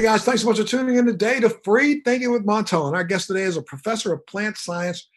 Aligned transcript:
Hey 0.00 0.06
guys, 0.06 0.24
thanks 0.24 0.40
so 0.40 0.48
much 0.48 0.56
for 0.56 0.64
tuning 0.64 0.96
in 0.96 1.04
today 1.04 1.40
to 1.40 1.50
Free 1.62 2.00
Thinking 2.00 2.32
with 2.32 2.46
Montel. 2.46 2.86
And 2.86 2.96
our 2.96 3.04
guest 3.04 3.26
today 3.26 3.42
is 3.42 3.58
a 3.58 3.62
professor 3.62 4.14
of 4.14 4.26
plant 4.26 4.56
science 4.56 5.10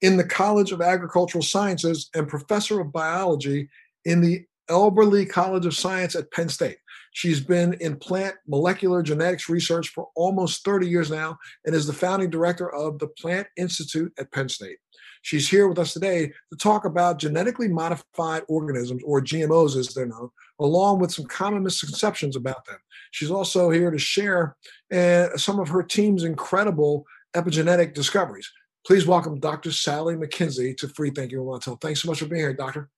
in 0.00 0.16
the 0.16 0.24
College 0.24 0.72
of 0.72 0.80
Agricultural 0.80 1.42
Sciences 1.42 2.08
and 2.14 2.26
professor 2.26 2.80
of 2.80 2.90
biology 2.90 3.68
in 4.06 4.22
the 4.22 4.46
Eberly 4.70 5.28
College 5.28 5.66
of 5.66 5.76
Science 5.76 6.14
at 6.14 6.32
Penn 6.32 6.48
State. 6.48 6.78
She's 7.12 7.42
been 7.42 7.74
in 7.82 7.96
plant 7.96 8.34
molecular 8.48 9.02
genetics 9.02 9.50
research 9.50 9.90
for 9.90 10.08
almost 10.16 10.64
30 10.64 10.88
years 10.88 11.10
now 11.10 11.36
and 11.66 11.74
is 11.74 11.86
the 11.86 11.92
founding 11.92 12.30
director 12.30 12.72
of 12.72 12.98
the 12.98 13.08
Plant 13.08 13.46
Institute 13.58 14.10
at 14.18 14.32
Penn 14.32 14.48
State. 14.48 14.78
She's 15.22 15.48
here 15.48 15.68
with 15.68 15.78
us 15.78 15.92
today 15.92 16.32
to 16.50 16.56
talk 16.58 16.84
about 16.84 17.18
genetically 17.18 17.68
modified 17.68 18.42
organisms, 18.48 19.02
or 19.04 19.20
GMOs 19.20 19.76
as 19.76 19.88
they're 19.88 20.06
known, 20.06 20.30
along 20.58 21.00
with 21.00 21.12
some 21.12 21.26
common 21.26 21.62
misconceptions 21.62 22.36
about 22.36 22.64
them. 22.64 22.78
She's 23.10 23.30
also 23.30 23.70
here 23.70 23.90
to 23.90 23.98
share 23.98 24.56
uh, 24.92 25.36
some 25.36 25.60
of 25.60 25.68
her 25.68 25.82
team's 25.82 26.24
incredible 26.24 27.04
epigenetic 27.34 27.94
discoveries. 27.94 28.50
Please 28.86 29.06
welcome 29.06 29.38
Dr. 29.38 29.72
Sally 29.72 30.16
McKenzie 30.16 30.76
to 30.78 30.88
Free 30.88 31.10
Thinking 31.10 31.38
Montel. 31.38 31.80
Thanks 31.80 32.02
so 32.02 32.08
much 32.08 32.20
for 32.20 32.26
being 32.26 32.40
here, 32.40 32.54
Doctor. 32.54 32.88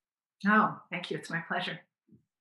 Oh, 0.46 0.78
thank 0.91 1.10
you. 1.10 1.18
It's 1.18 1.30
my 1.30 1.42
pleasure. 1.48 1.80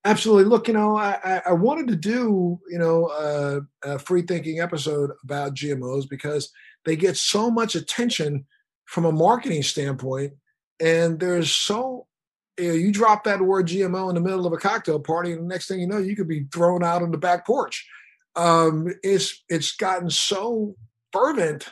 Absolutely. 0.04 0.46
Look, 0.46 0.68
you 0.68 0.74
know, 0.74 0.98
I, 0.98 1.42
I 1.46 1.54
wanted 1.54 1.88
to 1.90 1.96
do, 1.96 2.60
you 2.70 2.80
know, 2.80 3.06
uh, 3.06 3.60
a 3.84 4.00
free 4.00 4.24
thinking 4.24 4.60
episode 4.60 5.12
about 5.24 5.54
GMOs 5.54 6.10
because 6.10 6.52
they 6.86 6.96
get 6.96 7.18
so 7.18 7.52
much 7.52 7.76
attention 7.76 8.46
from 8.92 9.06
a 9.06 9.12
marketing 9.12 9.64
standpoint. 9.64 10.34
And 10.82 11.18
there's 11.18 11.50
so, 11.50 12.08
you, 12.60 12.68
know, 12.68 12.74
you 12.74 12.92
drop 12.92 13.24
that 13.24 13.42
word 13.42 13.68
GMO 13.68 14.10
in 14.10 14.16
the 14.16 14.22
middle 14.22 14.46
of 14.46 14.52
a 14.52 14.58
cocktail 14.58 15.00
party, 15.00 15.32
and 15.32 15.44
the 15.44 15.48
next 15.48 15.70
thing 15.70 15.80
you 15.80 15.88
know, 15.88 15.98
you 15.98 16.14
could 16.16 16.28
be 16.28 16.46
thrown 16.54 16.84
out 16.84 17.02
on 17.02 17.12
the 17.12 17.18
back 17.18 17.48
porch. 17.48 17.88
Um, 18.36 18.94
it's 19.02 19.44
it's 19.48 19.76
gotten 19.76 20.10
so 20.10 20.76
fervent 21.14 21.70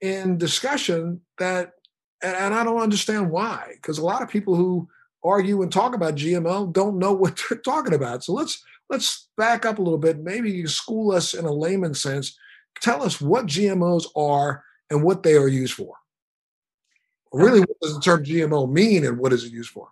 in 0.00 0.36
discussion 0.36 1.20
that, 1.38 1.72
and, 2.22 2.34
and 2.34 2.54
I 2.54 2.64
don't 2.64 2.82
understand 2.82 3.30
why, 3.30 3.74
because 3.76 3.98
a 3.98 4.04
lot 4.04 4.22
of 4.22 4.28
people 4.28 4.56
who 4.56 4.88
argue 5.22 5.62
and 5.62 5.70
talk 5.70 5.94
about 5.94 6.16
GMO 6.16 6.72
don't 6.72 6.98
know 6.98 7.12
what 7.12 7.40
they're 7.48 7.58
talking 7.58 7.94
about. 7.94 8.24
So 8.24 8.32
let's 8.32 8.60
let's 8.90 9.28
back 9.36 9.64
up 9.64 9.78
a 9.78 9.82
little 9.82 9.98
bit. 9.98 10.18
Maybe 10.18 10.50
you 10.50 10.66
school 10.66 11.12
us 11.12 11.34
in 11.34 11.44
a 11.44 11.52
layman 11.52 11.94
sense. 11.94 12.36
Tell 12.80 13.00
us 13.04 13.20
what 13.20 13.46
GMOs 13.46 14.06
are 14.16 14.64
and 14.90 15.04
what 15.04 15.22
they 15.22 15.36
are 15.36 15.48
used 15.48 15.74
for 15.74 16.01
really 17.32 17.60
what 17.60 17.80
does 17.80 17.94
the 17.94 18.00
term 18.00 18.24
GMO 18.24 18.70
mean 18.70 19.04
and 19.04 19.18
what 19.18 19.32
is 19.32 19.44
it 19.44 19.52
used 19.52 19.70
for? 19.70 19.88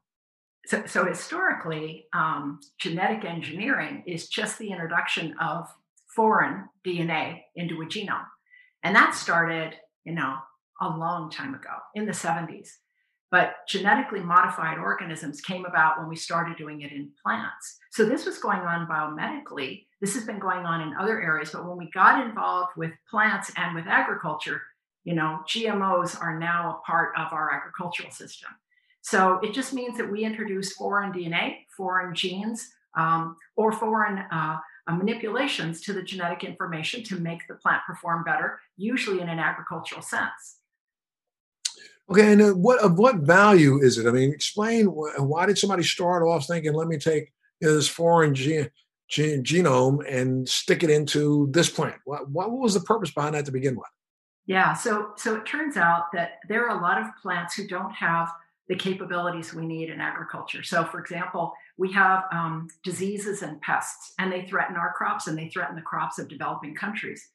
So, 0.66 0.84
so 0.86 1.04
historically, 1.04 2.06
um, 2.12 2.60
genetic 2.78 3.24
engineering 3.24 4.04
is 4.06 4.28
just 4.28 4.58
the 4.58 4.70
introduction 4.70 5.34
of 5.40 5.66
foreign 6.14 6.68
DNA 6.86 7.42
into 7.56 7.82
a 7.82 7.86
genome. 7.86 8.26
And 8.82 8.94
that 8.94 9.14
started, 9.14 9.74
you 10.04 10.12
know, 10.12 10.36
a 10.80 10.88
long 10.88 11.30
time 11.30 11.54
ago 11.54 11.70
in 11.94 12.06
the 12.06 12.12
70s. 12.12 12.68
But 13.30 13.54
genetically 13.68 14.20
modified 14.20 14.78
organisms 14.78 15.40
came 15.40 15.64
about 15.64 15.98
when 15.98 16.08
we 16.08 16.16
started 16.16 16.56
doing 16.56 16.80
it 16.80 16.90
in 16.90 17.10
plants. 17.22 17.78
So 17.92 18.04
this 18.04 18.26
was 18.26 18.38
going 18.38 18.60
on 18.60 18.88
biomedically. 18.88 19.86
This 20.00 20.14
has 20.14 20.24
been 20.24 20.40
going 20.40 20.66
on 20.66 20.80
in 20.80 20.96
other 20.98 21.22
areas. 21.22 21.50
But 21.50 21.66
when 21.66 21.76
we 21.76 21.90
got 21.92 22.26
involved 22.26 22.72
with 22.76 22.90
plants 23.08 23.52
and 23.56 23.74
with 23.74 23.86
agriculture, 23.86 24.62
you 25.04 25.14
know, 25.14 25.40
GMOs 25.48 26.20
are 26.20 26.38
now 26.38 26.80
a 26.80 26.86
part 26.86 27.12
of 27.16 27.32
our 27.32 27.52
agricultural 27.52 28.10
system. 28.10 28.50
So 29.02 29.38
it 29.42 29.54
just 29.54 29.72
means 29.72 29.96
that 29.96 30.10
we 30.10 30.24
introduce 30.24 30.74
foreign 30.74 31.12
DNA, 31.12 31.66
foreign 31.76 32.14
genes, 32.14 32.70
um, 32.96 33.36
or 33.56 33.72
foreign 33.72 34.18
uh, 34.30 34.58
uh, 34.86 34.94
manipulations 34.94 35.80
to 35.82 35.92
the 35.92 36.02
genetic 36.02 36.44
information 36.44 37.02
to 37.04 37.16
make 37.16 37.46
the 37.48 37.54
plant 37.54 37.82
perform 37.86 38.24
better, 38.24 38.60
usually 38.76 39.20
in 39.20 39.28
an 39.28 39.38
agricultural 39.38 40.02
sense. 40.02 40.58
Okay, 42.10 42.32
and 42.32 42.42
uh, 42.42 42.50
what 42.50 42.80
of 42.80 42.98
what 42.98 43.16
value 43.16 43.78
is 43.78 43.96
it? 43.96 44.06
I 44.06 44.10
mean, 44.10 44.32
explain 44.32 44.86
why 44.86 45.46
did 45.46 45.58
somebody 45.58 45.84
start 45.84 46.24
off 46.24 46.46
thinking, 46.46 46.72
"Let 46.72 46.88
me 46.88 46.98
take 46.98 47.32
you 47.60 47.68
know, 47.68 47.74
this 47.76 47.88
foreign 47.88 48.34
gene, 48.34 48.68
gene, 49.08 49.44
genome 49.44 50.04
and 50.08 50.48
stick 50.48 50.82
it 50.82 50.90
into 50.90 51.48
this 51.52 51.70
plant"? 51.70 51.96
What, 52.04 52.28
what 52.28 52.50
was 52.50 52.74
the 52.74 52.80
purpose 52.80 53.12
behind 53.12 53.36
that 53.36 53.46
to 53.46 53.52
begin 53.52 53.76
with? 53.76 53.86
Yeah, 54.46 54.72
so 54.72 55.12
so 55.16 55.36
it 55.36 55.46
turns 55.46 55.76
out 55.76 56.06
that 56.12 56.40
there 56.48 56.66
are 56.66 56.76
a 56.76 56.82
lot 56.82 57.00
of 57.00 57.06
plants 57.22 57.54
who 57.54 57.66
don't 57.66 57.92
have 57.92 58.30
the 58.68 58.76
capabilities 58.76 59.52
we 59.52 59.66
need 59.66 59.90
in 59.90 60.00
agriculture. 60.00 60.62
So, 60.62 60.84
for 60.84 61.00
example, 61.00 61.52
we 61.76 61.92
have 61.92 62.24
um, 62.32 62.68
diseases 62.84 63.42
and 63.42 63.60
pests, 63.60 64.12
and 64.18 64.32
they 64.32 64.46
threaten 64.46 64.76
our 64.76 64.92
crops 64.92 65.26
and 65.26 65.36
they 65.36 65.48
threaten 65.48 65.74
the 65.74 65.82
crops 65.82 66.18
of 66.18 66.28
developing 66.28 66.74
countries. 66.74 67.30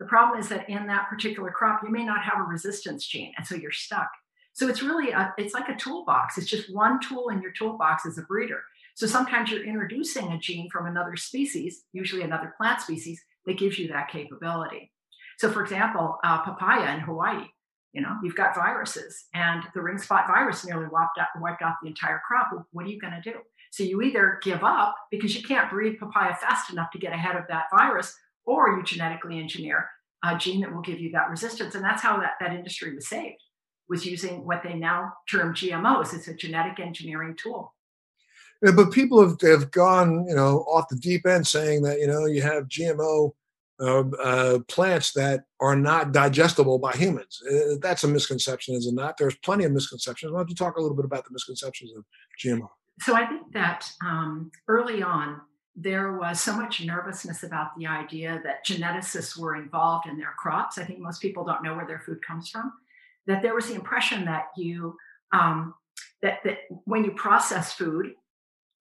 The 0.00 0.06
problem 0.06 0.40
is 0.40 0.48
that 0.48 0.68
in 0.68 0.86
that 0.86 1.08
particular 1.10 1.50
crop, 1.50 1.82
you 1.82 1.90
may 1.90 2.04
not 2.04 2.24
have 2.24 2.38
a 2.38 2.48
resistance 2.48 3.06
gene, 3.06 3.32
and 3.36 3.46
so 3.46 3.54
you're 3.54 3.70
stuck. 3.72 4.08
So 4.54 4.66
it's 4.66 4.82
really 4.82 5.10
a, 5.10 5.34
it's 5.36 5.54
like 5.54 5.68
a 5.68 5.76
toolbox. 5.76 6.38
It's 6.38 6.50
just 6.50 6.74
one 6.74 7.00
tool 7.00 7.28
in 7.28 7.42
your 7.42 7.52
toolbox 7.52 8.06
as 8.06 8.18
a 8.18 8.22
breeder. 8.22 8.62
So 8.94 9.06
sometimes 9.06 9.50
you're 9.50 9.64
introducing 9.64 10.32
a 10.32 10.38
gene 10.38 10.68
from 10.70 10.86
another 10.86 11.16
species, 11.16 11.84
usually 11.92 12.22
another 12.22 12.54
plant 12.56 12.80
species, 12.80 13.22
that 13.46 13.58
gives 13.58 13.78
you 13.78 13.88
that 13.88 14.10
capability. 14.10 14.90
So, 15.38 15.50
for 15.50 15.62
example, 15.62 16.18
uh, 16.24 16.42
papaya 16.42 16.94
in 16.94 17.00
Hawaii, 17.00 17.44
you 17.92 18.02
know, 18.02 18.16
you've 18.22 18.34
got 18.34 18.54
viruses, 18.54 19.26
and 19.34 19.62
the 19.72 19.80
ring 19.80 19.98
spot 19.98 20.26
virus 20.26 20.66
nearly 20.66 20.86
wiped 20.90 21.18
out, 21.18 21.28
wiped 21.40 21.62
out 21.62 21.76
the 21.82 21.88
entire 21.88 22.20
crop. 22.26 22.50
What 22.72 22.84
are 22.84 22.88
you 22.88 23.00
going 23.00 23.14
to 23.14 23.20
do? 23.20 23.38
So 23.70 23.84
you 23.84 24.02
either 24.02 24.40
give 24.42 24.64
up 24.64 24.96
because 25.10 25.36
you 25.36 25.42
can't 25.42 25.70
breed 25.70 25.98
papaya 25.98 26.34
fast 26.34 26.70
enough 26.70 26.90
to 26.92 26.98
get 26.98 27.12
ahead 27.12 27.36
of 27.36 27.44
that 27.48 27.66
virus, 27.70 28.14
or 28.44 28.76
you 28.76 28.82
genetically 28.82 29.38
engineer 29.38 29.88
a 30.24 30.36
gene 30.36 30.60
that 30.60 30.74
will 30.74 30.82
give 30.82 30.98
you 30.98 31.12
that 31.12 31.30
resistance. 31.30 31.74
And 31.74 31.84
that's 31.84 32.02
how 32.02 32.18
that, 32.18 32.32
that 32.40 32.52
industry 32.52 32.94
was 32.94 33.08
saved, 33.08 33.40
was 33.88 34.04
using 34.04 34.44
what 34.44 34.62
they 34.64 34.74
now 34.74 35.12
term 35.30 35.54
GMOs. 35.54 36.14
It's 36.14 36.28
a 36.28 36.34
genetic 36.34 36.80
engineering 36.80 37.36
tool. 37.40 37.74
Yeah, 38.62 38.72
but 38.72 38.90
people 38.90 39.20
have, 39.20 39.40
have 39.42 39.70
gone, 39.70 40.26
you 40.28 40.34
know, 40.34 40.64
off 40.68 40.88
the 40.88 40.96
deep 40.96 41.26
end 41.26 41.46
saying 41.46 41.82
that, 41.82 42.00
you 42.00 42.08
know, 42.08 42.26
you 42.26 42.42
have 42.42 42.64
GMO 42.64 43.32
uh, 43.80 44.58
plants 44.68 45.12
that 45.12 45.44
are 45.60 45.76
not 45.76 46.12
digestible 46.12 46.78
by 46.78 46.92
humans. 46.92 47.40
Uh, 47.48 47.76
that's 47.80 48.04
a 48.04 48.08
misconception, 48.08 48.74
is 48.74 48.86
it 48.86 48.94
not? 48.94 49.16
There's 49.16 49.36
plenty 49.36 49.64
of 49.64 49.72
misconceptions. 49.72 50.32
Why 50.32 50.40
don't 50.40 50.50
you 50.50 50.56
talk 50.56 50.76
a 50.76 50.80
little 50.80 50.96
bit 50.96 51.04
about 51.04 51.24
the 51.24 51.30
misconceptions 51.32 51.92
of 51.96 52.04
GMO? 52.42 52.68
So 53.00 53.14
I 53.14 53.26
think 53.26 53.52
that 53.52 53.90
um, 54.04 54.50
early 54.66 55.02
on, 55.02 55.40
there 55.76 56.12
was 56.14 56.40
so 56.40 56.56
much 56.56 56.84
nervousness 56.84 57.44
about 57.44 57.76
the 57.78 57.86
idea 57.86 58.40
that 58.42 58.66
geneticists 58.66 59.38
were 59.38 59.54
involved 59.54 60.08
in 60.08 60.18
their 60.18 60.34
crops. 60.36 60.76
I 60.76 60.84
think 60.84 60.98
most 60.98 61.22
people 61.22 61.44
don't 61.44 61.62
know 61.62 61.76
where 61.76 61.86
their 61.86 62.00
food 62.00 62.18
comes 62.26 62.48
from. 62.50 62.72
That 63.28 63.42
there 63.42 63.54
was 63.54 63.68
the 63.68 63.74
impression 63.74 64.24
that 64.24 64.46
you 64.56 64.96
um, 65.32 65.74
that 66.22 66.38
that 66.44 66.58
when 66.84 67.04
you 67.04 67.12
process 67.12 67.72
food, 67.72 68.14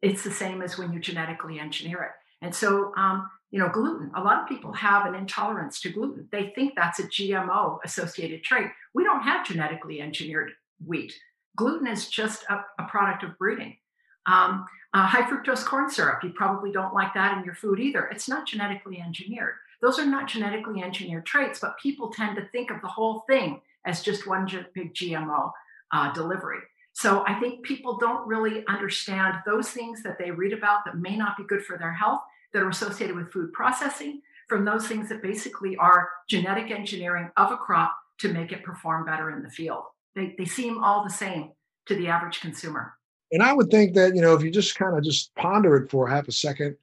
it's 0.01 0.23
the 0.23 0.31
same 0.31 0.63
as 0.63 0.77
when 0.77 0.91
you 0.91 0.99
genetically 0.99 1.59
engineer 1.59 2.01
it. 2.01 2.11
And 2.45 2.55
so 2.55 2.93
um, 2.95 3.29
you 3.51 3.59
know, 3.59 3.69
gluten. 3.69 4.11
A 4.15 4.21
lot 4.21 4.41
of 4.41 4.49
people 4.49 4.73
have 4.73 5.05
an 5.05 5.15
intolerance 5.15 5.79
to 5.81 5.89
gluten. 5.89 6.27
They 6.31 6.51
think 6.55 6.73
that's 6.75 6.99
a 6.99 7.07
GMO 7.07 7.79
associated 7.85 8.43
trait. 8.43 8.67
We 8.93 9.03
don't 9.03 9.23
have 9.23 9.47
genetically 9.47 10.01
engineered 10.01 10.51
wheat. 10.85 11.13
Gluten 11.55 11.87
is 11.87 12.09
just 12.09 12.43
a, 12.49 12.65
a 12.79 12.87
product 12.87 13.23
of 13.23 13.37
breeding. 13.37 13.77
Um, 14.25 14.65
uh, 14.93 15.07
high 15.07 15.21
fructose 15.21 15.63
corn 15.63 15.89
syrup, 15.89 16.23
you 16.23 16.31
probably 16.31 16.71
don't 16.71 16.93
like 16.93 17.13
that 17.13 17.37
in 17.37 17.45
your 17.45 17.55
food 17.55 17.79
either. 17.79 18.07
It's 18.07 18.27
not 18.27 18.47
genetically 18.47 18.99
engineered. 18.99 19.55
Those 19.81 19.99
are 19.99 20.05
not 20.05 20.27
genetically 20.27 20.81
engineered 20.81 21.25
traits, 21.25 21.59
but 21.59 21.79
people 21.81 22.09
tend 22.09 22.35
to 22.35 22.47
think 22.51 22.71
of 22.71 22.81
the 22.81 22.87
whole 22.87 23.21
thing 23.29 23.61
as 23.85 24.01
just 24.01 24.27
one 24.27 24.45
big 24.73 24.93
GMO 24.93 25.51
uh, 25.93 26.13
delivery. 26.13 26.59
So 26.93 27.23
I 27.27 27.39
think 27.39 27.63
people 27.63 27.97
don't 27.97 28.27
really 28.27 28.65
understand 28.67 29.35
those 29.45 29.69
things 29.69 30.01
that 30.03 30.17
they 30.17 30.31
read 30.31 30.51
about 30.51 30.83
that 30.85 30.97
may 30.97 31.15
not 31.15 31.37
be 31.37 31.43
good 31.43 31.63
for 31.63 31.77
their 31.77 31.93
health 31.93 32.21
that 32.53 32.63
are 32.63 32.69
associated 32.69 33.15
with 33.15 33.31
food 33.31 33.53
processing 33.53 34.21
from 34.47 34.63
those 34.65 34.87
things 34.87 35.09
that 35.09 35.21
basically 35.21 35.75
are 35.77 36.09
genetic 36.29 36.71
engineering 36.71 37.29
of 37.37 37.51
a 37.51 37.57
crop 37.57 37.95
to 38.19 38.33
make 38.33 38.51
it 38.51 38.63
perform 38.63 39.05
better 39.05 39.31
in 39.31 39.43
the 39.43 39.49
field. 39.49 39.83
They, 40.15 40.35
they 40.37 40.45
seem 40.45 40.83
all 40.83 41.03
the 41.03 41.09
same 41.09 41.51
to 41.87 41.95
the 41.95 42.07
average 42.07 42.39
consumer. 42.39 42.93
And 43.31 43.43
I 43.43 43.53
would 43.53 43.69
think 43.69 43.93
that, 43.95 44.15
you 44.15 44.21
know, 44.21 44.33
if 44.33 44.41
you 44.41 44.49
just 44.49 44.77
kind 44.77 44.97
of 44.97 45.03
just 45.03 45.35
ponder 45.35 45.75
it 45.75 45.91
for 45.91 46.07
half 46.07 46.27
a 46.27 46.31
second, 46.31 46.77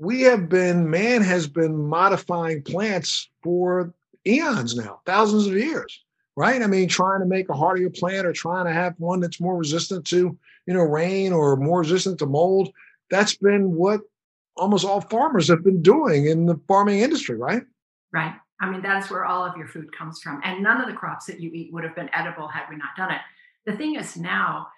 we 0.00 0.22
have 0.22 0.48
been, 0.48 0.90
man 0.90 1.22
has 1.22 1.46
been 1.46 1.76
modifying 1.76 2.62
plants 2.62 3.30
for 3.42 3.92
eons 4.26 4.76
now, 4.76 5.00
thousands 5.06 5.46
of 5.46 5.54
years, 5.54 6.04
right? 6.36 6.60
I 6.60 6.66
mean, 6.66 6.88
trying 6.88 7.20
to 7.20 7.26
make 7.26 7.48
a 7.48 7.54
hardier 7.54 7.90
plant 7.90 8.26
or 8.26 8.32
trying 8.32 8.66
to 8.66 8.72
have 8.72 8.94
one 8.98 9.20
that's 9.20 9.40
more 9.40 9.56
resistant 9.56 10.04
to, 10.06 10.36
you 10.66 10.74
know, 10.74 10.82
rain 10.82 11.32
or 11.32 11.56
more 11.56 11.80
resistant 11.80 12.18
to 12.18 12.26
mold. 12.26 12.70
That's 13.10 13.36
been 13.36 13.74
what 13.74 14.02
almost 14.58 14.84
all 14.84 15.00
farmers 15.00 15.48
have 15.48 15.64
been 15.64 15.82
doing 15.82 16.26
in 16.26 16.46
the 16.46 16.60
farming 16.68 17.00
industry, 17.00 17.36
right? 17.36 17.62
Right. 18.12 18.34
I 18.60 18.70
mean, 18.70 18.82
that 18.82 19.02
is 19.02 19.10
where 19.10 19.24
all 19.24 19.44
of 19.44 19.56
your 19.56 19.68
food 19.68 19.96
comes 19.96 20.20
from. 20.20 20.40
And 20.44 20.62
none 20.62 20.80
of 20.80 20.88
the 20.88 20.94
crops 20.94 21.26
that 21.26 21.40
you 21.40 21.50
eat 21.52 21.72
would 21.72 21.84
have 21.84 21.94
been 21.94 22.10
edible 22.12 22.48
had 22.48 22.68
we 22.68 22.76
not 22.76 22.96
done 22.96 23.12
it. 23.12 23.20
The 23.66 23.76
thing 23.76 23.94
is 23.94 24.16
now, 24.16 24.68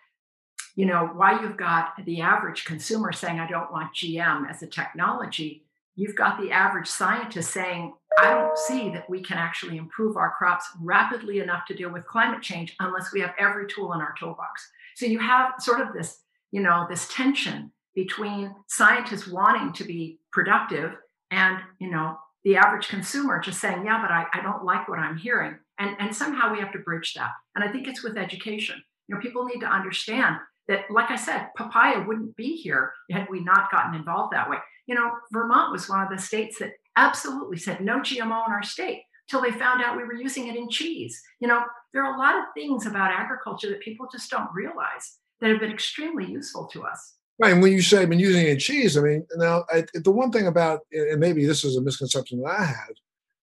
you 0.76 0.86
know, 0.86 1.10
why 1.14 1.40
you've 1.40 1.56
got 1.56 1.94
the 2.04 2.20
average 2.20 2.64
consumer 2.64 3.12
saying, 3.12 3.40
I 3.40 3.48
don't 3.48 3.72
want 3.72 3.94
GM 3.94 4.48
as 4.48 4.62
a 4.62 4.66
technology, 4.66 5.64
you've 5.96 6.16
got 6.16 6.40
the 6.40 6.50
average 6.50 6.88
scientist 6.88 7.50
saying, 7.50 7.94
I 8.18 8.34
don't 8.34 8.58
see 8.58 8.90
that 8.90 9.08
we 9.08 9.22
can 9.22 9.38
actually 9.38 9.76
improve 9.76 10.16
our 10.16 10.34
crops 10.36 10.66
rapidly 10.80 11.40
enough 11.40 11.64
to 11.66 11.74
deal 11.74 11.90
with 11.90 12.06
climate 12.06 12.42
change 12.42 12.74
unless 12.80 13.12
we 13.12 13.20
have 13.20 13.34
every 13.38 13.66
tool 13.66 13.92
in 13.92 14.00
our 14.00 14.14
toolbox. 14.18 14.68
So 14.96 15.06
you 15.06 15.18
have 15.20 15.52
sort 15.58 15.80
of 15.80 15.92
this, 15.92 16.18
you 16.50 16.60
know, 16.60 16.86
this 16.88 17.08
tension 17.08 17.72
between 17.94 18.54
scientists 18.68 19.26
wanting 19.26 19.72
to 19.74 19.84
be 19.84 20.18
productive 20.32 20.92
and, 21.30 21.58
you 21.78 21.90
know, 21.90 22.16
the 22.44 22.56
average 22.56 22.88
consumer 22.88 23.40
just 23.40 23.60
saying, 23.60 23.84
yeah, 23.84 24.00
but 24.00 24.10
I, 24.10 24.24
I 24.32 24.42
don't 24.42 24.64
like 24.64 24.88
what 24.88 24.98
I'm 24.98 25.16
hearing. 25.16 25.56
And, 25.78 25.96
and 25.98 26.14
somehow 26.14 26.52
we 26.52 26.60
have 26.60 26.72
to 26.72 26.78
bridge 26.78 27.14
that. 27.14 27.30
And 27.54 27.64
I 27.64 27.70
think 27.70 27.86
it's 27.86 28.02
with 28.02 28.16
education. 28.16 28.82
You 29.08 29.14
know, 29.14 29.20
people 29.20 29.44
need 29.44 29.60
to 29.60 29.66
understand 29.66 30.36
that, 30.68 30.84
like 30.90 31.10
I 31.10 31.16
said, 31.16 31.48
papaya 31.56 32.04
wouldn't 32.06 32.36
be 32.36 32.56
here 32.56 32.92
had 33.10 33.28
we 33.28 33.42
not 33.42 33.70
gotten 33.70 33.94
involved 33.94 34.32
that 34.32 34.48
way. 34.48 34.58
You 34.86 34.94
know, 34.94 35.10
Vermont 35.32 35.72
was 35.72 35.88
one 35.88 36.02
of 36.02 36.10
the 36.10 36.22
states 36.22 36.58
that 36.60 36.72
absolutely 36.96 37.58
said 37.58 37.80
no 37.80 38.00
GMO 38.00 38.46
in 38.46 38.52
our 38.52 38.62
state 38.62 39.02
till 39.28 39.42
they 39.42 39.52
found 39.52 39.82
out 39.82 39.96
we 39.96 40.04
were 40.04 40.14
using 40.14 40.48
it 40.48 40.56
in 40.56 40.68
cheese. 40.68 41.20
You 41.40 41.48
know, 41.48 41.62
there 41.92 42.04
are 42.04 42.14
a 42.14 42.18
lot 42.18 42.36
of 42.36 42.44
things 42.54 42.86
about 42.86 43.12
agriculture 43.12 43.68
that 43.70 43.80
people 43.80 44.06
just 44.10 44.30
don't 44.30 44.52
realize 44.52 45.18
that 45.40 45.50
have 45.50 45.60
been 45.60 45.72
extremely 45.72 46.26
useful 46.26 46.66
to 46.72 46.84
us. 46.84 47.14
Right, 47.40 47.52
and 47.52 47.62
when 47.62 47.72
you 47.72 47.80
say 47.80 48.02
I've 48.02 48.10
been 48.10 48.18
using 48.18 48.44
it 48.44 48.50
in 48.50 48.58
cheese, 48.58 48.98
I 48.98 49.00
mean, 49.00 49.26
now 49.36 49.64
I, 49.72 49.84
the 49.94 50.10
one 50.10 50.30
thing 50.30 50.46
about, 50.46 50.80
and 50.92 51.18
maybe 51.18 51.46
this 51.46 51.64
is 51.64 51.74
a 51.74 51.80
misconception 51.80 52.42
that 52.42 52.50
I 52.50 52.64
had, 52.64 52.92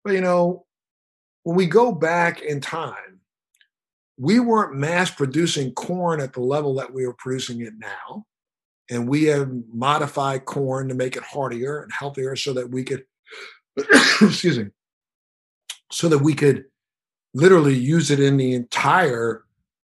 but 0.04 0.12
you 0.12 0.20
know, 0.20 0.66
when 1.44 1.56
we 1.56 1.68
go 1.68 1.94
back 1.94 2.42
in 2.42 2.60
time, 2.60 3.22
we 4.18 4.42
weren't 4.42 4.76
mass 4.76 5.10
producing 5.10 5.72
corn 5.72 6.20
at 6.20 6.34
the 6.34 6.42
level 6.42 6.76
that 6.76 6.94
we 6.94 7.06
are 7.06 7.14
producing 7.14 7.62
it 7.62 7.76
now, 7.78 8.26
and 8.90 9.08
we 9.08 9.24
have 9.26 9.50
modified 9.72 10.44
corn 10.44 10.90
to 10.90 10.94
make 10.94 11.16
it 11.16 11.24
hardier 11.24 11.80
and 11.80 11.92
healthier, 11.98 12.36
so 12.36 12.52
that 12.52 12.70
we 12.70 12.84
could, 12.84 13.06
excuse 14.22 14.60
me, 14.60 14.66
so 15.94 16.10
that 16.10 16.20
we 16.20 16.34
could 16.34 16.66
literally 17.34 17.76
use 17.76 18.12
it 18.12 18.20
in 18.20 18.36
the 18.36 18.54
entire 18.54 19.46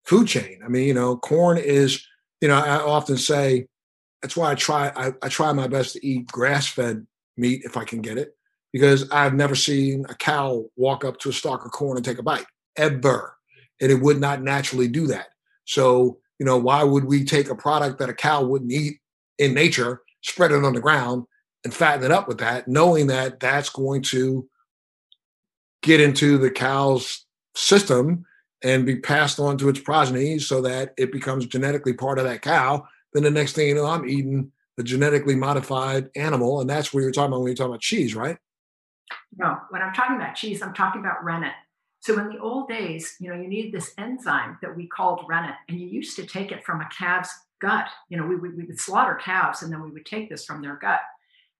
food 0.05 0.27
chain. 0.27 0.59
I 0.63 0.67
mean, 0.67 0.87
you 0.87 0.93
know, 0.93 1.17
corn 1.17 1.57
is, 1.57 2.05
you 2.41 2.47
know, 2.47 2.59
I 2.59 2.77
often 2.77 3.17
say 3.17 3.65
that's 4.21 4.35
why 4.35 4.51
I 4.51 4.55
try 4.55 4.91
I, 4.95 5.13
I 5.21 5.29
try 5.29 5.51
my 5.53 5.67
best 5.67 5.93
to 5.93 6.05
eat 6.05 6.27
grass 6.27 6.67
fed 6.67 7.05
meat 7.35 7.61
if 7.63 7.77
I 7.77 7.83
can 7.83 8.01
get 8.01 8.17
it 8.17 8.35
because 8.73 9.09
I've 9.11 9.33
never 9.33 9.55
seen 9.55 10.05
a 10.09 10.15
cow 10.15 10.65
walk 10.75 11.05
up 11.05 11.17
to 11.19 11.29
a 11.29 11.33
stalk 11.33 11.65
of 11.65 11.71
corn 11.71 11.97
and 11.97 12.05
take 12.05 12.19
a 12.19 12.23
bite 12.23 12.45
ever, 12.75 13.35
and 13.81 13.91
it 13.91 14.01
would 14.01 14.19
not 14.19 14.41
naturally 14.41 14.87
do 14.87 15.07
that. 15.07 15.27
So 15.65 16.19
you 16.39 16.45
know 16.45 16.57
why 16.57 16.83
would 16.83 17.05
we 17.05 17.23
take 17.23 17.49
a 17.49 17.55
product 17.55 17.99
that 17.99 18.09
a 18.09 18.13
cow 18.13 18.43
wouldn't 18.43 18.71
eat 18.71 18.99
in 19.37 19.53
nature, 19.53 20.01
spread 20.21 20.51
it 20.51 20.63
on 20.63 20.73
the 20.73 20.81
ground, 20.81 21.25
and 21.63 21.73
fatten 21.73 22.03
it 22.03 22.11
up 22.11 22.27
with 22.27 22.39
that, 22.39 22.67
knowing 22.67 23.07
that 23.07 23.39
that's 23.39 23.69
going 23.69 24.01
to 24.01 24.47
get 25.83 26.01
into 26.01 26.37
the 26.37 26.49
cow's 26.49 27.25
system 27.55 28.25
and 28.63 28.85
be 28.85 28.95
passed 28.95 29.39
on 29.39 29.57
to 29.57 29.69
its 29.69 29.79
progeny 29.79 30.39
so 30.39 30.61
that 30.61 30.93
it 30.97 31.11
becomes 31.11 31.45
genetically 31.45 31.93
part 31.93 32.17
of 32.17 32.25
that 32.25 32.41
cow 32.41 32.83
then 33.17 33.23
the 33.23 33.39
next 33.39 33.53
thing 33.53 33.67
you 33.67 33.75
know, 33.75 33.85
I'm 33.85 34.07
eating 34.07 34.51
a 34.77 34.83
genetically 34.83 35.35
modified 35.35 36.09
animal. 36.15 36.61
And 36.61 36.69
that's 36.69 36.93
what 36.93 37.01
you're 37.01 37.11
talking 37.11 37.29
about 37.29 37.39
when 37.39 37.47
you're 37.47 37.55
talking 37.55 37.71
about 37.71 37.81
cheese, 37.81 38.15
right? 38.15 38.37
No, 39.35 39.57
when 39.69 39.81
I'm 39.81 39.93
talking 39.93 40.17
about 40.17 40.35
cheese, 40.35 40.61
I'm 40.61 40.73
talking 40.73 41.01
about 41.01 41.23
rennet. 41.23 41.53
So 41.99 42.19
in 42.19 42.29
the 42.29 42.39
old 42.39 42.69
days, 42.69 43.15
you 43.19 43.29
know, 43.29 43.35
you 43.35 43.47
needed 43.47 43.73
this 43.73 43.93
enzyme 43.97 44.57
that 44.61 44.75
we 44.75 44.87
called 44.87 45.25
rennet, 45.27 45.55
and 45.67 45.79
you 45.79 45.87
used 45.87 46.15
to 46.17 46.25
take 46.25 46.51
it 46.51 46.63
from 46.63 46.81
a 46.81 46.89
calf's 46.95 47.33
gut. 47.59 47.87
You 48.09 48.17
know, 48.17 48.25
we 48.25 48.35
would, 48.35 48.55
we 48.55 48.65
would 48.65 48.79
slaughter 48.79 49.15
calves, 49.15 49.63
and 49.63 49.71
then 49.71 49.81
we 49.81 49.91
would 49.91 50.05
take 50.05 50.29
this 50.29 50.45
from 50.45 50.61
their 50.61 50.75
gut. 50.75 51.01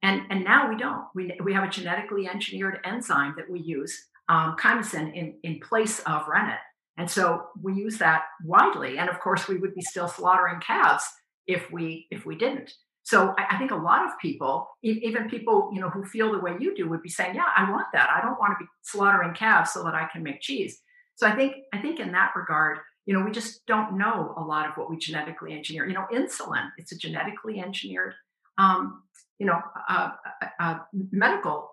And, 0.03 0.21
and 0.29 0.43
now 0.43 0.69
we 0.69 0.77
don't. 0.77 1.05
We, 1.15 1.35
we 1.43 1.53
have 1.53 1.63
a 1.63 1.69
genetically 1.69 2.29
engineered 2.29 2.79
enzyme 2.85 3.33
that 3.37 3.49
we 3.49 3.59
use, 3.59 4.05
um, 4.29 4.55
chymosin, 4.59 5.13
in, 5.15 5.35
in 5.43 5.59
place 5.59 5.99
of 6.01 6.27
rennet. 6.27 6.59
And 6.97 7.09
so 7.09 7.47
we 7.61 7.73
use 7.73 7.97
that 7.97 8.23
widely. 8.43 8.99
And 8.99 9.09
of 9.09 9.19
course, 9.19 9.47
we 9.47 9.57
would 9.57 9.73
be 9.73 9.81
still 9.81 10.07
slaughtering 10.07 10.59
calves 10.59 11.03
if 11.47 11.71
we 11.71 12.07
if 12.11 12.25
we 12.25 12.35
didn't. 12.35 12.73
So 13.03 13.33
I, 13.37 13.55
I 13.55 13.57
think 13.57 13.71
a 13.71 13.75
lot 13.75 14.05
of 14.05 14.19
people, 14.19 14.67
even 14.83 15.29
people 15.29 15.71
you 15.73 15.79
know 15.79 15.89
who 15.89 16.03
feel 16.03 16.31
the 16.31 16.39
way 16.39 16.55
you 16.59 16.75
do, 16.75 16.89
would 16.89 17.01
be 17.01 17.09
saying, 17.09 17.35
"Yeah, 17.35 17.49
I 17.55 17.71
want 17.71 17.87
that. 17.93 18.09
I 18.09 18.21
don't 18.21 18.39
want 18.39 18.53
to 18.57 18.63
be 18.63 18.69
slaughtering 18.83 19.33
calves 19.33 19.71
so 19.71 19.83
that 19.83 19.95
I 19.95 20.07
can 20.11 20.23
make 20.23 20.41
cheese." 20.41 20.81
So 21.15 21.25
I 21.27 21.35
think 21.35 21.55
I 21.73 21.79
think 21.79 21.99
in 21.99 22.11
that 22.11 22.33
regard, 22.35 22.79
you 23.05 23.13
know, 23.13 23.23
we 23.23 23.31
just 23.31 23.65
don't 23.65 23.97
know 23.97 24.33
a 24.37 24.41
lot 24.41 24.67
of 24.67 24.75
what 24.75 24.89
we 24.89 24.97
genetically 24.97 25.53
engineer. 25.53 25.87
You 25.87 25.93
know, 25.93 26.05
insulin, 26.13 26.69
it's 26.77 26.91
a 26.91 26.97
genetically 26.97 27.59
engineered, 27.59 28.13
um, 28.57 29.03
you 29.39 29.45
know, 29.45 29.61
uh, 29.89 30.11
uh, 30.41 30.47
uh, 30.59 30.79
medical. 30.93 31.71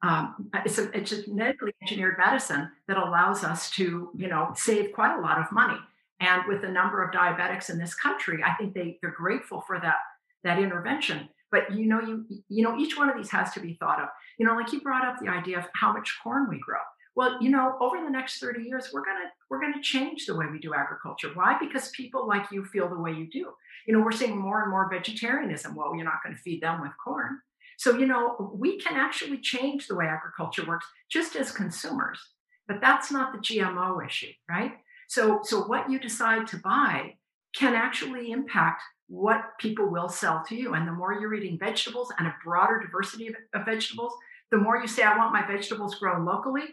Um, 0.00 0.50
it's, 0.64 0.78
a, 0.78 0.96
it's 0.96 1.10
a 1.10 1.22
genetically 1.22 1.72
engineered 1.82 2.18
medicine 2.18 2.70
that 2.86 2.96
allows 2.98 3.42
us 3.42 3.70
to, 3.70 4.10
you 4.14 4.28
know, 4.28 4.52
save 4.54 4.92
quite 4.92 5.18
a 5.18 5.20
lot 5.20 5.38
of 5.38 5.50
money. 5.50 5.78
And 6.20 6.42
with 6.48 6.62
the 6.62 6.68
number 6.68 7.02
of 7.02 7.12
diabetics 7.12 7.70
in 7.70 7.78
this 7.78 7.94
country, 7.94 8.42
I 8.44 8.54
think 8.54 8.74
they, 8.74 8.98
they're 9.00 9.12
grateful 9.12 9.62
for 9.66 9.78
that, 9.80 9.96
that 10.44 10.58
intervention. 10.58 11.28
But 11.50 11.72
you 11.72 11.86
know, 11.86 12.00
you 12.00 12.26
you 12.48 12.62
know, 12.62 12.76
each 12.76 12.98
one 12.98 13.08
of 13.08 13.16
these 13.16 13.30
has 13.30 13.52
to 13.52 13.60
be 13.60 13.74
thought 13.74 14.02
of. 14.02 14.08
You 14.38 14.46
know, 14.46 14.54
like 14.54 14.72
you 14.72 14.80
brought 14.80 15.06
up 15.06 15.18
the 15.18 15.30
idea 15.30 15.58
of 15.58 15.64
how 15.74 15.92
much 15.92 16.18
corn 16.22 16.46
we 16.48 16.60
grow. 16.60 16.80
Well, 17.16 17.38
you 17.40 17.48
know, 17.48 17.76
over 17.80 17.96
the 18.04 18.10
next 18.10 18.38
30 18.38 18.64
years, 18.64 18.90
we're 18.92 19.04
gonna 19.04 19.30
we're 19.48 19.60
gonna 19.60 19.82
change 19.82 20.26
the 20.26 20.36
way 20.36 20.44
we 20.52 20.58
do 20.58 20.74
agriculture. 20.74 21.30
Why? 21.32 21.56
Because 21.58 21.90
people 21.90 22.28
like 22.28 22.52
you 22.52 22.66
feel 22.66 22.88
the 22.88 23.00
way 23.00 23.12
you 23.12 23.28
do. 23.30 23.50
You 23.88 23.94
know, 23.94 24.00
we're 24.00 24.12
seeing 24.12 24.36
more 24.36 24.60
and 24.60 24.70
more 24.70 24.90
vegetarianism. 24.92 25.74
Well, 25.74 25.94
you're 25.96 26.04
not 26.04 26.22
going 26.22 26.36
to 26.36 26.42
feed 26.42 26.62
them 26.62 26.82
with 26.82 26.92
corn. 27.02 27.38
So, 27.78 27.96
you 27.96 28.06
know, 28.06 28.52
we 28.54 28.78
can 28.78 28.96
actually 28.96 29.38
change 29.38 29.86
the 29.86 29.94
way 29.94 30.04
agriculture 30.06 30.66
works 30.66 30.86
just 31.10 31.36
as 31.36 31.50
consumers. 31.50 32.20
But 32.66 32.82
that's 32.82 33.10
not 33.10 33.32
the 33.32 33.38
GMO 33.38 34.04
issue, 34.04 34.32
right? 34.50 34.72
So, 35.08 35.40
so 35.42 35.62
what 35.62 35.90
you 35.90 35.98
decide 35.98 36.46
to 36.48 36.58
buy 36.58 37.14
can 37.56 37.74
actually 37.74 38.30
impact 38.30 38.82
what 39.08 39.58
people 39.58 39.90
will 39.90 40.08
sell 40.08 40.44
to 40.48 40.54
you. 40.54 40.74
And 40.74 40.86
the 40.86 40.92
more 40.92 41.14
you're 41.14 41.34
eating 41.34 41.58
vegetables 41.58 42.12
and 42.18 42.28
a 42.28 42.36
broader 42.44 42.78
diversity 42.78 43.28
of, 43.28 43.34
of 43.54 43.64
vegetables, 43.64 44.12
the 44.50 44.58
more 44.58 44.76
you 44.76 44.86
say, 44.86 45.02
I 45.02 45.16
want 45.16 45.32
my 45.32 45.46
vegetables 45.46 45.96
grown 45.96 46.24
locally, 46.24 46.64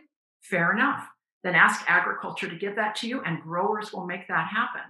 fair 0.41 0.73
enough. 0.73 1.07
Then 1.43 1.55
ask 1.55 1.85
agriculture 1.87 2.49
to 2.49 2.55
give 2.55 2.75
that 2.75 2.95
to 2.97 3.07
you, 3.07 3.21
and 3.21 3.41
growers 3.41 3.93
will 3.93 4.05
make 4.05 4.27
that 4.27 4.48
happen. 4.48 4.81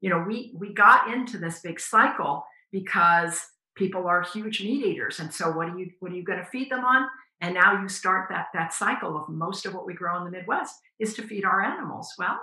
You 0.00 0.10
know, 0.10 0.24
we 0.26 0.52
we 0.58 0.74
got 0.74 1.12
into 1.12 1.38
this 1.38 1.60
big 1.60 1.80
cycle 1.80 2.44
because 2.70 3.46
people 3.76 4.06
are 4.06 4.22
huge 4.22 4.62
meat 4.62 4.84
eaters. 4.84 5.20
And 5.20 5.32
so 5.32 5.50
what 5.50 5.68
are 5.68 5.78
you 5.78 5.90
what 6.00 6.12
are 6.12 6.16
you 6.16 6.24
going 6.24 6.38
to 6.38 6.44
feed 6.44 6.70
them 6.70 6.84
on? 6.84 7.08
And 7.40 7.54
now 7.54 7.80
you 7.80 7.88
start 7.88 8.28
that 8.28 8.48
that 8.52 8.74
cycle 8.74 9.16
of 9.16 9.28
most 9.28 9.64
of 9.64 9.74
what 9.74 9.86
we 9.86 9.94
grow 9.94 10.18
in 10.18 10.24
the 10.24 10.30
Midwest 10.30 10.74
is 10.98 11.14
to 11.14 11.22
feed 11.22 11.44
our 11.44 11.62
animals. 11.62 12.12
Well, 12.18 12.38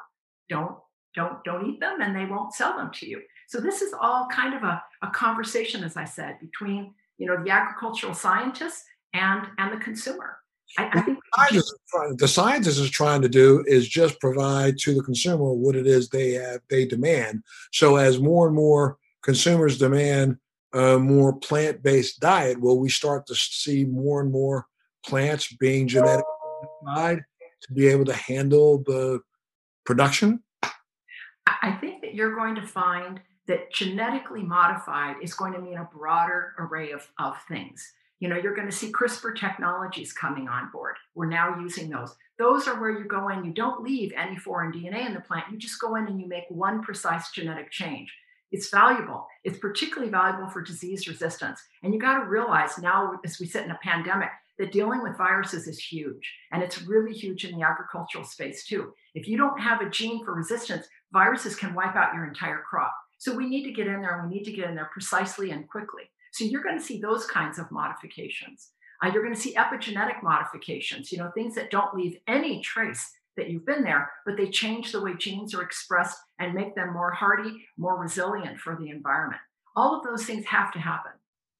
don't 0.50 0.76
don't 1.16 1.44
don't 1.44 1.66
eat 1.68 1.80
them 1.80 2.02
and 2.02 2.16
they 2.16 2.26
won't 2.26 2.54
sell 2.54 2.76
them 2.78 2.92
to 2.94 3.08
you. 3.08 3.22
So 3.48 3.60
this 3.60 3.82
is 3.82 3.94
all 4.00 4.28
kind 4.28 4.54
of 4.54 4.64
a, 4.64 4.82
a 5.02 5.08
conversation 5.10 5.84
as 5.84 5.98
i 5.98 6.06
said 6.06 6.40
between 6.40 6.94
you 7.18 7.28
know 7.28 7.44
the 7.44 7.50
agricultural 7.50 8.14
scientists 8.14 8.84
and 9.14 9.48
and 9.58 9.74
the 9.74 9.84
consumer. 9.84 10.38
I, 10.78 10.90
I 10.94 11.02
think 11.02 11.18
the 12.18 12.28
scientist 12.28 12.80
is 12.80 12.92
trying 12.92 13.24
to 13.24 13.30
do 13.30 13.64
is 13.66 13.88
just 13.88 14.20
provide 14.20 14.78
to 14.80 14.94
the 14.94 15.02
consumer 15.02 15.52
what 15.52 15.76
it 15.76 15.88
is 15.88 16.10
they 16.10 16.34
have 16.34 16.62
they 16.70 16.86
demand. 16.86 17.44
So 17.74 17.96
as 17.96 18.20
more 18.20 18.48
and 18.48 18.56
more 18.56 18.98
consumers 19.24 19.78
demand 19.78 20.38
a 20.74 21.00
more 21.00 21.34
plant-based 21.34 22.20
diet 22.20 22.62
will 22.62 22.80
we 22.80 22.90
start 22.90 23.26
to 23.26 23.36
see 23.36 23.86
more 23.86 24.22
and 24.22 24.32
more 24.32 24.68
plants 25.04 25.52
being 25.54 25.88
genetically 25.88 26.24
modified 26.84 27.24
to 27.62 27.74
be 27.74 27.88
able 27.88 28.06
to 28.06 28.14
handle 28.14 28.84
the 28.86 29.20
production? 29.90 30.44
I 31.48 31.72
think 31.82 32.02
that 32.02 32.14
you're 32.14 32.36
going 32.36 32.54
to 32.54 32.62
find 32.62 33.20
that 33.48 33.74
genetically 33.74 34.44
modified 34.44 35.16
is 35.20 35.34
going 35.34 35.52
to 35.54 35.60
mean 35.60 35.80
a 35.80 35.90
broader 35.92 36.54
array 36.60 36.92
of, 36.92 37.08
of 37.18 37.36
things. 37.48 37.92
You 38.20 38.30
know, 38.30 38.38
you're 38.38 38.54
going 38.54 38.70
to 38.70 38.76
see 38.76 38.92
CRISPR 38.92 39.36
technologies 39.36 40.14
coming 40.14 40.48
on 40.48 40.70
board. 40.72 40.98
We're 41.16 41.26
now 41.26 41.60
using 41.60 41.90
those. 41.90 42.16
Those 42.38 42.68
are 42.68 42.80
where 42.80 42.92
you 42.92 43.06
go 43.06 43.30
in, 43.30 43.44
you 43.44 43.52
don't 43.52 43.82
leave 43.82 44.14
any 44.16 44.38
foreign 44.38 44.72
DNA 44.72 45.08
in 45.08 45.16
the 45.16 45.22
plant. 45.22 45.46
You 45.52 45.58
just 45.58 45.82
go 45.82 45.96
in 45.96 46.06
and 46.06 46.22
you 46.22 46.28
make 46.28 46.44
one 46.50 46.84
precise 46.84 47.32
genetic 47.32 47.72
change. 47.72 48.14
It's 48.52 48.70
valuable. 48.70 49.26
It's 49.44 49.58
particularly 49.58 50.12
valuable 50.12 50.50
for 50.50 50.62
disease 50.62 51.08
resistance. 51.08 51.60
And 51.82 51.96
you 51.96 52.00
got 52.00 52.20
to 52.20 52.30
realize 52.30 52.78
now, 52.78 53.20
as 53.26 53.40
we 53.40 53.48
sit 53.48 53.66
in 53.66 53.72
a 53.72 53.80
pandemic, 53.82 54.30
that 54.60 54.72
dealing 54.72 55.02
with 55.02 55.18
viruses 55.18 55.68
is 55.68 55.80
huge. 55.80 56.32
And 56.52 56.62
it's 56.62 56.84
really 56.84 57.14
huge 57.14 57.46
in 57.46 57.58
the 57.58 57.66
agricultural 57.66 58.26
space 58.26 58.66
too. 58.66 58.94
If 59.16 59.28
you 59.28 59.38
don't 59.38 59.60
have 59.60 59.82
a 59.82 59.90
gene 59.90 60.24
for 60.24 60.34
resistance, 60.34 60.86
viruses 61.12 61.56
can 61.56 61.74
wipe 61.74 61.96
out 61.96 62.14
your 62.14 62.28
entire 62.28 62.62
crop. 62.70 62.94
So 63.18 63.36
we 63.36 63.50
need 63.50 63.64
to 63.64 63.72
get 63.72 63.88
in 63.88 64.02
there 64.02 64.20
and 64.20 64.30
we 64.30 64.38
need 64.38 64.44
to 64.46 64.52
get 64.52 64.70
in 64.70 64.76
there 64.76 64.90
precisely 64.94 65.52
and 65.52 65.68
quickly. 65.68 66.04
So 66.34 66.44
you're 66.44 66.64
going 66.64 66.78
to 66.78 66.84
see 66.84 67.00
those 67.00 67.26
kinds 67.26 67.58
of 67.58 67.72
modifications. 67.72 68.70
Uh, 69.02 69.10
you're 69.14 69.24
going 69.24 69.34
to 69.36 69.40
see 69.40 69.56
epigenetic 69.56 70.22
modifications, 70.22 71.12
you 71.12 71.18
know, 71.18 71.32
things 71.34 71.56
that 71.56 71.72
don't 71.72 71.96
leave 71.96 72.18
any 72.28 72.62
trace 72.62 73.12
that 73.38 73.50
you've 73.50 73.66
been 73.66 73.84
there, 73.84 74.12
but 74.26 74.36
they 74.36 74.50
change 74.50 74.92
the 74.92 75.02
way 75.02 75.14
genes 75.16 75.56
are 75.56 75.62
expressed 75.62 76.18
and 76.40 76.54
make 76.54 76.76
them 76.76 76.94
more 76.94 77.12
hardy, 77.12 77.66
more 77.78 77.98
resilient 77.98 78.60
for 78.60 78.76
the 78.76 78.90
environment. 78.90 79.42
All 79.76 79.96
of 79.96 80.04
those 80.04 80.26
things 80.26 80.46
have 80.46 80.74
to 80.74 80.80
happen. 80.80 81.14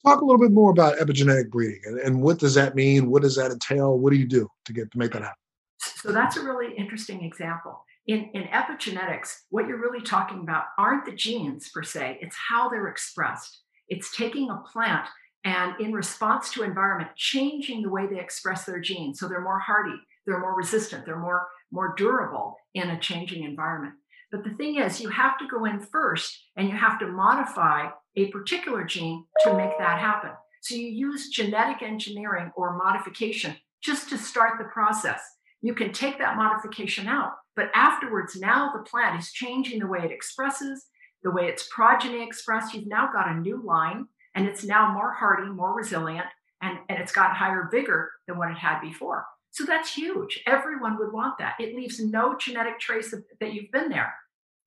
Talk 0.06 0.22
a 0.22 0.26
little 0.26 0.40
bit 0.40 0.52
more 0.52 0.72
about 0.72 0.98
epigenetic 0.98 1.50
breeding 1.50 1.82
and, 1.86 2.00
and 2.00 2.22
what 2.22 2.40
does 2.40 2.56
that 2.56 2.76
mean? 2.76 3.10
What 3.10 3.22
does 3.22 3.36
that 3.36 3.52
entail? 3.52 3.98
What 3.98 4.12
do 4.12 4.18
you 4.18 4.28
do 4.28 4.50
to 4.66 4.74
get 4.74 4.92
to 4.92 4.98
make 4.98 5.12
that 5.12 5.24
happen? 5.24 5.36
So 5.80 6.12
that's 6.12 6.38
a 6.38 6.44
really 6.44 6.74
interesting 6.76 7.24
example. 7.24 7.84
In, 8.08 8.30
in 8.34 8.44
epigenetics, 8.44 9.34
what 9.50 9.68
you're 9.68 9.82
really 9.82 10.02
talking 10.02 10.40
about 10.40 10.66
aren't 10.78 11.06
the 11.06 11.12
genes 11.12 11.70
per 11.70 11.84
se, 11.84 12.18
it's 12.22 12.36
how 12.36 12.70
they're 12.70 12.88
expressed. 12.88 13.62
It's 13.88 14.16
taking 14.16 14.50
a 14.50 14.64
plant 14.72 15.08
and 15.46 15.80
in 15.80 15.94
response 15.94 16.52
to 16.52 16.64
environment, 16.64 17.12
changing 17.16 17.82
the 17.82 17.90
way 17.90 18.08
they 18.08 18.20
express 18.20 18.66
their 18.66 18.80
genes. 18.80 19.20
So 19.20 19.28
they're 19.28 19.42
more 19.42 19.60
hardy, 19.60 19.96
they're 20.26 20.40
more 20.40 20.56
resistant, 20.56 21.06
they're 21.06 21.20
more, 21.20 21.48
more 21.72 21.94
durable 21.98 22.56
in 22.74 22.90
a 22.90 23.00
changing 23.00 23.44
environment. 23.44 23.96
But 24.32 24.44
the 24.44 24.52
thing 24.52 24.78
is, 24.78 25.02
you 25.02 25.10
have 25.10 25.38
to 25.40 25.48
go 25.48 25.66
in 25.66 25.80
first 25.80 26.46
and 26.56 26.68
you 26.68 26.76
have 26.76 27.00
to 27.00 27.08
modify 27.08 27.90
a 28.16 28.28
particular 28.28 28.84
gene 28.84 29.26
to 29.44 29.54
make 29.54 29.78
that 29.78 30.00
happen. 30.00 30.32
So 30.62 30.76
you 30.76 30.88
use 30.88 31.30
genetic 31.30 31.82
engineering 31.82 32.52
or 32.56 32.78
modification 32.78 33.56
just 33.82 34.10
to 34.10 34.18
start 34.18 34.58
the 34.58 34.66
process. 34.66 35.22
You 35.62 35.74
can 35.74 35.92
take 35.92 36.18
that 36.20 36.38
modification 36.38 37.08
out, 37.08 37.34
but 37.56 37.72
afterwards, 37.74 38.36
now 38.36 38.72
the 38.74 38.84
plant 38.84 39.20
is 39.20 39.32
changing 39.32 39.80
the 39.80 39.88
way 39.88 40.00
it 40.00 40.12
expresses, 40.12 40.86
the 41.24 41.32
way 41.32 41.48
its 41.48 41.68
progeny 41.74 42.24
express. 42.24 42.74
You've 42.74 42.88
now 42.88 43.10
got 43.12 43.30
a 43.30 43.40
new 43.40 43.62
line, 43.66 44.06
and 44.36 44.46
it's 44.46 44.64
now 44.64 44.94
more 44.94 45.14
hardy, 45.14 45.50
more 45.50 45.74
resilient, 45.74 46.28
and, 46.62 46.78
and 46.88 47.00
it's 47.00 47.12
got 47.12 47.36
higher 47.36 47.70
vigor 47.72 48.12
than 48.28 48.38
what 48.38 48.52
it 48.52 48.58
had 48.58 48.80
before. 48.82 49.26
So 49.52 49.66
that's 49.66 49.94
huge. 49.94 50.42
Everyone 50.46 50.98
would 50.98 51.12
want 51.12 51.38
that. 51.40 51.56
It 51.60 51.76
leaves 51.76 52.00
no 52.00 52.38
genetic 52.38 52.80
trace 52.80 53.14
of, 53.14 53.24
that 53.40 53.54
you've 53.54 53.72
been 53.72 53.90
there, 53.90 54.14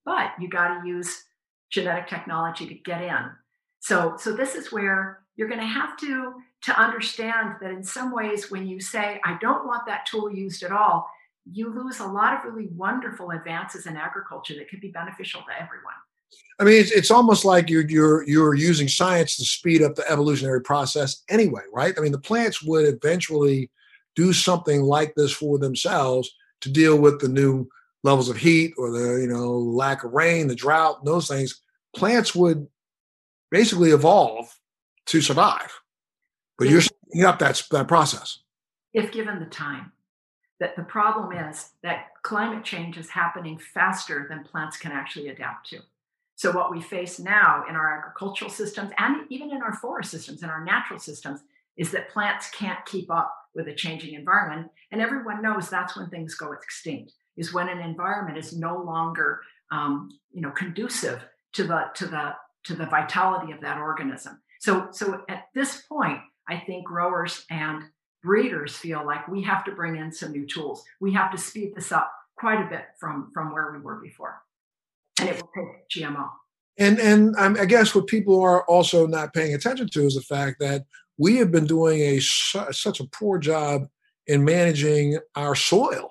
but 0.05 0.33
you 0.41 0.49
got 0.49 0.81
to 0.81 0.87
use 0.87 1.25
genetic 1.73 2.09
technology 2.09 2.67
to 2.67 2.75
get 2.75 3.03
in. 3.03 3.31
So, 3.81 4.17
so 4.17 4.33
this 4.33 4.55
is 4.55 4.71
where 4.71 5.21
you're 5.37 5.49
going 5.49 5.61
to 5.61 5.67
have 5.67 5.97
to 5.99 6.35
to 6.63 6.81
understand 6.81 7.57
that 7.61 7.73
in 7.73 7.83
some 7.83 8.13
ways, 8.13 8.51
when 8.51 8.69
you 8.69 8.81
say, 8.81 9.21
"I 9.25 9.37
don't 9.41 9.67
want 9.67 9.87
that 9.87 10.07
tool 10.07 10.33
used 10.33 10.63
at 10.63 10.71
all," 10.71 11.11
you 11.51 11.75
lose 11.75 11.99
a 11.99 12.07
lot 12.07 12.35
of 12.35 12.45
really 12.45 12.69
wonderful 12.69 13.31
advances 13.31 13.87
in 13.87 13.97
agriculture 13.97 14.55
that 14.55 14.69
could 14.69 14.81
be 14.81 14.93
beneficial 14.93 15.41
to 15.43 15.55
everyone. 15.55 15.95
I 16.61 16.65
mean, 16.65 16.81
it's, 16.81 16.93
it's 16.93 17.11
almost 17.11 17.45
like 17.45 17.69
you're 17.69 17.89
you're 17.89 18.23
you're 18.29 18.55
using 18.55 18.87
science 18.87 19.37
to 19.37 19.45
speed 19.45 19.83
up 19.83 19.97
the 19.97 20.09
evolutionary 20.11 20.63
process 20.63 21.25
anyway, 21.29 21.63
right? 21.73 21.95
I 21.97 22.01
mean, 22.01 22.13
the 22.13 22.19
plants 22.19 22.63
would 22.63 22.87
eventually 22.87 23.71
do 24.15 24.33
something 24.33 24.83
like 24.83 25.15
this 25.17 25.33
for 25.33 25.59
themselves 25.59 26.31
to 26.61 26.71
deal 26.71 26.99
with 26.99 27.21
the 27.21 27.29
new 27.29 27.67
levels 28.03 28.29
of 28.29 28.37
heat 28.37 28.75
or 28.79 28.91
the 28.91 29.21
you 29.21 29.29
know 29.29 29.59
lack 29.59 30.05
of 30.05 30.13
rain, 30.13 30.49
the 30.49 30.55
drought, 30.55 31.05
those 31.05 31.29
things. 31.29 31.61
Plants 31.95 32.35
would 32.35 32.67
basically 33.51 33.91
evolve 33.91 34.59
to 35.07 35.21
survive, 35.21 35.81
but 36.59 36.69
you're 36.69 36.81
speeding 36.81 37.25
up 37.25 37.39
that 37.39 37.63
that 37.71 37.89
process 37.89 38.39
if 38.93 39.13
given 39.13 39.41
the 39.41 39.47
time. 39.47 39.93
That 40.61 40.77
the 40.77 40.85
problem 40.85 41.37
is 41.37 41.71
that 41.83 42.11
climate 42.23 42.65
change 42.65 42.97
is 42.97 43.11
happening 43.11 43.59
faster 43.59 44.27
than 44.29 44.45
plants 44.45 44.77
can 44.77 44.93
actually 44.93 45.29
adapt 45.29 45.69
to. 45.71 45.81
So, 46.37 46.53
what 46.53 46.71
we 46.71 46.81
face 46.81 47.19
now 47.19 47.65
in 47.69 47.75
our 47.75 47.99
agricultural 47.99 48.51
systems 48.51 48.93
and 48.99 49.27
even 49.29 49.51
in 49.51 49.61
our 49.63 49.75
forest 49.75 50.11
systems, 50.13 50.43
and 50.43 50.51
our 50.51 50.65
natural 50.65 51.01
systems, 51.01 51.41
is 51.77 51.91
that 51.91 52.11
plants 52.11 52.51
can't 52.51 52.85
keep 52.87 53.11
up 53.11 53.35
with 53.55 53.67
a 53.69 53.75
changing 53.75 54.15
environment. 54.15 54.71
And 54.93 55.01
everyone 55.01 55.43
knows 55.43 55.69
that's 55.69 55.97
when 55.97 56.09
things 56.11 56.35
go 56.35 56.53
extinct, 56.53 57.13
is 57.37 57.53
when 57.53 57.69
an 57.69 57.81
environment 57.81 58.39
is 58.39 58.57
no 58.57 58.79
longer 58.79 59.41
um, 59.71 60.11
you 60.33 60.43
know, 60.43 60.51
conducive 60.51 61.21
to 61.55 61.65
the, 61.65 61.85
to, 61.95 62.07
the, 62.07 62.35
to 62.65 62.75
the 62.75 62.87
vitality 62.87 63.53
of 63.53 63.61
that 63.63 63.79
organism. 63.79 64.41
So, 64.61 64.89
so 64.93 65.23
at 65.29 65.45
this 65.55 65.83
point, 65.83 66.21
I 66.49 66.59
think 66.59 66.85
growers 66.85 67.45
and 67.51 67.83
breeders 68.23 68.77
feel 68.77 69.05
like 69.05 69.27
we 69.29 69.43
have 69.43 69.65
to 69.65 69.73
bring 69.73 69.97
in 69.97 70.13
some 70.13 70.33
new 70.33 70.47
tools. 70.47 70.85
We 71.01 71.13
have 71.15 71.33
to 71.33 71.39
speed 71.39 71.75
this 71.75 71.91
up 71.91 72.13
quite 72.37 72.61
a 72.61 72.69
bit 72.69 72.85
from, 73.01 73.31
from 73.33 73.53
where 73.53 73.73
we 73.73 73.81
were 73.81 74.01
before. 74.01 74.43
And 75.19 75.29
it 75.29 75.37
will 75.37 75.51
take 75.55 75.89
GMO. 75.89 76.29
And 76.79 76.99
and 76.99 77.37
I 77.37 77.67
guess 77.67 77.95
what 77.95 78.07
people 78.07 78.41
are 78.41 78.65
also 78.65 79.07
not 79.07 79.35
paying 79.35 79.55
attention 79.55 79.89
to 79.91 80.07
is 80.07 80.15
the 80.15 80.23
fact 80.23 80.59
that 80.61 80.85
we 81.19 81.37
have 81.37 81.53
been 81.53 81.67
doing 81.67 82.01
a 82.01 82.19
such 82.21 82.99
a 82.99 83.07
poor 83.09 83.39
job 83.39 83.83
in 84.27 84.43
managing 84.43 85.19
our 85.37 85.55
soil 85.55 86.09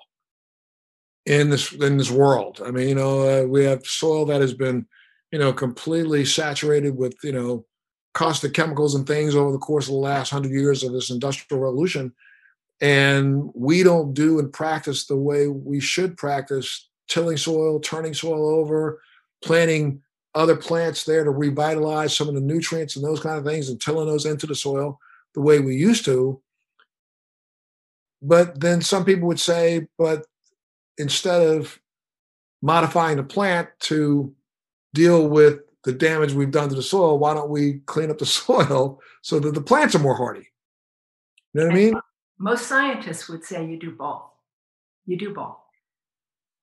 in 1.26 1.50
this 1.50 1.72
in 1.72 1.96
this 1.96 2.10
world. 2.10 2.60
I 2.64 2.70
mean, 2.70 2.88
you 2.88 2.94
know, 2.94 3.42
uh, 3.42 3.46
we 3.46 3.64
have 3.64 3.86
soil 3.86 4.24
that 4.26 4.40
has 4.40 4.54
been, 4.54 4.86
you 5.30 5.38
know, 5.38 5.52
completely 5.52 6.24
saturated 6.24 6.96
with 6.96 7.14
you 7.22 7.32
know 7.32 7.66
caustic 8.14 8.52
chemicals 8.52 8.94
and 8.94 9.06
things 9.06 9.34
over 9.34 9.52
the 9.52 9.58
course 9.58 9.86
of 9.86 9.92
the 9.92 9.98
last 9.98 10.30
hundred 10.30 10.52
years 10.52 10.82
of 10.82 10.92
this 10.92 11.10
industrial 11.10 11.62
revolution, 11.62 12.12
and 12.80 13.50
we 13.54 13.82
don't 13.82 14.14
do 14.14 14.38
and 14.38 14.52
practice 14.52 15.06
the 15.06 15.16
way 15.16 15.48
we 15.48 15.80
should 15.80 16.16
practice 16.16 16.88
tilling 17.08 17.36
soil, 17.36 17.78
turning 17.80 18.14
soil 18.14 18.48
over, 18.48 19.00
planting 19.44 20.02
other 20.34 20.56
plants 20.56 21.04
there 21.04 21.24
to 21.24 21.30
revitalize 21.30 22.16
some 22.16 22.28
of 22.28 22.34
the 22.34 22.40
nutrients 22.40 22.96
and 22.96 23.04
those 23.04 23.20
kind 23.20 23.38
of 23.38 23.44
things 23.44 23.68
and 23.68 23.80
tilling 23.80 24.06
those 24.06 24.24
into 24.24 24.46
the 24.46 24.54
soil 24.54 24.98
the 25.34 25.40
way 25.40 25.60
we 25.60 25.76
used 25.76 26.04
to. 26.06 26.40
But 28.22 28.60
then 28.60 28.80
some 28.80 29.04
people 29.04 29.28
would 29.28 29.40
say, 29.40 29.88
but 29.98 30.24
instead 30.98 31.56
of 31.56 31.78
modifying 32.60 33.16
the 33.16 33.22
plant 33.22 33.68
to 33.80 34.34
deal 34.94 35.28
with 35.28 35.60
the 35.84 35.92
damage 35.92 36.32
we've 36.32 36.50
done 36.50 36.68
to 36.68 36.74
the 36.74 36.82
soil, 36.82 37.18
why 37.18 37.34
don't 37.34 37.50
we 37.50 37.80
clean 37.86 38.10
up 38.10 38.18
the 38.18 38.26
soil 38.40 39.00
so 39.22 39.38
that 39.40 39.54
the 39.54 39.60
plants 39.60 39.94
are 39.94 40.00
more 40.00 40.16
hardy? 40.16 40.48
You 41.54 41.60
know 41.60 41.66
what 41.66 41.72
I 41.72 41.76
mean? 41.76 41.94
Most 42.38 42.66
scientists 42.66 43.28
would 43.28 43.44
say 43.44 43.66
you 43.66 43.78
do 43.78 43.90
both. 43.90 44.22
You 45.06 45.16
do 45.16 45.34
both. 45.34 45.56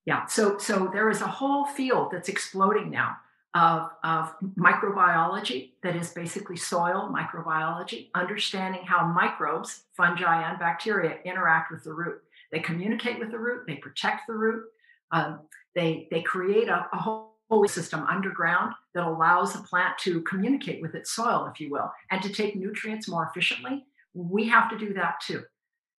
Yeah. 0.06 0.26
So 0.26 0.58
so 0.58 0.90
there 0.92 1.10
is 1.10 1.22
a 1.22 1.28
whole 1.28 1.66
field 1.66 2.10
that's 2.12 2.30
exploding 2.30 2.90
now 2.90 3.18
of, 3.54 3.90
of 4.04 4.34
microbiology 4.58 5.72
that 5.84 5.96
is 5.96 6.12
basically 6.12 6.56
soil 6.56 7.14
microbiology, 7.14 8.10
understanding 8.14 8.82
how 8.86 9.06
microbes, 9.08 9.84
fungi, 9.96 10.50
and 10.50 10.60
bacteria 10.60 11.18
interact 11.26 11.72
with 11.72 11.84
the 11.84 11.94
root. 11.94 12.22
They 12.52 12.60
communicate 12.60 13.20
with 13.20 13.32
the 13.32 13.40
root, 13.40 13.66
they 13.68 13.76
protect 13.76 14.22
the 14.28 14.34
root, 14.34 14.64
um, 15.12 15.42
they, 15.76 16.08
they 16.12 16.22
create 16.22 16.68
a, 16.68 16.88
a 16.94 16.98
whole 16.98 17.68
system 17.68 18.06
underground 18.08 18.74
that 18.94 19.06
allows 19.06 19.54
the 19.54 19.60
plant 19.60 19.98
to 20.00 20.22
communicate 20.22 20.82
with 20.82 20.96
its 20.96 21.12
soil, 21.12 21.50
if 21.52 21.60
you 21.60 21.72
will, 21.72 21.92
and 22.12 22.22
to 22.22 22.30
take 22.30 22.56
nutrients 22.56 23.08
more 23.08 23.28
efficiently. 23.30 23.86
We 24.14 24.48
have 24.48 24.70
to 24.72 24.78
do 24.78 24.94
that 24.94 25.16
too. 25.26 25.44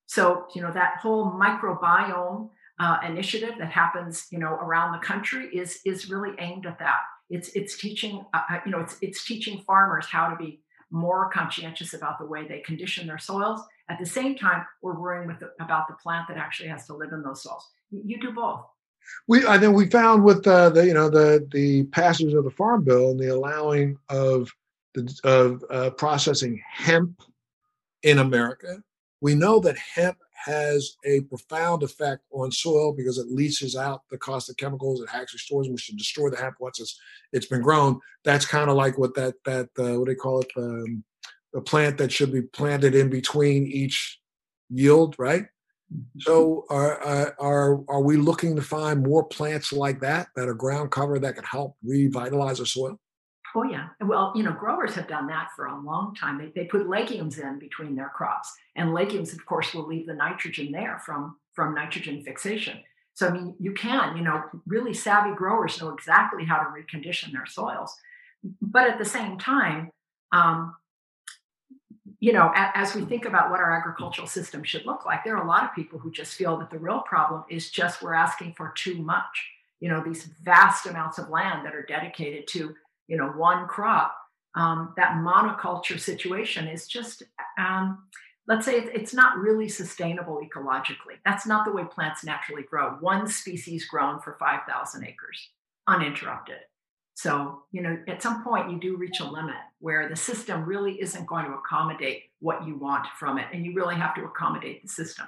So, 0.07 0.47
you 0.54 0.62
know, 0.62 0.73
that 0.73 0.97
whole 0.99 1.30
microbiome 1.30 2.50
uh, 2.80 2.99
initiative 3.07 3.54
that 3.59 3.71
happens, 3.71 4.26
you 4.30 4.38
know, 4.38 4.54
around 4.54 4.92
the 4.92 5.07
country 5.07 5.47
is 5.54 5.80
is 5.85 6.11
really 6.11 6.35
aimed 6.38 6.66
at 6.66 6.78
that. 6.78 7.00
It's 7.28 7.50
it's 7.50 7.76
teaching 7.76 8.25
uh, 8.35 8.40
uh, 8.50 8.59
you 8.64 8.73
know 8.73 8.80
it's 8.80 8.97
it's 9.02 9.25
teaching 9.25 9.62
farmers 9.66 10.07
how 10.07 10.28
to 10.28 10.37
be 10.37 10.62
more 10.90 11.30
conscientious 11.30 11.95
about 11.95 12.19
the 12.19 12.26
way 12.26 12.49
they 12.49 12.61
condition 12.61 13.07
their 13.07 13.19
soils. 13.19 13.61
At 13.90 13.99
the 13.99 14.06
same 14.06 14.37
time, 14.37 14.64
we're 14.82 14.99
worrying 14.99 15.26
with 15.26 15.40
the, 15.40 15.50
about 15.61 15.88
the 15.88 15.94
plant 15.94 16.28
that 16.28 16.37
actually 16.37 16.68
has 16.68 16.87
to 16.87 16.94
live 16.94 17.12
in 17.12 17.23
those 17.23 17.42
soils. 17.42 17.68
You, 17.90 18.20
do 18.20 18.32
both. 18.32 18.64
We 19.26 19.44
I 19.44 19.59
think 19.59 19.75
we 19.75 19.90
found 19.90 20.23
with 20.23 20.47
uh, 20.47 20.70
the 20.70 20.87
you 20.87 20.94
know 20.94 21.11
the 21.11 21.49
the 21.50 21.85
passage 21.85 22.32
of 22.35 22.44
the 22.44 22.50
farm 22.50 22.85
bill 22.85 23.11
and 23.11 23.18
the 23.18 23.35
allowing 23.35 23.97
of 24.09 24.49
the 24.94 25.12
of 25.25 25.64
uh, 25.70 25.90
processing 25.90 26.62
hemp 26.73 27.20
in 28.04 28.20
America. 28.20 28.80
We 29.20 29.35
know 29.35 29.59
that 29.61 29.76
hemp 29.76 30.18
has 30.44 30.97
a 31.04 31.23
profound 31.23 31.82
effect 31.82 32.23
on 32.30 32.52
soil 32.52 32.92
because 32.92 33.18
it 33.18 33.30
leaches 33.30 33.75
out 33.75 34.02
the 34.11 34.18
caustic 34.18 34.56
chemicals. 34.56 35.00
It 35.00 35.09
actually 35.12 35.40
stores 35.40 35.66
them, 35.66 35.75
which 35.75 35.82
should 35.82 35.99
destroy 35.99 36.30
the 36.30 36.37
hemp 36.37 36.56
once 36.61 36.78
it's 36.78 36.99
it's 37.32 37.47
been 37.47 37.62
grown. 37.62 37.99
That's 38.25 38.47
kind 38.47 38.70
of 38.70 38.76
like 38.76 38.99
what 38.99 39.16
that 39.16 39.35
that 39.47 39.68
uh, 39.78 39.99
what 39.99 40.06
do 40.06 40.12
they 40.12 40.14
call 40.14 40.40
it? 40.40 40.50
Um, 40.56 41.02
the 41.52 41.61
plant 41.61 41.99
that 41.99 42.12
should 42.12 42.33
be 42.33 42.42
planted 42.42 42.95
in 42.95 43.11
between 43.11 43.66
each 43.66 44.19
yield, 44.69 45.16
right? 45.19 45.45
Mm-hmm. 45.92 46.21
So 46.21 46.64
are 46.71 47.35
are 47.40 47.85
are 47.88 48.02
we 48.02 48.16
looking 48.16 48.54
to 48.57 48.62
find 48.62 49.02
more 49.02 49.25
plants 49.25 49.73
like 49.73 50.00
that 50.00 50.28
that 50.37 50.49
are 50.49 50.54
ground 50.54 50.90
cover 50.90 51.19
that 51.19 51.35
can 51.35 51.45
help 51.45 51.76
revitalize 51.83 52.59
the 52.59 52.66
soil? 52.66 52.99
Oh 53.54 53.64
yeah. 53.64 53.88
Well, 54.00 54.33
you 54.37 54.45
know, 54.45 54.52
growers 54.52 54.95
have 54.95 55.09
done 55.09 55.26
that 55.26 55.49
for 55.57 55.66
a 55.66 55.80
long 55.80 56.14
time. 56.14 56.38
They, 56.38 56.52
they 56.54 56.66
put 56.66 56.88
legumes 56.88 57.38
in 57.38 57.59
between 57.59 57.97
their 57.97 58.11
crops, 58.11 58.52
and 58.76 58.95
legumes, 58.95 59.33
of 59.33 59.45
course, 59.45 59.75
will 59.75 59.87
leave 59.87 60.07
the 60.07 60.14
nitrogen 60.14 60.71
there 60.71 61.00
from 61.04 61.37
from 61.54 61.75
nitrogen 61.75 62.23
fixation. 62.23 62.78
So 63.14 63.26
I 63.26 63.33
mean, 63.33 63.57
you 63.59 63.73
can, 63.73 64.16
you 64.16 64.23
know, 64.23 64.45
really 64.66 64.95
savvy 64.95 65.35
growers 65.35 65.80
know 65.80 65.90
exactly 65.90 66.45
how 66.45 66.59
to 66.59 66.66
recondition 66.71 67.33
their 67.33 67.47
soils, 67.47 67.92
but 68.62 68.88
at 68.88 68.99
the 68.99 69.04
same 69.04 69.37
time, 69.37 69.90
um, 70.33 70.75
you 72.20 72.34
know, 72.34 72.52
as 72.54 72.94
we 72.94 73.02
think 73.02 73.24
about 73.24 73.50
what 73.50 73.60
our 73.60 73.74
agricultural 73.74 74.28
system 74.28 74.62
should 74.62 74.84
look 74.84 75.06
like, 75.06 75.24
there 75.24 75.36
are 75.36 75.42
a 75.42 75.48
lot 75.48 75.64
of 75.64 75.74
people 75.74 75.98
who 75.98 76.10
just 76.10 76.34
feel 76.34 76.58
that 76.58 76.70
the 76.70 76.78
real 76.78 77.00
problem 77.00 77.44
is 77.48 77.70
just 77.70 78.02
we're 78.02 78.14
asking 78.14 78.52
for 78.52 78.72
too 78.76 78.96
much. 78.96 79.48
You 79.80 79.88
know, 79.88 80.02
these 80.04 80.24
vast 80.42 80.86
amounts 80.86 81.18
of 81.18 81.30
land 81.30 81.64
that 81.64 81.74
are 81.74 81.82
dedicated 81.82 82.46
to 82.48 82.74
you 83.08 83.16
know 83.16 83.28
one 83.28 83.66
crop 83.66 84.14
um, 84.54 84.92
that 84.96 85.16
monoculture 85.16 85.98
situation 85.98 86.66
is 86.66 86.86
just, 86.86 87.22
um, 87.58 88.04
let's 88.46 88.66
say 88.66 88.78
it's 88.78 89.14
not 89.14 89.38
really 89.38 89.68
sustainable 89.68 90.40
ecologically. 90.42 91.18
That's 91.24 91.46
not 91.46 91.64
the 91.64 91.72
way 91.72 91.84
plants 91.84 92.24
naturally 92.24 92.62
grow. 92.62 92.96
One 93.00 93.28
species 93.28 93.84
grown 93.84 94.20
for 94.20 94.36
5,000 94.38 95.04
acres, 95.04 95.50
uninterrupted. 95.86 96.58
So, 97.22 97.64
you 97.70 97.82
know, 97.82 97.98
at 98.08 98.22
some 98.22 98.42
point 98.42 98.70
you 98.70 98.80
do 98.80 98.96
reach 98.96 99.20
a 99.20 99.24
limit 99.24 99.56
where 99.80 100.08
the 100.08 100.16
system 100.16 100.64
really 100.64 100.98
isn't 101.02 101.26
going 101.26 101.44
to 101.44 101.52
accommodate 101.52 102.22
what 102.38 102.66
you 102.66 102.76
want 102.78 103.06
from 103.18 103.36
it. 103.36 103.46
And 103.52 103.62
you 103.62 103.74
really 103.74 103.96
have 103.96 104.14
to 104.14 104.24
accommodate 104.24 104.80
the 104.80 104.88
system. 104.88 105.26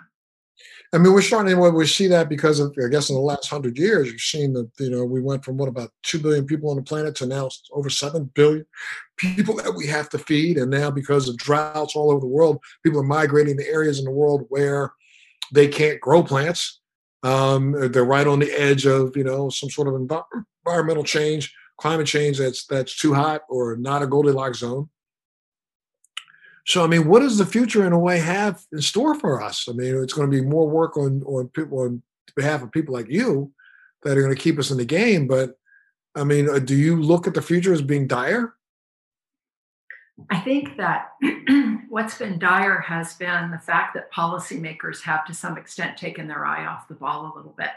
I 0.94 0.98
mean, 0.98 1.12
we're 1.12 1.20
starting 1.20 1.54
to 1.54 1.70
we 1.70 1.86
see 1.86 2.06
that 2.06 2.30
because 2.30 2.60
of, 2.60 2.74
I 2.82 2.88
guess, 2.88 3.10
in 3.10 3.16
the 3.16 3.20
last 3.20 3.48
hundred 3.48 3.76
years, 3.76 4.10
you've 4.10 4.22
seen 4.22 4.54
that 4.54 4.70
you 4.78 4.90
know 4.90 5.04
we 5.04 5.20
went 5.20 5.44
from 5.44 5.58
what 5.58 5.68
about 5.68 5.90
two 6.02 6.18
billion 6.18 6.46
people 6.46 6.70
on 6.70 6.76
the 6.76 6.82
planet 6.82 7.14
to 7.16 7.26
now 7.26 7.50
over 7.72 7.90
seven 7.90 8.30
billion 8.34 8.64
people 9.18 9.56
that 9.56 9.74
we 9.74 9.86
have 9.86 10.08
to 10.10 10.18
feed, 10.18 10.58
and 10.58 10.70
now 10.70 10.90
because 10.90 11.28
of 11.28 11.36
droughts 11.38 11.96
all 11.96 12.10
over 12.10 12.20
the 12.20 12.26
world, 12.26 12.58
people 12.82 13.00
are 13.00 13.04
migrating 13.04 13.56
to 13.56 13.68
areas 13.68 13.98
in 13.98 14.04
the 14.04 14.10
world 14.10 14.44
where 14.50 14.92
they 15.52 15.68
can't 15.68 16.00
grow 16.00 16.22
plants. 16.22 16.80
Um, 17.22 17.72
they're 17.90 18.04
right 18.04 18.26
on 18.26 18.38
the 18.38 18.52
edge 18.52 18.86
of 18.86 19.16
you 19.16 19.24
know 19.24 19.48
some 19.48 19.70
sort 19.70 19.88
of 19.88 19.94
environmental 20.64 21.04
change, 21.04 21.52
climate 21.78 22.06
change 22.06 22.38
that's 22.38 22.66
that's 22.66 22.96
too 22.96 23.14
hot 23.14 23.42
or 23.48 23.76
not 23.76 24.02
a 24.02 24.06
Goldilocks 24.06 24.58
zone. 24.58 24.88
So 26.66 26.84
I 26.84 26.86
mean, 26.86 27.08
what 27.08 27.20
does 27.20 27.38
the 27.38 27.46
future 27.46 27.86
in 27.86 27.92
a 27.92 27.98
way 27.98 28.18
have 28.18 28.62
in 28.72 28.80
store 28.80 29.14
for 29.14 29.42
us? 29.42 29.68
I 29.68 29.72
mean, 29.72 29.96
it's 30.02 30.12
going 30.12 30.30
to 30.30 30.36
be 30.36 30.46
more 30.46 30.68
work 30.68 30.96
on 30.96 31.22
on 31.24 31.48
people 31.48 31.80
on 31.80 32.02
behalf 32.36 32.62
of 32.62 32.72
people 32.72 32.94
like 32.94 33.08
you 33.08 33.52
that 34.02 34.16
are 34.16 34.22
going 34.22 34.34
to 34.34 34.40
keep 34.40 34.58
us 34.58 34.70
in 34.70 34.78
the 34.78 34.84
game. 34.84 35.26
But 35.26 35.56
I 36.14 36.24
mean, 36.24 36.48
uh, 36.48 36.58
do 36.58 36.76
you 36.76 37.00
look 37.00 37.26
at 37.26 37.34
the 37.34 37.42
future 37.42 37.72
as 37.72 37.82
being 37.82 38.06
dire? 38.06 38.54
I 40.30 40.40
think 40.40 40.76
that 40.76 41.12
what's 41.88 42.18
been 42.18 42.38
dire 42.38 42.80
has 42.80 43.14
been 43.14 43.50
the 43.50 43.58
fact 43.58 43.94
that 43.94 44.12
policymakers 44.12 45.02
have, 45.02 45.24
to 45.26 45.34
some 45.34 45.56
extent, 45.56 45.96
taken 45.96 46.28
their 46.28 46.44
eye 46.44 46.66
off 46.66 46.88
the 46.88 46.94
ball 46.94 47.32
a 47.32 47.36
little 47.36 47.54
bit. 47.56 47.70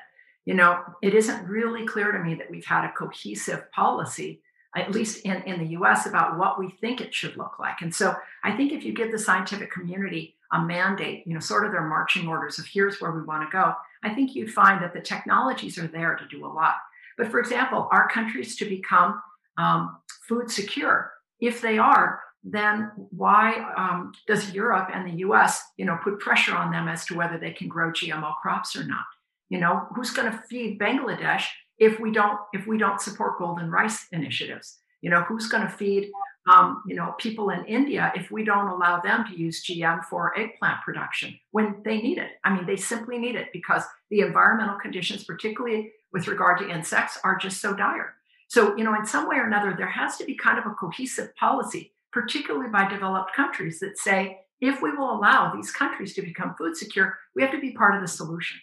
You 0.45 0.53
know, 0.53 0.79
it 1.01 1.13
isn't 1.13 1.47
really 1.47 1.85
clear 1.85 2.11
to 2.11 2.19
me 2.19 2.35
that 2.35 2.49
we've 2.49 2.65
had 2.65 2.85
a 2.85 2.93
cohesive 2.93 3.69
policy 3.71 4.41
at 4.75 4.91
least 4.91 5.25
in, 5.25 5.41
in 5.43 5.59
the 5.59 5.71
US, 5.77 6.05
about 6.05 6.37
what 6.37 6.59
we 6.59 6.69
think 6.69 6.99
it 6.99 7.13
should 7.13 7.37
look 7.37 7.59
like. 7.59 7.81
And 7.81 7.95
so 7.95 8.13
I 8.43 8.55
think 8.55 8.73
if 8.73 8.83
you 8.83 8.93
give 8.93 9.11
the 9.11 9.17
scientific 9.17 9.71
community 9.71 10.35
a 10.51 10.61
mandate, 10.61 11.25
you 11.25 11.33
know, 11.33 11.39
sort 11.39 11.65
of 11.65 11.71
their 11.71 11.87
marching 11.87 12.27
orders 12.27 12.59
of 12.59 12.65
here's 12.65 12.99
where 12.99 13.11
we 13.11 13.23
want 13.23 13.49
to 13.49 13.51
go, 13.51 13.73
I 14.03 14.13
think 14.13 14.35
you'd 14.35 14.51
find 14.51 14.83
that 14.83 14.93
the 14.93 14.99
technologies 14.99 15.77
are 15.77 15.87
there 15.87 16.15
to 16.15 16.27
do 16.27 16.45
a 16.45 16.47
lot. 16.47 16.75
But 17.17 17.31
for 17.31 17.39
example, 17.39 17.87
are 17.91 18.09
countries 18.09 18.57
to 18.57 18.65
become 18.65 19.21
um, 19.57 19.97
food 20.27 20.51
secure? 20.51 21.13
If 21.39 21.61
they 21.61 21.77
are, 21.77 22.19
then 22.43 22.91
why 23.11 23.73
um, 23.77 24.11
does 24.27 24.51
Europe 24.51 24.89
and 24.93 25.07
the 25.07 25.19
US, 25.19 25.63
you 25.77 25.85
know, 25.85 25.97
put 26.03 26.19
pressure 26.19 26.55
on 26.55 26.71
them 26.71 26.87
as 26.87 27.05
to 27.05 27.15
whether 27.15 27.37
they 27.37 27.51
can 27.51 27.69
grow 27.69 27.91
GMO 27.91 28.35
crops 28.41 28.75
or 28.75 28.83
not? 28.83 29.05
You 29.49 29.59
know, 29.59 29.87
who's 29.95 30.11
going 30.11 30.31
to 30.31 30.37
feed 30.49 30.79
Bangladesh 30.79 31.45
if 31.77 31.99
we 31.99 32.11
don't 32.11 32.39
if 32.53 32.67
we 32.67 32.77
don't 32.77 33.01
support 33.01 33.37
golden 33.37 33.69
rice 33.69 34.07
initiatives? 34.11 34.79
You 35.01 35.11
know 35.11 35.21
who's 35.21 35.47
going 35.47 35.63
to 35.63 35.69
feed 35.69 36.11
um, 36.51 36.81
you 36.87 36.95
know 36.95 37.13
people 37.19 37.49
in 37.49 37.63
india 37.65 38.11
if 38.15 38.31
we 38.31 38.43
don't 38.43 38.69
allow 38.69 38.99
them 39.01 39.25
to 39.27 39.37
use 39.37 39.63
gm 39.63 40.03
for 40.05 40.37
eggplant 40.37 40.81
production 40.81 41.37
when 41.51 41.75
they 41.85 42.01
need 42.01 42.17
it? 42.17 42.31
I 42.43 42.55
mean 42.55 42.65
they 42.65 42.77
simply 42.77 43.17
need 43.19 43.35
it 43.35 43.49
because 43.53 43.83
the 44.09 44.21
environmental 44.21 44.79
conditions 44.79 45.23
particularly 45.25 45.91
with 46.11 46.27
regard 46.27 46.57
to 46.59 46.69
insects 46.69 47.19
are 47.23 47.37
just 47.37 47.61
so 47.61 47.75
dire. 47.75 48.15
So 48.47 48.75
you 48.77 48.83
know 48.83 48.95
in 48.95 49.05
some 49.05 49.27
way 49.29 49.35
or 49.35 49.45
another 49.45 49.75
there 49.77 49.89
has 49.89 50.17
to 50.17 50.25
be 50.25 50.35
kind 50.35 50.57
of 50.57 50.65
a 50.65 50.73
cohesive 50.73 51.35
policy 51.35 51.91
particularly 52.11 52.69
by 52.69 52.87
developed 52.87 53.35
countries 53.35 53.79
that 53.79 53.97
say 53.97 54.39
if 54.61 54.81
we 54.81 54.91
will 54.91 55.11
allow 55.11 55.53
these 55.53 55.71
countries 55.71 56.13
to 56.15 56.21
become 56.21 56.55
food 56.57 56.75
secure 56.75 57.17
we 57.35 57.41
have 57.41 57.51
to 57.51 57.59
be 57.59 57.71
part 57.73 57.93
of 57.93 58.01
the 58.01 58.07
solution 58.07 58.57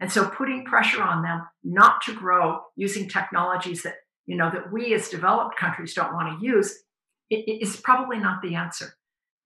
and 0.00 0.10
so 0.10 0.28
putting 0.28 0.64
pressure 0.64 1.02
on 1.02 1.22
them 1.22 1.46
not 1.62 2.02
to 2.02 2.14
grow 2.14 2.60
using 2.76 3.08
technologies 3.08 3.82
that, 3.82 3.94
you 4.26 4.36
know, 4.36 4.50
that 4.50 4.72
we 4.72 4.94
as 4.94 5.08
developed 5.08 5.56
countries 5.56 5.94
don't 5.94 6.12
want 6.12 6.40
to 6.40 6.46
use 6.46 6.82
is 7.30 7.76
probably 7.76 8.18
not 8.18 8.42
the 8.42 8.54
answer 8.54 8.94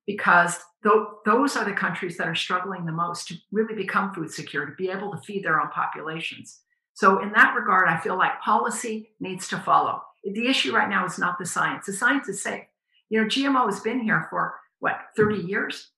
because 0.06 0.58
th- 0.82 0.94
those 1.24 1.56
are 1.56 1.64
the 1.64 1.72
countries 1.72 2.16
that 2.16 2.28
are 2.28 2.34
struggling 2.34 2.84
the 2.84 2.92
most 2.92 3.28
to 3.28 3.36
really 3.52 3.74
become 3.74 4.12
food 4.12 4.32
secure, 4.32 4.66
to 4.66 4.72
be 4.72 4.90
able 4.90 5.12
to 5.12 5.18
feed 5.18 5.44
their 5.44 5.60
own 5.60 5.68
populations. 5.68 6.60
So, 6.94 7.22
in 7.22 7.30
that 7.32 7.54
regard, 7.54 7.88
I 7.88 8.00
feel 8.00 8.16
like 8.16 8.40
policy 8.40 9.10
needs 9.20 9.46
to 9.48 9.58
follow. 9.58 10.02
The 10.24 10.48
issue 10.48 10.74
right 10.74 10.88
now 10.88 11.06
is 11.06 11.18
not 11.18 11.38
the 11.38 11.46
science. 11.46 11.86
The 11.86 11.92
science 11.92 12.28
is 12.28 12.42
safe. 12.42 12.64
You 13.08 13.20
know, 13.20 13.28
GMO 13.28 13.66
has 13.66 13.80
been 13.80 14.00
here 14.00 14.26
for 14.30 14.54
what, 14.80 14.98
30 15.16 15.36
years? 15.42 15.90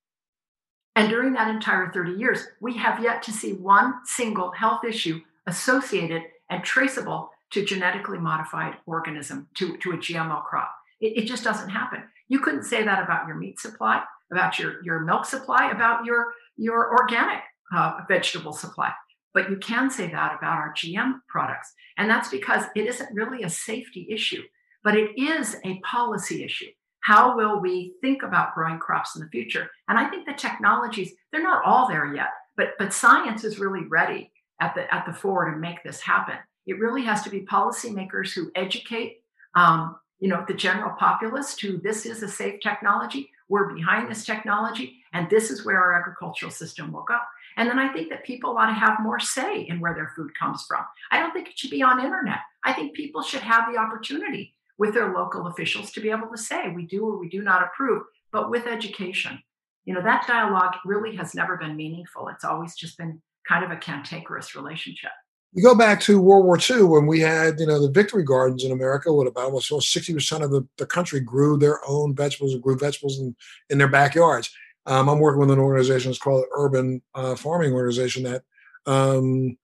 And 0.97 1.09
during 1.09 1.33
that 1.35 1.49
entire 1.49 1.91
30 1.93 2.13
years, 2.13 2.49
we 2.61 2.77
have 2.77 3.03
yet 3.03 3.23
to 3.25 3.33
see 3.33 3.53
one 3.53 3.95
single 4.05 4.51
health 4.51 4.85
issue 4.85 5.21
associated 5.47 6.23
and 6.51 6.65
traceable 6.65 7.31
to 7.51 7.65
genetically 7.65 8.19
modified 8.19 8.77
organism, 8.87 9.49
to, 9.55 9.77
to 9.79 9.93
a 9.93 9.97
GMO 9.97 10.45
crop. 10.45 10.75
It, 11.01 11.23
it 11.23 11.27
just 11.27 11.45
doesn't 11.45 11.71
happen. 11.71 12.03
You 12.29 12.41
couldn't 12.41 12.65
say 12.65 12.85
that 12.85 13.03
about 13.03 13.27
your 13.27 13.37
meat 13.37 13.59
supply, 13.59 14.03
about 14.31 14.59
your, 14.59 14.83
your 14.85 15.01
milk 15.01 15.25
supply, 15.25 15.71
about 15.71 16.05
your, 16.05 16.33
your 16.57 16.93
organic 16.93 17.43
uh, 17.75 18.01
vegetable 18.09 18.53
supply. 18.53 18.93
But 19.33 19.51
you 19.51 19.57
can 19.57 19.91
say 19.91 20.11
that 20.11 20.37
about 20.37 20.57
our 20.57 20.75
GM 20.75 21.21
products. 21.29 21.73
And 21.97 22.11
that's 22.11 22.29
because 22.29 22.65
it 22.75 22.87
isn't 22.87 23.15
really 23.15 23.43
a 23.43 23.49
safety 23.49 24.09
issue, 24.11 24.43
but 24.83 24.97
it 24.97 25.17
is 25.17 25.57
a 25.65 25.79
policy 25.81 26.45
issue 26.45 26.71
how 27.01 27.37
will 27.37 27.61
we 27.61 27.95
think 28.01 28.23
about 28.23 28.55
growing 28.55 28.79
crops 28.79 29.17
in 29.17 29.23
the 29.23 29.29
future? 29.29 29.71
And 29.89 29.99
i 29.99 30.09
think 30.09 30.27
the 30.27 30.35
technologies 30.35 31.13
they're 31.33 31.43
not 31.43 31.65
all 31.65 31.89
there 31.89 32.15
yet 32.15 32.31
but 32.57 32.75
but 32.79 32.93
science 32.93 33.43
is 33.43 33.59
really 33.59 33.87
ready 33.87 34.31
at 34.61 34.75
the 34.75 34.93
at 34.95 35.07
the 35.07 35.13
fore 35.13 35.51
to 35.51 35.57
make 35.57 35.83
this 35.83 36.01
happen. 36.01 36.37
It 36.67 36.79
really 36.79 37.03
has 37.03 37.23
to 37.23 37.31
be 37.31 37.41
policymakers 37.41 38.33
who 38.35 38.51
educate 38.55 39.23
um, 39.55 39.97
you 40.19 40.29
know 40.29 40.45
the 40.47 40.55
general 40.55 40.95
populace 40.99 41.55
to 41.57 41.81
this 41.83 42.05
is 42.05 42.23
a 42.23 42.29
safe 42.29 42.61
technology 42.61 43.31
we're 43.49 43.75
behind 43.75 44.09
this 44.09 44.25
technology 44.25 45.03
and 45.13 45.29
this 45.29 45.51
is 45.51 45.65
where 45.65 45.79
our 45.79 45.95
agricultural 45.95 46.53
system 46.53 46.93
will 46.93 47.03
go. 47.03 47.19
And 47.57 47.69
then 47.69 47.79
i 47.79 47.93
think 47.93 48.11
that 48.11 48.25
people 48.25 48.57
ought 48.57 48.67
to 48.67 48.73
have 48.73 49.01
more 49.01 49.19
say 49.19 49.63
in 49.63 49.81
where 49.81 49.95
their 49.95 50.13
food 50.15 50.31
comes 50.39 50.65
from. 50.69 50.85
I 51.11 51.19
don't 51.19 51.33
think 51.33 51.49
it 51.49 51.59
should 51.59 51.71
be 51.71 51.83
on 51.83 52.05
internet. 52.05 52.41
I 52.63 52.75
think 52.75 52.95
people 52.95 53.23
should 53.23 53.41
have 53.41 53.73
the 53.73 53.79
opportunity 53.79 54.55
with 54.81 54.95
their 54.95 55.13
local 55.13 55.47
officials 55.47 55.93
to 55.93 56.01
be 56.01 56.11
able 56.11 56.29
to 56.29 56.39
say 56.39 56.73
we 56.75 56.87
do 56.87 57.05
or 57.05 57.19
we 57.19 57.29
do 57.29 57.43
not 57.43 57.63
approve, 57.63 58.03
but 58.33 58.51
with 58.51 58.67
education. 58.67 59.39
You 59.85 59.93
know, 59.93 60.03
that 60.03 60.27
dialogue 60.27 60.75
really 60.87 61.15
has 61.17 61.35
never 61.35 61.59
been 61.59 61.77
meaningful. 61.77 62.29
It's 62.29 62.45
always 62.45 62.75
just 62.75 62.97
been 62.97 63.21
kind 63.47 63.63
of 63.63 63.71
a 63.71 63.77
cantankerous 63.77 64.55
relationship. 64.57 65.11
You 65.53 65.63
go 65.63 65.75
back 65.75 66.01
to 66.03 66.21
World 66.21 66.47
War 66.47 66.59
II 66.59 66.85
when 66.85 67.07
we 67.07 67.21
had, 67.21 67.61
you 67.61 67.67
know, 67.67 67.79
the 67.79 67.91
victory 67.91 68.23
gardens 68.25 68.65
in 68.65 68.73
America, 68.73 69.13
what 69.13 69.27
about 69.27 69.45
almost 69.45 69.71
60% 69.71 70.43
of 70.43 70.51
the, 70.51 70.67
the 70.79 70.87
country 70.87 71.21
grew 71.21 71.59
their 71.59 71.81
own 71.87 72.15
vegetables 72.15 72.55
and 72.55 72.63
grew 72.63 72.79
vegetables 72.79 73.19
in, 73.19 73.37
in 73.69 73.77
their 73.77 73.89
backyards. 73.89 74.51
Um, 74.87 75.11
I'm 75.11 75.19
working 75.19 75.41
with 75.41 75.51
an 75.51 75.59
organization, 75.59 76.11
it's 76.11 76.19
called 76.19 76.45
Urban 76.57 77.03
uh, 77.15 77.35
Farming 77.35 77.75
Organization 77.75 78.23
that 78.23 78.43
um, 78.87 79.59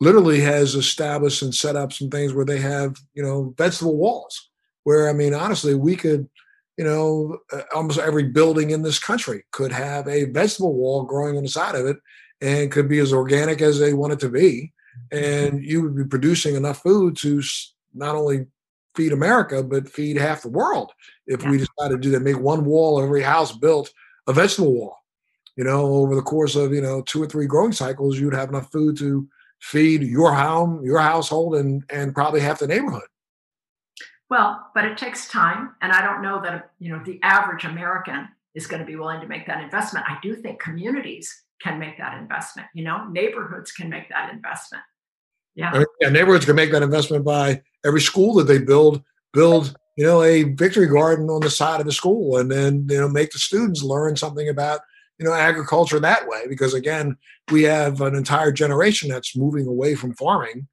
literally 0.00 0.40
has 0.40 0.76
established 0.76 1.42
and 1.42 1.52
set 1.52 1.74
up 1.74 1.92
some 1.92 2.08
things 2.08 2.34
where 2.34 2.44
they 2.44 2.60
have, 2.60 2.96
you 3.14 3.22
know, 3.24 3.52
vegetable 3.58 3.96
walls 3.96 4.49
where 4.84 5.08
I 5.08 5.12
mean, 5.12 5.34
honestly, 5.34 5.74
we 5.74 5.96
could, 5.96 6.28
you 6.76 6.84
know, 6.84 7.38
uh, 7.52 7.62
almost 7.74 7.98
every 7.98 8.24
building 8.24 8.70
in 8.70 8.82
this 8.82 8.98
country 8.98 9.44
could 9.50 9.72
have 9.72 10.08
a 10.08 10.24
vegetable 10.24 10.74
wall 10.74 11.04
growing 11.04 11.36
on 11.36 11.42
the 11.42 11.48
side 11.48 11.74
of 11.74 11.86
it 11.86 11.98
and 12.40 12.72
could 12.72 12.88
be 12.88 12.98
as 12.98 13.12
organic 13.12 13.60
as 13.60 13.78
they 13.78 13.92
want 13.92 14.12
it 14.12 14.20
to 14.20 14.28
be. 14.28 14.72
And 15.12 15.62
you 15.62 15.82
would 15.82 15.96
be 15.96 16.04
producing 16.04 16.54
enough 16.54 16.82
food 16.82 17.16
to 17.18 17.42
not 17.94 18.16
only 18.16 18.46
feed 18.94 19.12
America, 19.12 19.62
but 19.62 19.88
feed 19.88 20.16
half 20.16 20.42
the 20.42 20.48
world 20.48 20.92
if 21.26 21.42
yeah. 21.42 21.50
we 21.50 21.58
decided 21.58 21.94
to 21.94 21.98
do 21.98 22.10
that, 22.10 22.20
make 22.20 22.38
one 22.38 22.64
wall, 22.64 23.02
every 23.02 23.22
house 23.22 23.52
built 23.52 23.92
a 24.26 24.32
vegetable 24.32 24.74
wall. 24.74 24.96
You 25.56 25.64
know, 25.64 25.86
over 25.86 26.14
the 26.14 26.22
course 26.22 26.56
of, 26.56 26.72
you 26.72 26.80
know, 26.80 27.02
two 27.02 27.22
or 27.22 27.26
three 27.26 27.46
growing 27.46 27.72
cycles, 27.72 28.18
you'd 28.18 28.34
have 28.34 28.48
enough 28.48 28.70
food 28.72 28.96
to 28.98 29.28
feed 29.60 30.02
your 30.02 30.32
home, 30.32 30.82
your 30.84 30.98
household, 30.98 31.56
and 31.56 31.84
and 31.90 32.14
probably 32.14 32.40
half 32.40 32.60
the 32.60 32.66
neighborhood. 32.66 33.02
Well, 34.30 34.70
but 34.74 34.84
it 34.84 34.96
takes 34.96 35.28
time. 35.28 35.74
And 35.82 35.92
I 35.92 36.00
don't 36.00 36.22
know 36.22 36.40
that, 36.42 36.70
you 36.78 36.90
know, 36.90 37.02
the 37.04 37.18
average 37.22 37.64
American 37.64 38.28
is 38.54 38.66
going 38.66 38.80
to 38.80 38.86
be 38.86 38.96
willing 38.96 39.20
to 39.20 39.26
make 39.26 39.46
that 39.46 39.62
investment. 39.62 40.06
I 40.08 40.18
do 40.22 40.34
think 40.36 40.60
communities 40.60 41.42
can 41.60 41.78
make 41.78 41.98
that 41.98 42.16
investment. 42.16 42.68
You 42.72 42.84
know, 42.84 43.08
neighborhoods 43.08 43.72
can 43.72 43.90
make 43.90 44.08
that 44.08 44.32
investment. 44.32 44.84
Yeah. 45.56 45.70
I 45.70 45.78
mean, 45.78 45.86
yeah, 46.00 46.08
neighborhoods 46.10 46.46
can 46.46 46.56
make 46.56 46.70
that 46.70 46.82
investment 46.82 47.24
by 47.24 47.60
every 47.84 48.00
school 48.00 48.34
that 48.34 48.44
they 48.44 48.58
build, 48.58 49.02
build, 49.32 49.76
you 49.96 50.04
know, 50.04 50.22
a 50.22 50.44
victory 50.44 50.86
garden 50.86 51.28
on 51.28 51.40
the 51.40 51.50
side 51.50 51.80
of 51.80 51.86
the 51.86 51.92
school 51.92 52.38
and 52.38 52.50
then, 52.50 52.86
you 52.88 53.00
know, 53.00 53.08
make 53.08 53.32
the 53.32 53.38
students 53.38 53.82
learn 53.82 54.16
something 54.16 54.48
about, 54.48 54.80
you 55.18 55.26
know, 55.26 55.32
agriculture 55.32 55.98
that 56.00 56.26
way. 56.28 56.46
Because 56.48 56.72
again, 56.72 57.16
we 57.50 57.64
have 57.64 58.00
an 58.00 58.14
entire 58.14 58.52
generation 58.52 59.08
that's 59.08 59.36
moving 59.36 59.66
away 59.66 59.96
from 59.96 60.14
farming 60.14 60.68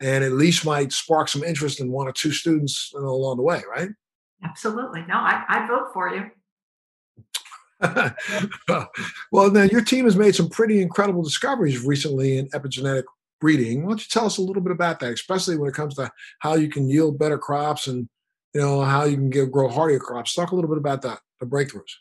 and 0.00 0.24
at 0.24 0.32
least 0.32 0.64
might 0.64 0.92
spark 0.92 1.28
some 1.28 1.44
interest 1.44 1.80
in 1.80 1.92
one 1.92 2.08
or 2.08 2.12
two 2.12 2.32
students 2.32 2.92
along 2.94 3.36
the 3.36 3.42
way, 3.42 3.62
right? 3.68 3.90
Absolutely. 4.42 5.04
No, 5.06 5.14
I, 5.14 5.44
I'd 5.48 5.68
vote 5.68 5.92
for 5.92 6.14
you. 6.14 6.30
well, 9.32 9.50
then 9.50 9.68
your 9.70 9.82
team 9.82 10.04
has 10.04 10.16
made 10.16 10.34
some 10.34 10.48
pretty 10.48 10.82
incredible 10.82 11.22
discoveries 11.22 11.84
recently 11.84 12.38
in 12.38 12.48
epigenetic 12.48 13.04
breeding. 13.40 13.82
Why 13.82 13.90
don't 13.90 14.00
you 14.00 14.08
tell 14.10 14.26
us 14.26 14.38
a 14.38 14.42
little 14.42 14.62
bit 14.62 14.72
about 14.72 15.00
that, 15.00 15.12
especially 15.12 15.56
when 15.56 15.68
it 15.68 15.74
comes 15.74 15.94
to 15.94 16.10
how 16.40 16.54
you 16.54 16.68
can 16.68 16.88
yield 16.88 17.18
better 17.18 17.38
crops 17.38 17.86
and 17.86 18.08
you 18.54 18.60
know 18.60 18.82
how 18.82 19.04
you 19.04 19.16
can 19.16 19.30
get, 19.30 19.50
grow 19.50 19.68
hardier 19.68 19.98
crops? 19.98 20.34
Talk 20.34 20.50
a 20.50 20.54
little 20.54 20.68
bit 20.68 20.78
about 20.78 21.02
that, 21.02 21.20
the 21.40 21.46
breakthroughs. 21.46 21.92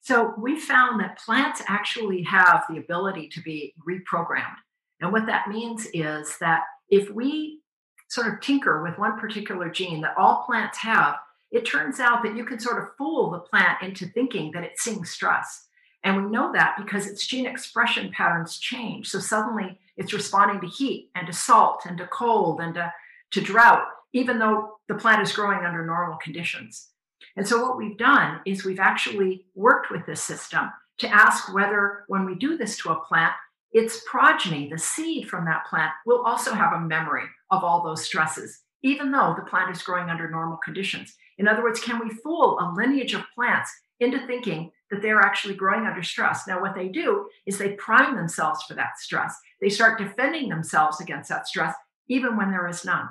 So 0.00 0.34
we 0.38 0.58
found 0.58 1.00
that 1.00 1.18
plants 1.18 1.62
actually 1.66 2.22
have 2.22 2.64
the 2.68 2.78
ability 2.78 3.28
to 3.30 3.42
be 3.42 3.74
reprogrammed, 3.86 4.56
and 5.00 5.12
what 5.12 5.26
that 5.26 5.48
means 5.48 5.86
is 5.92 6.36
that 6.38 6.62
if 6.90 7.10
we 7.10 7.60
sort 8.08 8.32
of 8.32 8.40
tinker 8.40 8.82
with 8.82 8.98
one 8.98 9.18
particular 9.18 9.68
gene 9.68 10.00
that 10.00 10.14
all 10.16 10.44
plants 10.46 10.78
have, 10.78 11.16
it 11.50 11.64
turns 11.64 12.00
out 12.00 12.22
that 12.22 12.36
you 12.36 12.44
can 12.44 12.58
sort 12.58 12.82
of 12.82 12.96
fool 12.96 13.30
the 13.30 13.38
plant 13.38 13.82
into 13.82 14.06
thinking 14.06 14.50
that 14.52 14.64
it's 14.64 14.82
seeing 14.82 15.04
stress. 15.04 15.66
And 16.04 16.16
we 16.16 16.30
know 16.30 16.52
that 16.52 16.76
because 16.78 17.06
its 17.06 17.26
gene 17.26 17.46
expression 17.46 18.10
patterns 18.12 18.58
change. 18.58 19.08
So 19.08 19.18
suddenly 19.18 19.78
it's 19.96 20.12
responding 20.12 20.60
to 20.60 20.74
heat 20.74 21.10
and 21.14 21.26
to 21.26 21.32
salt 21.32 21.82
and 21.86 21.98
to 21.98 22.06
cold 22.06 22.60
and 22.60 22.74
to, 22.74 22.92
to 23.32 23.40
drought, 23.40 23.84
even 24.12 24.38
though 24.38 24.78
the 24.88 24.94
plant 24.94 25.22
is 25.22 25.32
growing 25.32 25.64
under 25.64 25.84
normal 25.84 26.18
conditions. 26.18 26.88
And 27.36 27.46
so 27.46 27.62
what 27.62 27.76
we've 27.76 27.98
done 27.98 28.40
is 28.46 28.64
we've 28.64 28.80
actually 28.80 29.46
worked 29.54 29.90
with 29.90 30.06
this 30.06 30.22
system 30.22 30.70
to 30.98 31.08
ask 31.08 31.52
whether 31.52 32.04
when 32.08 32.24
we 32.24 32.34
do 32.34 32.56
this 32.56 32.76
to 32.78 32.90
a 32.90 33.04
plant, 33.04 33.32
its 33.72 34.02
progeny, 34.10 34.68
the 34.70 34.78
seed 34.78 35.28
from 35.28 35.44
that 35.44 35.66
plant, 35.66 35.92
will 36.06 36.22
also 36.24 36.52
have 36.52 36.72
a 36.72 36.80
memory 36.80 37.24
of 37.50 37.62
all 37.62 37.82
those 37.82 38.04
stresses, 38.04 38.62
even 38.82 39.12
though 39.12 39.34
the 39.36 39.48
plant 39.48 39.74
is 39.74 39.82
growing 39.82 40.08
under 40.08 40.30
normal 40.30 40.58
conditions. 40.64 41.14
In 41.38 41.46
other 41.46 41.62
words, 41.62 41.80
can 41.80 42.00
we 42.00 42.14
fool 42.22 42.58
a 42.60 42.72
lineage 42.74 43.14
of 43.14 43.24
plants 43.34 43.70
into 44.00 44.26
thinking 44.26 44.70
that 44.90 45.02
they're 45.02 45.20
actually 45.20 45.54
growing 45.54 45.86
under 45.86 46.02
stress? 46.02 46.46
Now, 46.46 46.60
what 46.60 46.74
they 46.74 46.88
do 46.88 47.28
is 47.46 47.58
they 47.58 47.72
prime 47.72 48.16
themselves 48.16 48.62
for 48.64 48.74
that 48.74 48.98
stress. 48.98 49.36
They 49.60 49.68
start 49.68 49.98
defending 49.98 50.48
themselves 50.48 51.00
against 51.00 51.28
that 51.28 51.46
stress, 51.46 51.74
even 52.08 52.36
when 52.36 52.50
there 52.50 52.68
is 52.68 52.84
none. 52.84 53.08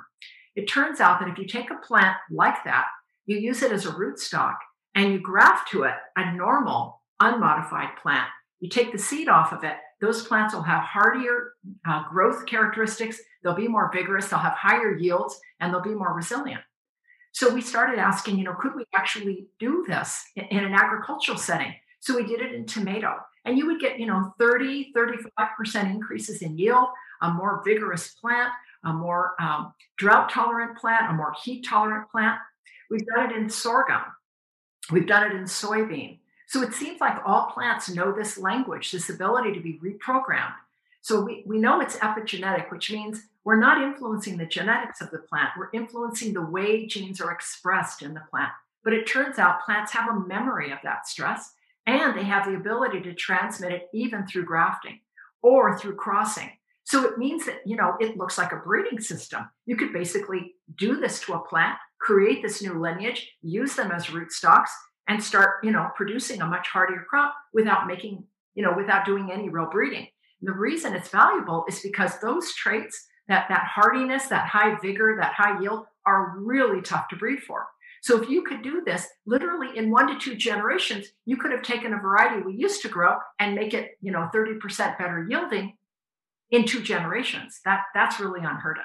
It 0.56 0.66
turns 0.66 1.00
out 1.00 1.20
that 1.20 1.28
if 1.28 1.38
you 1.38 1.46
take 1.46 1.70
a 1.70 1.86
plant 1.86 2.16
like 2.30 2.64
that, 2.64 2.86
you 3.26 3.38
use 3.38 3.62
it 3.62 3.70
as 3.70 3.86
a 3.86 3.92
rootstock, 3.92 4.56
and 4.94 5.12
you 5.12 5.20
graft 5.20 5.70
to 5.70 5.84
it 5.84 5.94
a 6.16 6.34
normal, 6.34 7.02
unmodified 7.20 7.90
plant, 8.02 8.28
you 8.58 8.68
take 8.68 8.90
the 8.90 8.98
seed 8.98 9.28
off 9.28 9.52
of 9.52 9.62
it, 9.62 9.76
those 10.00 10.26
plants 10.26 10.54
will 10.54 10.62
have 10.62 10.82
hardier 10.82 11.54
uh, 11.86 12.08
growth 12.08 12.46
characteristics. 12.46 13.20
They'll 13.42 13.54
be 13.54 13.68
more 13.68 13.90
vigorous, 13.92 14.28
they'll 14.28 14.38
have 14.38 14.54
higher 14.54 14.96
yields, 14.96 15.40
and 15.60 15.72
they'll 15.72 15.82
be 15.82 15.94
more 15.94 16.14
resilient. 16.14 16.60
So 17.32 17.52
we 17.52 17.60
started 17.60 17.98
asking, 17.98 18.38
you 18.38 18.44
know, 18.44 18.54
could 18.54 18.74
we 18.74 18.84
actually 18.94 19.46
do 19.58 19.84
this 19.86 20.24
in, 20.36 20.44
in 20.46 20.64
an 20.64 20.74
agricultural 20.74 21.38
setting? 21.38 21.74
So 22.00 22.16
we 22.16 22.24
did 22.24 22.40
it 22.40 22.54
in 22.54 22.66
tomato. 22.66 23.16
And 23.44 23.56
you 23.56 23.66
would 23.66 23.80
get, 23.80 23.98
you 23.98 24.06
know, 24.06 24.34
30, 24.38 24.92
35% 24.96 25.90
increases 25.90 26.42
in 26.42 26.58
yield, 26.58 26.88
a 27.22 27.30
more 27.30 27.62
vigorous 27.64 28.08
plant, 28.08 28.52
a 28.84 28.92
more 28.92 29.34
um, 29.40 29.72
drought 29.96 30.30
tolerant 30.30 30.76
plant, 30.76 31.10
a 31.10 31.14
more 31.14 31.34
heat 31.42 31.64
tolerant 31.66 32.10
plant. 32.10 32.38
We've 32.90 33.06
done 33.06 33.30
it 33.30 33.36
in 33.36 33.48
sorghum. 33.48 34.02
We've 34.90 35.06
done 35.06 35.30
it 35.30 35.36
in 35.36 35.44
soybean. 35.44 36.18
So 36.48 36.62
it 36.62 36.72
seems 36.72 36.98
like 36.98 37.20
all 37.26 37.50
plants 37.50 37.90
know 37.90 38.10
this 38.10 38.38
language, 38.38 38.90
this 38.90 39.10
ability 39.10 39.52
to 39.52 39.60
be 39.60 39.78
reprogrammed. 39.84 40.54
So 41.02 41.20
we, 41.20 41.44
we 41.46 41.58
know 41.58 41.80
it's 41.80 41.96
epigenetic, 41.96 42.70
which 42.70 42.90
means 42.90 43.22
we're 43.44 43.60
not 43.60 43.82
influencing 43.82 44.38
the 44.38 44.46
genetics 44.46 45.02
of 45.02 45.10
the 45.10 45.18
plant, 45.18 45.50
we're 45.58 45.70
influencing 45.72 46.32
the 46.32 46.44
way 46.44 46.86
genes 46.86 47.20
are 47.20 47.32
expressed 47.32 48.00
in 48.00 48.14
the 48.14 48.22
plant. 48.30 48.50
But 48.82 48.94
it 48.94 49.06
turns 49.06 49.38
out 49.38 49.64
plants 49.64 49.92
have 49.92 50.08
a 50.08 50.20
memory 50.20 50.72
of 50.72 50.78
that 50.84 51.06
stress 51.06 51.52
and 51.86 52.16
they 52.16 52.24
have 52.24 52.46
the 52.46 52.56
ability 52.56 53.02
to 53.02 53.14
transmit 53.14 53.72
it 53.72 53.88
even 53.92 54.26
through 54.26 54.46
grafting 54.46 55.00
or 55.42 55.78
through 55.78 55.96
crossing. 55.96 56.50
So 56.84 57.04
it 57.04 57.18
means 57.18 57.44
that, 57.44 57.60
you 57.66 57.76
know, 57.76 57.96
it 58.00 58.16
looks 58.16 58.38
like 58.38 58.52
a 58.52 58.56
breeding 58.56 59.00
system. 59.00 59.50
You 59.66 59.76
could 59.76 59.92
basically 59.92 60.54
do 60.76 60.96
this 60.96 61.20
to 61.20 61.34
a 61.34 61.46
plant, 61.46 61.76
create 62.00 62.40
this 62.40 62.62
new 62.62 62.80
lineage, 62.80 63.30
use 63.42 63.76
them 63.76 63.90
as 63.90 64.06
rootstocks, 64.06 64.70
and 65.08 65.22
start, 65.22 65.64
you 65.64 65.70
know, 65.70 65.88
producing 65.96 66.42
a 66.42 66.46
much 66.46 66.68
hardier 66.68 67.04
crop 67.08 67.34
without 67.52 67.86
making, 67.86 68.24
you 68.54 68.62
know, 68.62 68.74
without 68.76 69.04
doing 69.04 69.30
any 69.32 69.48
real 69.48 69.68
breeding. 69.70 70.06
And 70.40 70.48
the 70.48 70.52
reason 70.52 70.94
it's 70.94 71.08
valuable 71.08 71.64
is 71.68 71.80
because 71.80 72.20
those 72.20 72.52
traits, 72.54 73.06
that 73.26 73.46
that 73.48 73.64
hardiness, 73.64 74.26
that 74.28 74.46
high 74.46 74.76
vigor, 74.80 75.16
that 75.18 75.32
high 75.32 75.60
yield, 75.60 75.86
are 76.06 76.34
really 76.38 76.80
tough 76.82 77.08
to 77.08 77.16
breed 77.16 77.40
for. 77.42 77.66
So 78.00 78.22
if 78.22 78.28
you 78.28 78.42
could 78.42 78.62
do 78.62 78.82
this 78.84 79.06
literally 79.26 79.76
in 79.76 79.90
one 79.90 80.06
to 80.06 80.18
two 80.18 80.36
generations, 80.36 81.08
you 81.26 81.36
could 81.36 81.50
have 81.50 81.62
taken 81.62 81.92
a 81.92 81.98
variety 81.98 82.42
we 82.42 82.54
used 82.54 82.82
to 82.82 82.88
grow 82.88 83.16
and 83.40 83.54
make 83.54 83.74
it, 83.74 83.92
you 84.00 84.12
know, 84.12 84.28
30% 84.32 84.98
better 84.98 85.26
yielding 85.28 85.76
in 86.50 86.64
two 86.64 86.82
generations. 86.82 87.60
That 87.64 87.82
that's 87.94 88.20
really 88.20 88.40
unheard 88.40 88.78
of. 88.78 88.84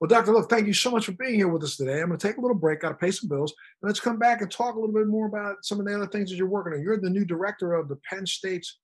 Well, 0.00 0.08
Dr. 0.08 0.32
Look, 0.32 0.48
thank 0.48 0.66
you 0.66 0.72
so 0.72 0.90
much 0.90 1.04
for 1.04 1.12
being 1.12 1.34
here 1.34 1.48
with 1.48 1.62
us 1.62 1.76
today. 1.76 2.00
I'm 2.00 2.08
going 2.08 2.18
to 2.18 2.26
take 2.26 2.38
a 2.38 2.40
little 2.40 2.56
break, 2.56 2.80
got 2.80 2.88
to 2.88 2.94
pay 2.94 3.10
some 3.10 3.28
bills. 3.28 3.52
Let's 3.82 4.00
come 4.00 4.18
back 4.18 4.40
and 4.40 4.50
talk 4.50 4.74
a 4.74 4.80
little 4.80 4.94
bit 4.94 5.06
more 5.06 5.26
about 5.26 5.56
some 5.62 5.78
of 5.78 5.86
the 5.86 5.94
other 5.94 6.06
things 6.06 6.30
that 6.30 6.36
you're 6.36 6.48
working 6.48 6.72
on. 6.72 6.82
You're 6.82 6.98
the 6.98 7.10
new 7.10 7.26
director 7.26 7.74
of 7.74 7.88
the 7.88 7.98
Penn 8.08 8.26
State's 8.26 8.78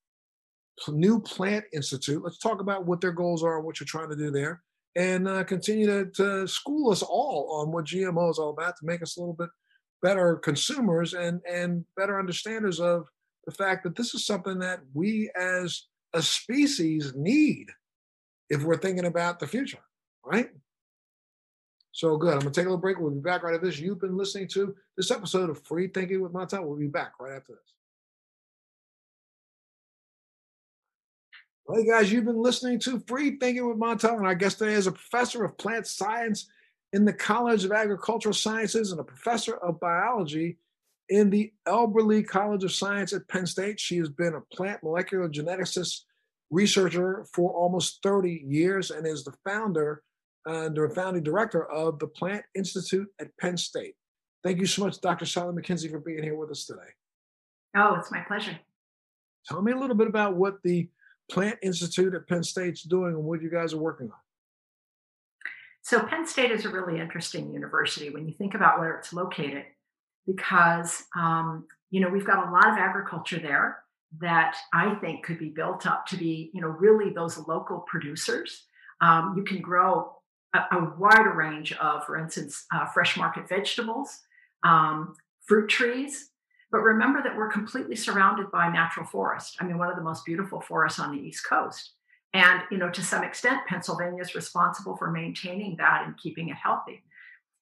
New 0.89 1.21
Plant 1.21 1.65
Institute. 1.73 2.23
Let's 2.23 2.37
talk 2.37 2.61
about 2.61 2.85
what 2.85 3.01
their 3.01 3.13
goals 3.13 3.43
are 3.43 3.57
and 3.57 3.65
what 3.65 3.81
you're 3.81 3.87
trying 3.87 4.11
to 4.11 4.17
do 4.17 4.31
there, 4.31 4.63
and 4.95 5.27
uh, 5.27 5.43
continue 5.45 5.87
to, 5.87 6.11
to 6.17 6.47
school 6.47 6.93
us 6.93 7.03
all 7.03 7.61
on 7.63 7.73
what 7.73 7.87
GMO 7.87 8.31
is 8.31 8.39
all 8.39 8.51
about 8.51 8.77
to 8.77 8.85
make 8.85 9.03
us 9.03 9.17
a 9.17 9.21
little 9.21 9.35
bit 9.35 9.49
better 10.03 10.37
consumers 10.37 11.15
and 11.15 11.41
and 11.51 11.85
better 11.97 12.19
understanders 12.19 12.79
of 12.79 13.07
the 13.47 13.53
fact 13.53 13.83
that 13.85 13.97
this 13.97 14.15
is 14.15 14.27
something 14.27 14.59
that 14.59 14.81
we 14.93 15.31
as 15.35 15.85
a 16.13 16.21
species 16.21 17.15
need 17.17 17.69
if 18.51 18.63
we're 18.63 18.77
thinking 18.77 19.07
about 19.07 19.41
the 19.41 19.47
future, 19.47 19.81
right? 20.25 20.51
So 21.97 22.19
good. 22.19 22.35
I'm 22.35 22.41
gonna 22.41 22.51
take 22.51 22.67
a 22.67 22.69
little 22.69 22.77
break. 22.77 22.99
We'll 22.99 23.11
be 23.11 23.21
back 23.21 23.43
right 23.43 23.55
after 23.55 23.65
this. 23.65 23.79
You've 23.79 24.03
been 24.03 24.19
listening 24.19 24.49
to 24.49 24.77
this 24.99 25.11
episode 25.11 25.49
of 25.49 25.65
Free 25.65 25.89
Thinking 25.89 26.21
with 26.21 26.31
Montel. 26.31 26.63
We'll 26.63 26.77
be 26.77 26.89
back 26.89 27.13
right 27.19 27.35
after 27.35 27.55
this. 27.55 27.75
Hey 31.75 31.87
guys, 31.87 32.13
you've 32.13 32.27
been 32.27 32.43
listening 32.43 32.81
to 32.81 33.03
Free 33.09 33.39
Thinking 33.39 33.67
with 33.67 33.79
Montel, 33.79 34.19
and 34.19 34.27
our 34.27 34.35
guest 34.35 34.59
today 34.59 34.75
is 34.75 34.87
a 34.87 34.93
professor 34.93 35.43
of 35.43 35.57
plant 35.57 35.87
science 35.87 36.51
in 36.93 37.07
the 37.07 37.15
College 37.15 37.65
of 37.65 37.73
Agricultural 37.73 38.35
Sciences 38.35 38.93
and 38.93 39.01
a 39.01 39.05
professor 39.05 39.57
of 39.57 39.81
biology 39.81 40.59
in 41.09 41.31
the 41.31 41.51
Eberly 41.67 42.27
College 42.27 42.65
of 42.65 42.73
Science 42.73 43.15
at 43.15 43.27
Penn 43.27 43.47
State. 43.47 43.81
She 43.81 43.97
has 43.97 44.11
been 44.11 44.35
a 44.35 44.55
plant 44.55 44.83
molecular 44.83 45.31
geneticist 45.31 46.03
researcher 46.51 47.25
for 47.33 47.53
almost 47.53 48.03
30 48.03 48.45
years 48.47 48.91
and 48.91 49.07
is 49.07 49.25
the 49.25 49.33
founder 49.47 50.03
and 50.47 50.77
the 50.77 50.89
founding 50.89 51.23
director 51.23 51.71
of 51.71 51.99
the 51.99 52.07
Plant 52.07 52.45
Institute 52.55 53.09
at 53.21 53.37
Penn 53.39 53.57
State. 53.57 53.95
Thank 54.45 54.61
you 54.61 54.67
so 54.67 54.85
much, 54.85 55.01
Dr. 55.01 55.27
Sally 55.27 55.53
McKenzie, 55.53 55.91
for 55.91 55.99
being 55.99 56.23
here 56.23 56.37
with 56.37 56.51
us 56.51 56.67
today. 56.67 56.81
Oh, 57.77 57.97
it's 57.97 58.13
my 58.13 58.21
pleasure. 58.21 58.59
Tell 59.49 59.61
me 59.61 59.73
a 59.73 59.77
little 59.77 59.97
bit 59.97 60.07
about 60.07 60.37
what 60.37 60.63
the 60.63 60.89
Plant 61.31 61.59
Institute 61.63 62.15
at 62.15 62.29
Penn 62.29 62.45
State's 62.45 62.83
doing 62.83 63.15
and 63.15 63.25
what 63.25 63.43
you 63.43 63.51
guys 63.51 63.75
are 63.75 63.79
working 63.79 64.07
on. 64.07 64.19
So, 65.83 66.03
Penn 66.05 66.27
State 66.27 66.53
is 66.53 66.65
a 66.65 66.69
really 66.69 67.01
interesting 67.01 67.53
university 67.53 68.11
when 68.11 68.27
you 68.27 68.35
think 68.35 68.55
about 68.55 68.79
where 68.79 68.97
it's 68.97 69.13
located, 69.13 69.65
because 70.27 71.05
um, 71.17 71.67
you 71.91 72.01
know 72.01 72.09
we've 72.09 72.27
got 72.27 72.49
a 72.49 72.51
lot 72.51 72.69
of 72.69 72.79
agriculture 72.79 73.39
there 73.39 73.79
that 74.21 74.57
I 74.73 74.95
think 74.97 75.25
could 75.25 75.39
be 75.39 75.51
built 75.51 75.87
up 75.87 76.07
to 76.07 76.17
be 76.17 76.51
you 76.55 76.61
know 76.61 76.69
really 76.69 77.13
those 77.13 77.39
local 77.49 77.81
producers. 77.89 78.67
Um, 79.01 79.35
you 79.37 79.45
can 79.45 79.61
grow 79.61 80.16
a, 80.57 80.77
a 80.77 80.93
wider 80.99 81.33
range 81.33 81.73
of, 81.75 82.05
for 82.05 82.17
instance, 82.17 82.67
uh, 82.75 82.87
fresh 82.87 83.17
market 83.17 83.49
vegetables, 83.49 84.21
um, 84.65 85.15
fruit 85.47 85.69
trees. 85.69 86.31
But 86.73 86.81
remember 86.81 87.23
that 87.23 87.37
we're 87.37 87.51
completely 87.51 87.97
surrounded 87.97 88.51
by 88.51 88.69
natural 88.69 89.07
forest. 89.07 89.57
I 89.61 89.65
mean, 89.65 89.79
one 89.79 89.89
of 89.89 89.97
the 89.97 90.03
most 90.03 90.25
beautiful 90.25 90.61
forests 90.61 90.99
on 90.99 91.15
the 91.15 91.23
East 91.23 91.47
Coast. 91.49 91.93
And, 92.35 92.63
you 92.71 92.79
know, 92.79 92.91
to 92.91 93.03
some 93.03 93.25
extent, 93.25 93.67
Pennsylvania 93.67 94.21
is 94.21 94.35
responsible 94.35 94.97
for 94.97 95.11
maintaining 95.11 95.77
that 95.77 96.03
and 96.05 96.19
keeping 96.19 96.49
it 96.49 96.57
healthy. 96.57 97.03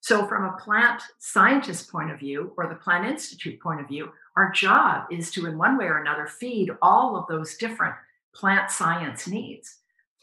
So, 0.00 0.26
from 0.26 0.44
a 0.44 0.56
plant 0.56 1.02
scientist 1.18 1.90
point 1.90 2.10
of 2.10 2.18
view 2.18 2.52
or 2.56 2.66
the 2.66 2.74
Plant 2.74 3.06
Institute 3.06 3.60
point 3.60 3.80
of 3.80 3.88
view, 3.88 4.10
our 4.36 4.50
job 4.50 5.04
is 5.10 5.30
to, 5.32 5.46
in 5.46 5.56
one 5.56 5.78
way 5.78 5.86
or 5.86 5.98
another, 5.98 6.26
feed 6.26 6.70
all 6.82 7.16
of 7.16 7.26
those 7.26 7.56
different 7.56 7.94
plant 8.34 8.70
science 8.70 9.26
needs. 9.26 9.78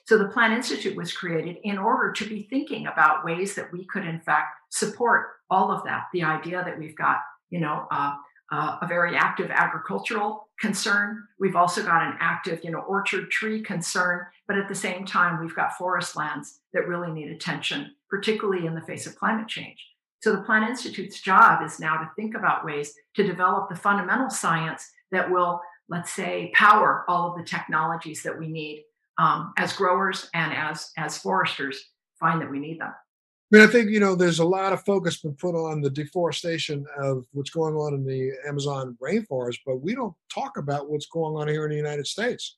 So 0.05 0.17
the 0.17 0.27
Plant 0.27 0.53
Institute 0.53 0.95
was 0.95 1.13
created 1.13 1.57
in 1.63 1.77
order 1.77 2.11
to 2.11 2.25
be 2.25 2.43
thinking 2.49 2.87
about 2.87 3.23
ways 3.23 3.55
that 3.55 3.71
we 3.71 3.85
could, 3.85 4.05
in 4.05 4.19
fact, 4.19 4.55
support 4.69 5.27
all 5.49 5.71
of 5.71 5.83
that. 5.85 6.05
The 6.13 6.23
idea 6.23 6.63
that 6.63 6.77
we've 6.77 6.97
got, 6.97 7.19
you 7.49 7.59
know, 7.59 7.87
uh, 7.91 8.15
uh, 8.51 8.77
a 8.81 8.87
very 8.87 9.15
active 9.15 9.49
agricultural 9.49 10.49
concern. 10.59 11.23
We've 11.39 11.55
also 11.55 11.83
got 11.83 12.03
an 12.03 12.17
active, 12.19 12.59
you 12.63 12.71
know, 12.71 12.79
orchard 12.79 13.31
tree 13.31 13.61
concern. 13.61 14.25
But 14.47 14.57
at 14.57 14.67
the 14.67 14.75
same 14.75 15.05
time, 15.05 15.39
we've 15.39 15.55
got 15.55 15.77
forest 15.77 16.17
lands 16.17 16.59
that 16.73 16.87
really 16.87 17.11
need 17.11 17.31
attention, 17.31 17.95
particularly 18.09 18.65
in 18.65 18.75
the 18.75 18.81
face 18.81 19.07
of 19.07 19.15
climate 19.15 19.47
change. 19.47 19.77
So 20.21 20.35
the 20.35 20.41
Plant 20.41 20.69
Institute's 20.69 21.21
job 21.21 21.63
is 21.63 21.79
now 21.79 21.97
to 21.97 22.11
think 22.15 22.35
about 22.35 22.65
ways 22.65 22.93
to 23.15 23.23
develop 23.25 23.69
the 23.69 23.75
fundamental 23.75 24.29
science 24.29 24.91
that 25.11 25.31
will, 25.31 25.61
let's 25.89 26.11
say, 26.11 26.51
power 26.53 27.05
all 27.07 27.31
of 27.31 27.37
the 27.37 27.43
technologies 27.43 28.21
that 28.23 28.37
we 28.37 28.47
need 28.47 28.83
um, 29.21 29.53
as 29.57 29.73
growers 29.73 30.29
and 30.33 30.51
as 30.51 30.91
as 30.97 31.17
foresters 31.17 31.79
find 32.19 32.41
that 32.41 32.49
we 32.49 32.59
need 32.59 32.79
them. 32.79 32.91
I 33.53 33.57
mean, 33.57 33.67
I 33.67 33.71
think 33.71 33.91
you 33.91 33.99
know 33.99 34.15
there's 34.15 34.39
a 34.39 34.45
lot 34.45 34.73
of 34.73 34.83
focus 34.83 35.21
been 35.21 35.35
put 35.35 35.55
on 35.55 35.81
the 35.81 35.89
deforestation 35.89 36.85
of 36.97 37.25
what's 37.31 37.51
going 37.51 37.75
on 37.75 37.93
in 37.93 38.05
the 38.05 38.31
Amazon 38.47 38.97
rainforest, 39.01 39.59
but 39.65 39.77
we 39.77 39.93
don't 39.93 40.15
talk 40.33 40.57
about 40.57 40.89
what's 40.89 41.05
going 41.05 41.35
on 41.35 41.47
here 41.47 41.65
in 41.65 41.69
the 41.69 41.77
United 41.77 42.07
States. 42.07 42.57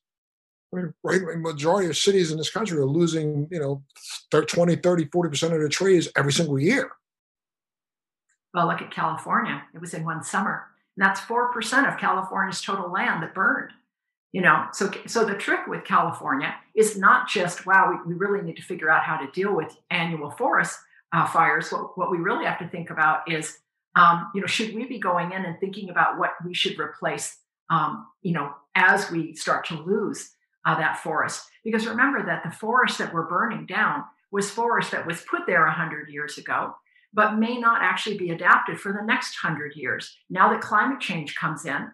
I 0.72 0.78
mean, 0.78 0.94
right, 1.04 1.20
majority 1.38 1.88
of 1.88 1.96
cities 1.96 2.32
in 2.32 2.38
this 2.38 2.50
country 2.50 2.78
are 2.78 2.86
losing, 2.86 3.46
you 3.50 3.60
know, 3.60 3.84
20, 4.32 4.76
30, 4.76 5.04
40% 5.04 5.42
of 5.44 5.50
their 5.50 5.68
trees 5.68 6.08
every 6.16 6.32
single 6.32 6.58
year. 6.58 6.90
Well, 8.52 8.66
look 8.66 8.82
at 8.82 8.90
California. 8.90 9.62
It 9.72 9.80
was 9.80 9.94
in 9.94 10.04
one 10.04 10.24
summer. 10.24 10.66
And 10.96 11.04
that's 11.06 11.20
4% 11.20 11.92
of 11.92 11.98
California's 11.98 12.60
total 12.60 12.90
land 12.90 13.22
that 13.22 13.34
burned. 13.34 13.70
You 14.34 14.40
know, 14.40 14.66
so 14.72 14.90
so 15.06 15.24
the 15.24 15.36
trick 15.36 15.68
with 15.68 15.84
California 15.84 16.56
is 16.74 16.98
not 16.98 17.28
just 17.28 17.66
wow, 17.66 17.88
we, 17.88 18.14
we 18.14 18.18
really 18.18 18.42
need 18.42 18.56
to 18.56 18.64
figure 18.64 18.90
out 18.90 19.04
how 19.04 19.16
to 19.16 19.30
deal 19.30 19.54
with 19.54 19.76
annual 19.92 20.28
forest 20.28 20.76
uh, 21.12 21.24
fires. 21.24 21.70
What, 21.70 21.96
what 21.96 22.10
we 22.10 22.18
really 22.18 22.44
have 22.44 22.58
to 22.58 22.66
think 22.66 22.90
about 22.90 23.30
is, 23.30 23.58
um, 23.94 24.32
you 24.34 24.40
know, 24.40 24.48
should 24.48 24.74
we 24.74 24.86
be 24.86 24.98
going 24.98 25.30
in 25.30 25.44
and 25.44 25.56
thinking 25.60 25.88
about 25.88 26.18
what 26.18 26.32
we 26.44 26.52
should 26.52 26.80
replace, 26.80 27.38
um, 27.70 28.08
you 28.22 28.32
know, 28.32 28.52
as 28.74 29.08
we 29.08 29.36
start 29.36 29.66
to 29.66 29.80
lose 29.80 30.32
uh, 30.66 30.76
that 30.78 30.98
forest? 30.98 31.48
Because 31.62 31.86
remember 31.86 32.26
that 32.26 32.42
the 32.42 32.50
forest 32.50 32.98
that 32.98 33.14
we're 33.14 33.28
burning 33.28 33.66
down 33.66 34.02
was 34.32 34.50
forest 34.50 34.90
that 34.90 35.06
was 35.06 35.22
put 35.30 35.46
there 35.46 35.64
100 35.64 36.08
years 36.08 36.38
ago 36.38 36.74
but 37.16 37.38
may 37.38 37.56
not 37.56 37.80
actually 37.80 38.18
be 38.18 38.30
adapted 38.30 38.80
for 38.80 38.92
the 38.92 39.00
next 39.00 39.40
100 39.44 39.76
years. 39.76 40.16
Now 40.28 40.50
that 40.50 40.60
climate 40.60 40.98
change 40.98 41.36
comes 41.36 41.64
in, 41.64 41.92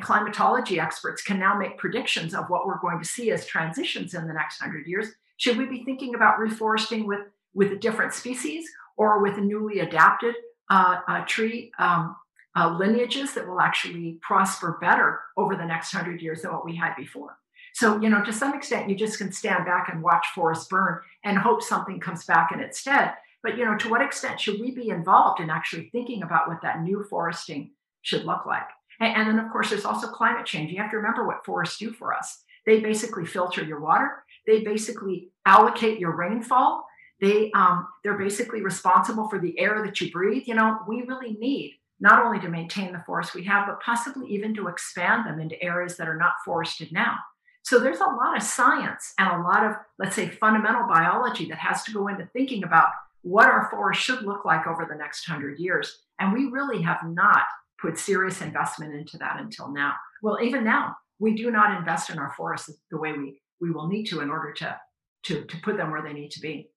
climatology 0.00 0.80
experts 0.80 1.22
can 1.22 1.38
now 1.38 1.56
make 1.56 1.78
predictions 1.78 2.34
of 2.34 2.48
what 2.48 2.66
we're 2.66 2.80
going 2.80 2.98
to 2.98 3.04
see 3.04 3.30
as 3.30 3.46
transitions 3.46 4.14
in 4.14 4.26
the 4.26 4.32
next 4.32 4.60
100 4.60 4.86
years, 4.86 5.08
should 5.36 5.56
we 5.56 5.66
be 5.66 5.84
thinking 5.84 6.14
about 6.14 6.38
reforesting 6.38 7.06
with, 7.06 7.20
with 7.54 7.80
different 7.80 8.12
species 8.12 8.68
or 8.96 9.22
with 9.22 9.38
newly 9.38 9.80
adapted 9.80 10.34
uh, 10.70 11.00
uh, 11.08 11.24
tree 11.26 11.72
um, 11.78 12.16
uh, 12.56 12.76
lineages 12.78 13.34
that 13.34 13.48
will 13.48 13.60
actually 13.60 14.18
prosper 14.22 14.78
better 14.80 15.20
over 15.36 15.56
the 15.56 15.64
next 15.64 15.94
100 15.94 16.20
years 16.20 16.42
than 16.42 16.52
what 16.52 16.64
we 16.64 16.76
had 16.76 16.94
before? 16.96 17.36
So, 17.74 18.00
you 18.00 18.08
know, 18.08 18.22
to 18.24 18.32
some 18.32 18.54
extent, 18.54 18.90
you 18.90 18.96
just 18.96 19.18
can 19.18 19.32
stand 19.32 19.64
back 19.64 19.88
and 19.90 20.02
watch 20.02 20.26
forests 20.34 20.66
burn 20.66 21.00
and 21.24 21.38
hope 21.38 21.62
something 21.62 22.00
comes 22.00 22.24
back 22.24 22.50
in 22.52 22.60
its 22.60 22.80
stead. 22.80 23.14
But 23.42 23.56
you 23.56 23.64
know, 23.64 23.76
to 23.78 23.88
what 23.88 24.02
extent 24.02 24.40
should 24.40 24.60
we 24.60 24.70
be 24.70 24.90
involved 24.90 25.40
in 25.40 25.50
actually 25.50 25.88
thinking 25.90 26.22
about 26.22 26.48
what 26.48 26.62
that 26.62 26.82
new 26.82 27.04
foresting 27.08 27.70
should 28.02 28.24
look 28.24 28.44
like? 28.44 28.68
And, 29.00 29.16
and 29.16 29.28
then, 29.28 29.44
of 29.44 29.50
course, 29.50 29.70
there's 29.70 29.84
also 29.84 30.06
climate 30.06 30.46
change. 30.46 30.70
You 30.70 30.78
have 30.78 30.90
to 30.90 30.98
remember 30.98 31.26
what 31.26 31.44
forests 31.44 31.78
do 31.78 31.92
for 31.92 32.14
us. 32.14 32.42
They 32.66 32.80
basically 32.80 33.26
filter 33.26 33.64
your 33.64 33.80
water. 33.80 34.22
They 34.46 34.62
basically 34.62 35.30
allocate 35.46 35.98
your 35.98 36.14
rainfall. 36.16 36.86
They 37.20 37.50
um, 37.54 37.86
they're 38.02 38.18
basically 38.18 38.62
responsible 38.62 39.28
for 39.28 39.38
the 39.38 39.58
air 39.58 39.82
that 39.84 40.00
you 40.00 40.10
breathe. 40.10 40.44
You 40.46 40.54
know, 40.54 40.78
we 40.86 41.02
really 41.02 41.32
need 41.32 41.74
not 42.00 42.24
only 42.24 42.40
to 42.40 42.48
maintain 42.48 42.92
the 42.92 43.02
forests 43.04 43.34
we 43.34 43.44
have, 43.44 43.66
but 43.66 43.80
possibly 43.82 44.28
even 44.28 44.54
to 44.54 44.68
expand 44.68 45.26
them 45.26 45.38
into 45.38 45.62
areas 45.62 45.96
that 45.98 46.08
are 46.08 46.16
not 46.16 46.34
forested 46.44 46.90
now. 46.92 47.16
So 47.62 47.78
there's 47.78 48.00
a 48.00 48.04
lot 48.04 48.36
of 48.36 48.42
science 48.42 49.12
and 49.18 49.28
a 49.28 49.42
lot 49.42 49.66
of, 49.66 49.74
let's 49.98 50.16
say, 50.16 50.28
fundamental 50.28 50.88
biology 50.88 51.46
that 51.50 51.58
has 51.58 51.82
to 51.84 51.92
go 51.92 52.08
into 52.08 52.26
thinking 52.32 52.64
about 52.64 52.88
what 53.20 53.46
our 53.46 53.68
forest 53.70 54.00
should 54.00 54.22
look 54.22 54.46
like 54.46 54.66
over 54.66 54.86
the 54.88 54.96
next 54.96 55.26
hundred 55.26 55.58
years. 55.58 55.98
And 56.18 56.32
we 56.32 56.46
really 56.46 56.80
have 56.82 57.00
not 57.04 57.44
put 57.80 57.98
serious 57.98 58.40
investment 58.40 58.94
into 58.94 59.18
that 59.18 59.40
until 59.40 59.72
now. 59.72 59.94
Well, 60.22 60.38
even 60.42 60.64
now, 60.64 60.96
we 61.18 61.34
do 61.34 61.50
not 61.50 61.78
invest 61.78 62.10
in 62.10 62.18
our 62.18 62.32
forests 62.36 62.70
the 62.90 62.98
way 62.98 63.12
we, 63.12 63.40
we 63.60 63.70
will 63.70 63.88
need 63.88 64.04
to 64.06 64.20
in 64.20 64.30
order 64.30 64.52
to, 64.52 64.78
to, 65.24 65.44
to 65.44 65.56
put 65.58 65.76
them 65.76 65.90
where 65.90 66.02
they 66.02 66.12
need 66.12 66.30
to 66.32 66.40
be. 66.40 66.70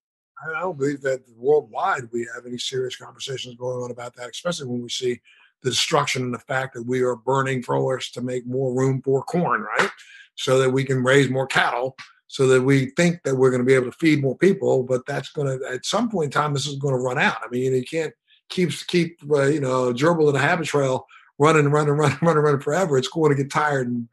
I 0.44 0.60
don't 0.60 0.78
believe 0.78 1.02
that 1.02 1.24
worldwide 1.38 2.10
we 2.12 2.28
have 2.34 2.46
any 2.46 2.58
serious 2.58 2.96
conversations 2.96 3.56
going 3.56 3.84
on 3.84 3.92
about 3.92 4.16
that, 4.16 4.30
especially 4.30 4.68
when 4.68 4.82
we 4.82 4.90
see 4.90 5.22
the 5.62 5.70
destruction 5.70 6.24
and 6.24 6.34
the 6.34 6.40
fact 6.40 6.74
that 6.74 6.86
we 6.86 7.02
are 7.02 7.16
burning 7.16 7.64
forests 7.64 8.12
to 8.12 8.22
make 8.22 8.46
more 8.46 8.74
room 8.74 9.02
for 9.02 9.24
corn, 9.24 9.62
right? 9.62 9.90
So 10.36 10.60
that 10.60 10.70
we 10.70 10.84
can 10.84 11.04
raise 11.04 11.30
more 11.30 11.48
cattle 11.48 11.96
so 12.28 12.48
that 12.48 12.62
we 12.62 12.88
think 12.98 13.22
that 13.24 13.36
we're 13.36 13.52
going 13.52 13.62
to 13.62 13.66
be 13.66 13.76
able 13.76 13.92
to 13.92 13.98
feed 14.00 14.20
more 14.20 14.36
people, 14.36 14.82
but 14.82 15.06
that's 15.06 15.30
going 15.30 15.48
to 15.48 15.66
at 15.68 15.86
some 15.86 16.10
point 16.10 16.26
in 16.26 16.32
time 16.32 16.52
this 16.52 16.66
is 16.66 16.78
going 16.78 16.96
to 16.96 17.00
run 17.00 17.20
out. 17.20 17.38
I 17.44 17.48
mean, 17.50 17.74
you 17.74 17.84
can't 17.84 18.12
keep 18.50 18.72
keep 18.88 19.20
uh, 19.30 19.44
you 19.44 19.60
know 19.60 19.94
gerbil 19.94 20.30
in 20.30 20.36
a 20.36 20.40
Habitrail 20.40 21.04
running, 21.40 21.70
running, 21.70 21.94
running, 21.94 22.18
running, 22.22 22.44
running 22.44 22.62
forever. 22.62 22.98
It's 22.98 23.08
going 23.08 23.36
to 23.36 23.42
get 23.42 23.52
tired 23.52 23.88
and 23.88 24.08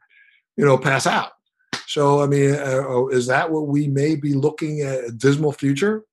you 0.57 0.65
know 0.65 0.77
pass 0.77 1.07
out. 1.07 1.31
So, 1.87 2.21
I 2.21 2.27
mean, 2.27 2.53
uh, 2.55 2.83
oh, 2.87 3.09
is 3.09 3.27
that 3.27 3.51
what 3.51 3.67
we 3.67 3.87
may 3.87 4.15
be 4.15 4.33
looking 4.33 4.81
at 4.81 5.03
a 5.03 5.11
dismal 5.11 5.51
future? 5.51 6.05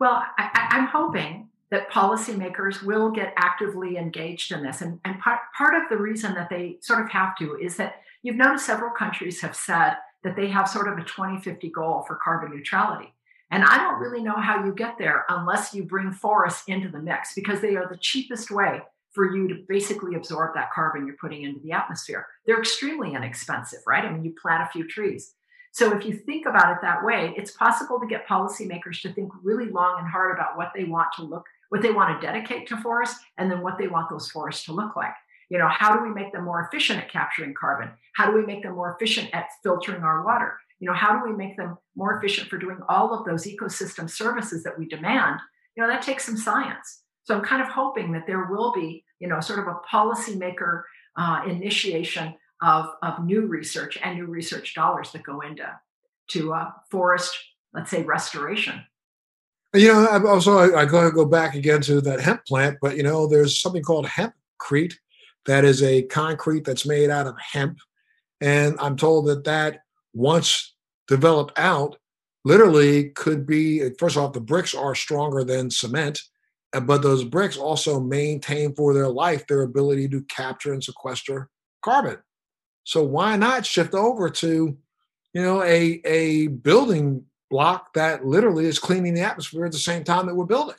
Well, 0.00 0.24
I, 0.38 0.68
I'm 0.70 0.86
hoping 0.86 1.48
that 1.70 1.90
policymakers 1.90 2.82
will 2.82 3.10
get 3.10 3.34
actively 3.36 3.96
engaged 3.96 4.50
in 4.50 4.62
this. 4.62 4.80
And, 4.80 4.98
and 5.04 5.18
part, 5.20 5.40
part 5.56 5.74
of 5.74 5.88
the 5.90 5.96
reason 5.96 6.34
that 6.34 6.48
they 6.48 6.78
sort 6.80 7.02
of 7.02 7.10
have 7.10 7.36
to 7.36 7.56
is 7.56 7.76
that 7.76 7.96
you've 8.22 8.36
noticed 8.36 8.66
several 8.66 8.90
countries 8.90 9.40
have 9.42 9.54
said 9.54 9.96
that 10.24 10.36
they 10.36 10.48
have 10.48 10.68
sort 10.68 10.88
of 10.88 10.98
a 10.98 11.04
2050 11.04 11.70
goal 11.70 12.04
for 12.06 12.16
carbon 12.16 12.56
neutrality. 12.56 13.12
And 13.52 13.64
I 13.64 13.76
don't 13.76 14.00
really 14.00 14.22
know 14.22 14.36
how 14.36 14.64
you 14.64 14.72
get 14.72 14.96
there 14.98 15.26
unless 15.28 15.74
you 15.74 15.84
bring 15.84 16.10
forests 16.10 16.64
into 16.68 16.88
the 16.88 16.98
mix 16.98 17.34
because 17.34 17.60
they 17.60 17.76
are 17.76 17.86
the 17.86 17.98
cheapest 17.98 18.50
way 18.50 18.80
for 19.12 19.36
you 19.36 19.46
to 19.46 19.62
basically 19.68 20.14
absorb 20.14 20.54
that 20.54 20.72
carbon 20.72 21.06
you're 21.06 21.16
putting 21.20 21.42
into 21.42 21.60
the 21.60 21.72
atmosphere. 21.72 22.26
They're 22.46 22.58
extremely 22.58 23.12
inexpensive, 23.12 23.80
right? 23.86 24.06
I 24.06 24.10
mean, 24.10 24.24
you 24.24 24.34
plant 24.40 24.62
a 24.62 24.72
few 24.72 24.88
trees. 24.88 25.34
So 25.72 25.94
if 25.94 26.06
you 26.06 26.14
think 26.14 26.46
about 26.46 26.72
it 26.72 26.78
that 26.80 27.04
way, 27.04 27.34
it's 27.36 27.50
possible 27.50 28.00
to 28.00 28.06
get 28.06 28.26
policymakers 28.26 29.02
to 29.02 29.12
think 29.12 29.30
really 29.42 29.68
long 29.68 29.98
and 29.98 30.08
hard 30.08 30.34
about 30.34 30.56
what 30.56 30.72
they 30.74 30.84
want 30.84 31.08
to 31.16 31.22
look, 31.22 31.44
what 31.68 31.82
they 31.82 31.92
want 31.92 32.18
to 32.18 32.26
dedicate 32.26 32.66
to 32.68 32.78
forests, 32.78 33.20
and 33.36 33.50
then 33.50 33.60
what 33.60 33.76
they 33.76 33.86
want 33.86 34.08
those 34.08 34.30
forests 34.30 34.64
to 34.64 34.72
look 34.72 34.96
like. 34.96 35.14
You 35.50 35.58
know, 35.58 35.68
how 35.68 35.94
do 35.94 36.02
we 36.02 36.08
make 36.08 36.32
them 36.32 36.44
more 36.44 36.66
efficient 36.66 37.00
at 37.00 37.10
capturing 37.10 37.52
carbon? 37.52 37.90
How 38.14 38.30
do 38.30 38.36
we 38.36 38.46
make 38.46 38.62
them 38.62 38.74
more 38.74 38.94
efficient 38.94 39.28
at 39.34 39.48
filtering 39.62 40.02
our 40.02 40.24
water? 40.24 40.58
You 40.82 40.88
know, 40.88 40.94
how 40.94 41.16
do 41.16 41.30
we 41.30 41.36
make 41.36 41.56
them 41.56 41.78
more 41.94 42.18
efficient 42.18 42.48
for 42.48 42.58
doing 42.58 42.78
all 42.88 43.14
of 43.14 43.24
those 43.24 43.46
ecosystem 43.46 44.10
services 44.10 44.64
that 44.64 44.76
we 44.76 44.88
demand? 44.88 45.38
You 45.76 45.84
know, 45.84 45.88
that 45.88 46.02
takes 46.02 46.26
some 46.26 46.36
science. 46.36 47.04
So 47.22 47.36
I'm 47.36 47.44
kind 47.44 47.62
of 47.62 47.68
hoping 47.68 48.10
that 48.14 48.26
there 48.26 48.46
will 48.50 48.72
be, 48.72 49.04
you 49.20 49.28
know, 49.28 49.38
sort 49.38 49.60
of 49.60 49.68
a 49.68 49.76
policymaker 49.88 50.82
uh, 51.16 51.42
initiation 51.46 52.34
of, 52.62 52.88
of 53.00 53.24
new 53.24 53.46
research 53.46 53.96
and 54.02 54.18
new 54.18 54.26
research 54.26 54.74
dollars 54.74 55.12
that 55.12 55.22
go 55.22 55.42
into 55.42 55.70
to 56.32 56.52
uh, 56.52 56.70
forest, 56.90 57.32
let's 57.72 57.88
say, 57.88 58.02
restoration. 58.02 58.82
You 59.74 59.92
know, 59.92 60.06
I 60.08 60.20
also 60.28 60.58
I, 60.58 60.80
I 60.80 60.84
go 60.84 61.12
go 61.12 61.24
back 61.24 61.54
again 61.54 61.80
to 61.82 62.00
that 62.00 62.18
hemp 62.18 62.44
plant, 62.44 62.78
but 62.82 62.96
you 62.96 63.04
know, 63.04 63.28
there's 63.28 63.62
something 63.62 63.84
called 63.84 64.06
hempcrete, 64.06 64.94
that 65.46 65.64
is 65.64 65.80
a 65.80 66.02
concrete 66.02 66.64
that's 66.64 66.86
made 66.86 67.08
out 67.08 67.28
of 67.28 67.36
hemp. 67.38 67.78
And 68.40 68.76
I'm 68.80 68.96
told 68.96 69.26
that 69.26 69.44
that 69.44 69.82
once 70.12 70.71
developed 71.12 71.52
out, 71.58 71.98
literally 72.42 73.10
could 73.10 73.46
be, 73.46 73.90
first 73.98 74.16
off, 74.16 74.32
the 74.32 74.40
bricks 74.40 74.74
are 74.74 74.94
stronger 74.94 75.44
than 75.44 75.70
cement, 75.70 76.22
uh, 76.72 76.80
but 76.80 77.02
those 77.02 77.22
bricks 77.22 77.58
also 77.58 78.00
maintain 78.00 78.74
for 78.74 78.94
their 78.94 79.10
life 79.10 79.46
their 79.46 79.60
ability 79.60 80.08
to 80.08 80.22
capture 80.22 80.72
and 80.72 80.82
sequester 80.82 81.50
carbon. 81.82 82.16
So 82.84 83.04
why 83.04 83.36
not 83.36 83.66
shift 83.66 83.92
over 83.92 84.30
to, 84.30 84.74
you 85.34 85.42
know, 85.42 85.62
a, 85.62 86.00
a 86.06 86.46
building 86.46 87.26
block 87.50 87.92
that 87.92 88.24
literally 88.24 88.64
is 88.64 88.78
cleaning 88.78 89.12
the 89.12 89.20
atmosphere 89.20 89.66
at 89.66 89.72
the 89.72 89.78
same 89.78 90.02
time 90.02 90.24
that 90.26 90.34
we're 90.34 90.46
building? 90.46 90.76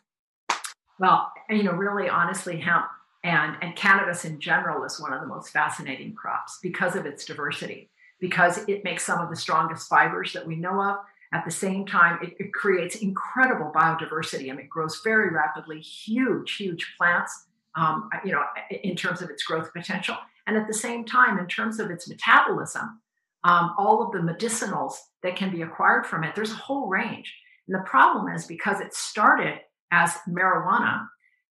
Well, 0.98 1.32
you 1.48 1.62
know, 1.62 1.74
really 1.74 2.10
honestly, 2.10 2.60
hemp 2.60 2.88
and, 3.24 3.56
and 3.62 3.76
cannabis 3.76 4.26
in 4.26 4.40
general 4.40 4.84
is 4.84 5.00
one 5.00 5.14
of 5.14 5.22
the 5.22 5.28
most 5.28 5.52
fascinating 5.52 6.16
crops 6.16 6.58
because 6.64 6.96
of 6.96 7.06
its 7.06 7.24
diversity, 7.24 7.92
because 8.24 8.60
it 8.70 8.86
makes 8.86 9.04
some 9.04 9.20
of 9.20 9.30
the 9.30 9.36
strongest 9.36 9.90
fibers 9.90 10.32
that 10.32 10.48
we 10.48 10.56
know 10.56 10.82
of. 10.82 10.96
At 11.34 11.44
the 11.44 11.52
same 11.52 11.86
time, 11.86 12.20
it, 12.24 12.34
it 12.40 12.54
creates 12.54 12.96
incredible 12.96 13.70
biodiversity. 13.76 14.50
I 14.50 14.54
mean, 14.54 14.62
it 14.62 14.70
grows 14.70 15.02
very 15.04 15.30
rapidly, 15.30 15.82
huge, 15.82 16.56
huge 16.56 16.94
plants, 16.98 17.48
um, 17.76 18.10
you 18.24 18.32
know, 18.32 18.42
in 18.84 18.96
terms 18.96 19.22
of 19.22 19.30
its 19.30 19.44
growth 19.44 19.74
potential. 19.74 20.16
And 20.48 20.56
at 20.56 20.68
the 20.68 20.74
same 20.74 21.04
time, 21.04 21.38
in 21.38 21.48
terms 21.48 21.82
of 21.82 21.92
its 21.92 22.08
metabolism, 22.08 23.02
um, 23.44 23.76
all 23.78 24.02
of 24.02 24.14
the 24.14 24.20
medicinals 24.20 24.94
that 25.22 25.36
can 25.36 25.52
be 25.52 25.64
acquired 25.64 26.06
from 26.06 26.24
it, 26.24 26.34
there's 26.34 26.54
a 26.54 26.56
whole 26.56 26.88
range. 26.88 27.36
And 27.68 27.76
the 27.76 27.84
problem 27.84 28.34
is 28.34 28.46
because 28.46 28.80
it 28.80 28.94
started 28.94 29.60
as 29.92 30.14
marijuana 30.30 31.08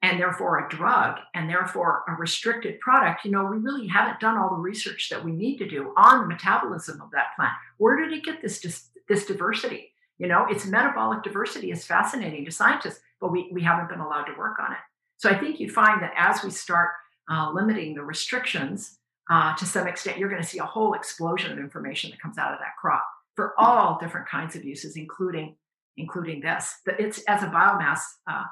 and 0.01 0.19
therefore 0.19 0.59
a 0.59 0.69
drug 0.69 1.17
and 1.33 1.49
therefore 1.49 2.03
a 2.07 2.13
restricted 2.13 2.79
product, 2.79 3.25
you 3.25 3.31
know, 3.31 3.45
we 3.45 3.57
really 3.57 3.87
haven't 3.87 4.19
done 4.19 4.37
all 4.37 4.49
the 4.49 4.55
research 4.55 5.09
that 5.09 5.23
we 5.23 5.31
need 5.31 5.57
to 5.57 5.67
do 5.67 5.93
on 5.97 6.21
the 6.21 6.27
metabolism 6.27 7.01
of 7.01 7.09
that 7.11 7.35
plant. 7.35 7.53
Where 7.77 7.97
did 7.97 8.15
it 8.15 8.23
get 8.23 8.41
this, 8.41 8.61
this 9.09 9.25
diversity? 9.25 9.91
You 10.19 10.27
know, 10.27 10.45
its 10.49 10.65
metabolic 10.65 11.23
diversity 11.23 11.71
is 11.71 11.85
fascinating 11.85 12.45
to 12.45 12.51
scientists, 12.51 12.99
but 13.19 13.31
we, 13.31 13.49
we 13.51 13.61
haven't 13.63 13.89
been 13.89 13.99
allowed 13.99 14.25
to 14.25 14.37
work 14.37 14.59
on 14.59 14.71
it. 14.71 14.79
So 15.17 15.29
I 15.29 15.37
think 15.37 15.59
you 15.59 15.69
find 15.69 16.01
that 16.01 16.13
as 16.15 16.43
we 16.43 16.51
start 16.51 16.89
uh, 17.31 17.51
limiting 17.51 17.95
the 17.95 18.03
restrictions 18.03 18.99
uh, 19.29 19.55
to 19.57 19.65
some 19.65 19.87
extent, 19.87 20.17
you're 20.17 20.29
going 20.29 20.41
to 20.41 20.47
see 20.47 20.59
a 20.59 20.65
whole 20.65 20.93
explosion 20.93 21.51
of 21.51 21.57
information 21.57 22.11
that 22.11 22.21
comes 22.21 22.37
out 22.37 22.53
of 22.53 22.59
that 22.59 22.77
crop 22.79 23.03
for 23.35 23.53
all 23.57 23.97
different 23.99 24.27
kinds 24.27 24.55
of 24.55 24.63
uses, 24.63 24.95
including 24.95 25.55
including 25.97 26.39
this. 26.41 26.75
But 26.85 26.99
it's 26.99 27.19
as 27.23 27.41
a 27.41 27.47
biomass 27.47 27.99
uh, 28.29 28.43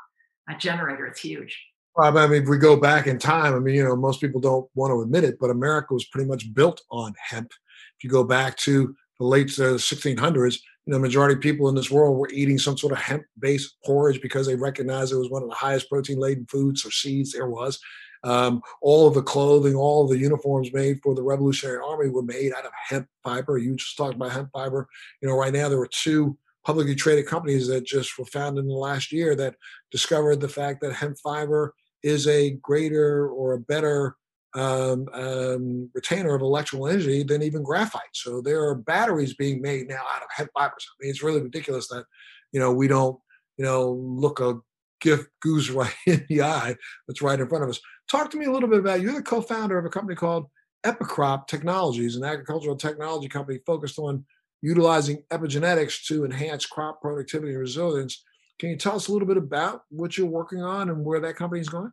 a 0.49 0.55
generator, 0.55 1.05
it's 1.05 1.21
huge. 1.21 1.59
Well, 1.95 2.17
I 2.17 2.27
mean, 2.27 2.43
if 2.43 2.49
we 2.49 2.57
go 2.57 2.75
back 2.75 3.07
in 3.07 3.17
time, 3.17 3.53
I 3.53 3.59
mean, 3.59 3.75
you 3.75 3.83
know, 3.83 3.95
most 3.95 4.19
people 4.19 4.41
don't 4.41 4.69
want 4.75 4.91
to 4.91 5.01
admit 5.01 5.23
it, 5.23 5.37
but 5.39 5.49
America 5.49 5.93
was 5.93 6.05
pretty 6.05 6.27
much 6.27 6.53
built 6.53 6.81
on 6.91 7.13
hemp. 7.17 7.51
If 7.97 8.03
you 8.03 8.09
go 8.09 8.23
back 8.23 8.57
to 8.57 8.93
the 9.17 9.25
late 9.25 9.47
uh, 9.59 9.79
1600s, 9.79 10.57
you 10.85 10.91
know, 10.91 10.97
the 10.97 10.99
majority 10.99 11.35
of 11.35 11.41
people 11.41 11.69
in 11.69 11.75
this 11.75 11.89
world 11.89 12.17
were 12.17 12.29
eating 12.31 12.57
some 12.57 12.77
sort 12.77 12.91
of 12.91 12.99
hemp-based 12.99 13.77
porridge 13.85 14.21
because 14.21 14.45
they 14.45 14.55
recognized 14.55 15.13
it 15.13 15.17
was 15.17 15.29
one 15.29 15.41
of 15.41 15.49
the 15.49 15.55
highest 15.55 15.89
protein-laden 15.89 16.45
foods 16.47 16.85
or 16.85 16.91
seeds 16.91 17.31
there 17.31 17.47
was. 17.47 17.79
Um, 18.25 18.61
all 18.81 19.07
of 19.07 19.13
the 19.13 19.23
clothing, 19.23 19.75
all 19.75 20.03
of 20.03 20.09
the 20.09 20.17
uniforms 20.17 20.73
made 20.73 20.99
for 21.01 21.15
the 21.15 21.23
Revolutionary 21.23 21.79
Army 21.85 22.09
were 22.09 22.23
made 22.23 22.53
out 22.53 22.65
of 22.65 22.71
hemp 22.89 23.07
fiber. 23.23 23.57
You 23.57 23.75
just 23.75 23.95
talked 23.95 24.15
about 24.15 24.31
hemp 24.31 24.49
fiber. 24.51 24.87
You 25.21 25.29
know, 25.29 25.35
right 25.35 25.53
now 25.53 25.69
there 25.69 25.77
were 25.77 25.89
two 25.89 26.37
publicly 26.65 26.95
traded 26.95 27.27
companies 27.27 27.67
that 27.67 27.85
just 27.85 28.17
were 28.17 28.25
founded 28.25 28.63
in 28.63 28.69
the 28.69 28.75
last 28.75 29.11
year 29.11 29.35
that 29.35 29.55
discovered 29.91 30.41
the 30.41 30.49
fact 30.49 30.81
that 30.81 30.93
hemp 30.93 31.17
fiber 31.23 31.73
is 32.03 32.27
a 32.27 32.51
greater 32.61 33.29
or 33.29 33.53
a 33.53 33.59
better 33.59 34.15
um, 34.55 35.07
um, 35.13 35.89
retainer 35.93 36.33
of 36.33 36.41
electrical 36.41 36.87
energy 36.87 37.23
than 37.23 37.43
even 37.43 37.61
graphite. 37.61 38.01
So 38.13 38.41
there 38.41 38.63
are 38.63 38.75
batteries 38.75 39.35
being 39.35 39.61
made 39.61 39.87
now 39.87 40.01
out 40.13 40.23
of 40.23 40.29
hemp 40.35 40.49
fibers. 40.57 40.87
I 40.89 40.95
mean, 41.01 41.11
it's 41.11 41.23
really 41.23 41.41
ridiculous 41.41 41.87
that 41.89 42.05
you 42.51 42.59
know 42.59 42.71
we 42.71 42.87
don't 42.87 43.19
you 43.57 43.65
know 43.65 43.91
look 43.91 44.39
a 44.39 44.55
gift 45.01 45.29
goose 45.41 45.69
right 45.71 45.93
in 46.07 46.25
the 46.29 46.41
eye 46.41 46.75
that's 47.07 47.21
right 47.21 47.39
in 47.39 47.47
front 47.47 47.63
of 47.63 47.69
us. 47.69 47.79
Talk 48.09 48.31
to 48.31 48.37
me 48.37 48.45
a 48.45 48.51
little 48.51 48.69
bit 48.69 48.79
about 48.79 49.01
you're 49.01 49.13
the 49.13 49.21
co-founder 49.21 49.77
of 49.77 49.85
a 49.85 49.89
company 49.89 50.15
called 50.15 50.45
Epicrop 50.85 51.47
Technologies, 51.47 52.15
an 52.15 52.23
agricultural 52.23 52.75
technology 52.75 53.27
company 53.27 53.59
focused 53.65 53.99
on 53.99 54.23
utilizing 54.61 55.23
epigenetics 55.31 56.05
to 56.07 56.25
enhance 56.25 56.65
crop 56.65 57.01
productivity 57.01 57.51
and 57.51 57.59
resilience. 57.59 58.23
Can 58.59 58.69
you 58.69 58.77
tell 58.77 58.95
us 58.95 59.07
a 59.07 59.11
little 59.11 59.27
bit 59.27 59.37
about 59.37 59.83
what 59.89 60.17
you're 60.17 60.27
working 60.27 60.61
on 60.61 60.89
and 60.89 61.03
where 61.03 61.19
that 61.19 61.35
company 61.35 61.61
is 61.61 61.69
going? 61.69 61.91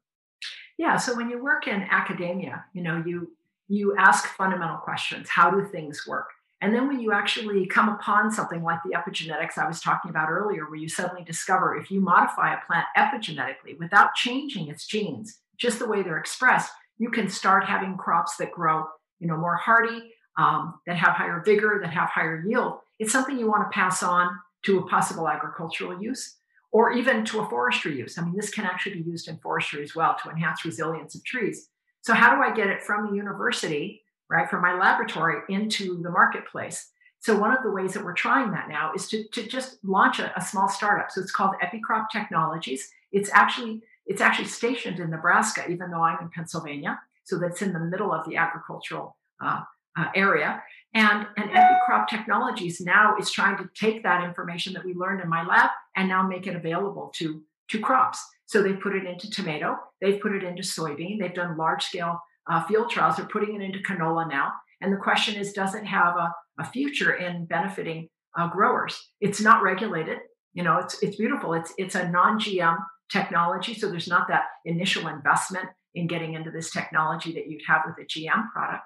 Yeah, 0.79 0.97
so 0.97 1.17
when 1.17 1.29
you 1.29 1.43
work 1.43 1.67
in 1.67 1.83
academia, 1.91 2.65
you 2.73 2.83
know, 2.83 3.03
you 3.05 3.33
you 3.69 3.97
ask 3.97 4.27
fundamental 4.29 4.77
questions. 4.79 5.29
How 5.29 5.51
do 5.51 5.67
things 5.67 6.07
work? 6.07 6.29
And 6.61 6.75
then 6.75 6.87
when 6.87 7.01
you 7.01 7.13
actually 7.13 7.67
come 7.67 7.89
upon 7.89 8.31
something 8.31 8.63
like 8.63 8.79
the 8.85 8.97
epigenetics 8.97 9.59
I 9.59 9.67
was 9.67 9.81
talking 9.81 10.11
about 10.11 10.31
earlier, 10.31 10.67
where 10.67 10.79
you 10.79 10.89
suddenly 10.89 11.25
discover 11.25 11.77
if 11.77 11.91
you 11.91 12.01
modify 12.01 12.55
a 12.55 12.65
plant 12.67 12.87
epigenetically 12.97 13.79
without 13.79 14.15
changing 14.15 14.69
its 14.69 14.87
genes, 14.87 15.41
just 15.59 15.79
the 15.79 15.89
way 15.89 16.03
they're 16.03 16.19
expressed, 16.19 16.71
you 16.99 17.11
can 17.11 17.29
start 17.29 17.65
having 17.65 17.97
crops 17.97 18.37
that 18.37 18.53
grow, 18.53 18.85
you 19.19 19.27
know, 19.27 19.37
more 19.37 19.57
hardy, 19.57 20.12
um, 20.37 20.81
that 20.87 20.97
have 20.97 21.15
higher 21.15 21.43
vigor, 21.45 21.79
that 21.83 21.93
have 21.93 22.09
higher 22.09 22.43
yield. 22.47 22.79
It's 22.99 23.13
something 23.13 23.39
you 23.39 23.49
want 23.49 23.71
to 23.71 23.75
pass 23.75 24.03
on 24.03 24.29
to 24.65 24.79
a 24.79 24.87
possible 24.89 25.29
agricultural 25.29 26.01
use 26.03 26.37
or 26.71 26.93
even 26.93 27.25
to 27.27 27.41
a 27.41 27.49
forestry 27.51 27.97
use. 27.99 28.17
I 28.17 28.25
mean, 28.25 28.35
this 28.37 28.51
can 28.51 28.65
actually 28.65 29.03
be 29.03 29.11
used 29.11 29.29
in 29.29 29.39
forestry 29.39 29.83
as 29.83 29.95
well 29.95 30.17
to 30.23 30.31
enhance 30.31 30.65
resilience 30.65 31.15
of 31.15 31.25
trees. 31.25 31.69
So, 32.01 32.15
how 32.15 32.35
do 32.35 32.43
I 32.43 32.55
get 32.55 32.69
it 32.69 32.83
from 32.83 33.07
the 33.07 33.17
university, 33.17 34.03
right, 34.31 34.49
from 34.49 34.63
my 34.63 34.79
laboratory 34.79 35.43
into 35.49 36.03
the 36.03 36.11
marketplace? 36.11 36.89
So, 37.21 37.39
one 37.39 37.55
of 37.55 37.63
the 37.63 37.71
ways 37.71 37.93
that 37.95 38.05
we're 38.05 38.15
trying 38.15 38.51
that 38.53 38.69
now 38.69 38.93
is 38.95 39.09
to, 39.09 39.29
to 39.29 39.47
just 39.47 39.79
launch 39.85 40.19
a, 40.19 40.37
a 40.37 40.41
small 40.41 40.69
startup. 40.69 41.11
So, 41.11 41.21
it's 41.21 41.31
called 41.31 41.55
Epicrop 41.63 42.07
Technologies. 42.11 42.91
It's 43.13 43.31
actually 43.33 43.83
it's 44.07 44.21
actually 44.21 44.49
stationed 44.49 44.99
in 44.99 45.11
Nebraska, 45.11 45.69
even 45.71 45.91
though 45.91 46.03
I'm 46.03 46.21
in 46.21 46.29
Pennsylvania. 46.29 47.01
So 47.25 47.39
that's 47.39 47.63
in 47.63 47.73
the 47.73 47.79
middle 47.79 48.13
of 48.13 48.29
the 48.29 48.37
agricultural 48.37 49.17
uh, 49.41 49.63
uh, 49.99 50.07
area. 50.15 50.63
And, 50.95 51.27
and 51.37 51.51
Epicrop 51.51 52.07
Technologies 52.09 52.81
now 52.81 53.17
is 53.19 53.31
trying 53.31 53.57
to 53.57 53.69
take 53.75 54.03
that 54.03 54.23
information 54.23 54.75
that 54.75 54.85
we 54.85 54.95
learned 54.95 55.23
in 55.23 55.29
my 55.29 55.45
lab 55.45 55.71
and 55.97 56.09
now 56.09 56.27
make 56.27 56.47
it 56.47 56.55
available 56.55 57.11
to, 57.17 57.43
to 57.71 57.79
crops. 57.79 58.23
So 58.47 58.63
they've 58.63 58.81
put 58.81 58.95
it 58.95 59.07
into 59.07 59.31
tomato, 59.31 59.77
they've 60.01 60.21
put 60.21 60.35
it 60.35 60.45
into 60.45 60.63
soybean, 60.63 61.19
they've 61.19 61.35
done 61.35 61.57
large 61.57 61.85
scale 61.85 62.21
uh, 62.51 62.63
field 62.65 62.91
trials, 62.91 63.17
they're 63.17 63.27
putting 63.27 63.55
it 63.55 63.65
into 63.65 63.79
canola 63.79 64.29
now. 64.29 64.53
And 64.83 64.93
the 64.93 64.99
question 64.99 65.37
is, 65.37 65.53
does 65.53 65.75
it 65.75 65.85
have 65.87 66.17
a, 66.17 66.35
a 66.59 66.65
future 66.65 67.15
in 67.15 67.47
benefiting 67.47 68.09
uh, 68.37 68.49
growers? 68.49 68.99
It's 69.21 69.41
not 69.41 69.63
regulated. 69.63 70.19
You 70.53 70.65
know, 70.65 70.77
it's 70.77 71.03
it's 71.03 71.17
beautiful. 71.17 71.55
It's 71.55 71.73
it's 71.79 71.95
a 71.95 72.11
non-GM 72.11 72.77
technology, 73.11 73.73
so 73.73 73.89
there's 73.89 74.09
not 74.09 74.29
that 74.29 74.45
initial 74.67 75.09
investment 75.09 75.69
in 75.95 76.07
getting 76.07 76.35
into 76.35 76.51
this 76.51 76.71
technology 76.71 77.33
that 77.33 77.49
you'd 77.49 77.63
have 77.67 77.83
with 77.87 78.05
a 78.05 78.07
GM 78.07 78.51
product 78.53 78.82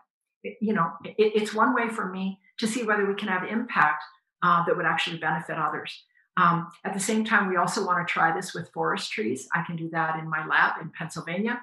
you 0.66 0.72
know, 0.72 0.90
it, 1.04 1.14
it's 1.18 1.54
one 1.54 1.74
way 1.74 1.88
for 1.88 2.06
me 2.10 2.40
to 2.58 2.66
see 2.66 2.82
whether 2.82 3.06
we 3.06 3.14
can 3.14 3.28
have 3.28 3.44
impact 3.44 4.02
uh, 4.42 4.64
that 4.64 4.76
would 4.76 4.84
actually 4.84 5.18
benefit 5.18 5.56
others. 5.56 6.02
Um, 6.36 6.70
at 6.84 6.92
the 6.92 7.00
same 7.00 7.24
time, 7.24 7.48
we 7.48 7.56
also 7.56 7.86
want 7.86 8.06
to 8.06 8.12
try 8.12 8.34
this 8.34 8.52
with 8.52 8.72
forest 8.72 9.12
trees. 9.12 9.48
I 9.54 9.62
can 9.62 9.76
do 9.76 9.88
that 9.90 10.18
in 10.18 10.28
my 10.28 10.44
lab 10.46 10.82
in 10.82 10.90
Pennsylvania 10.90 11.60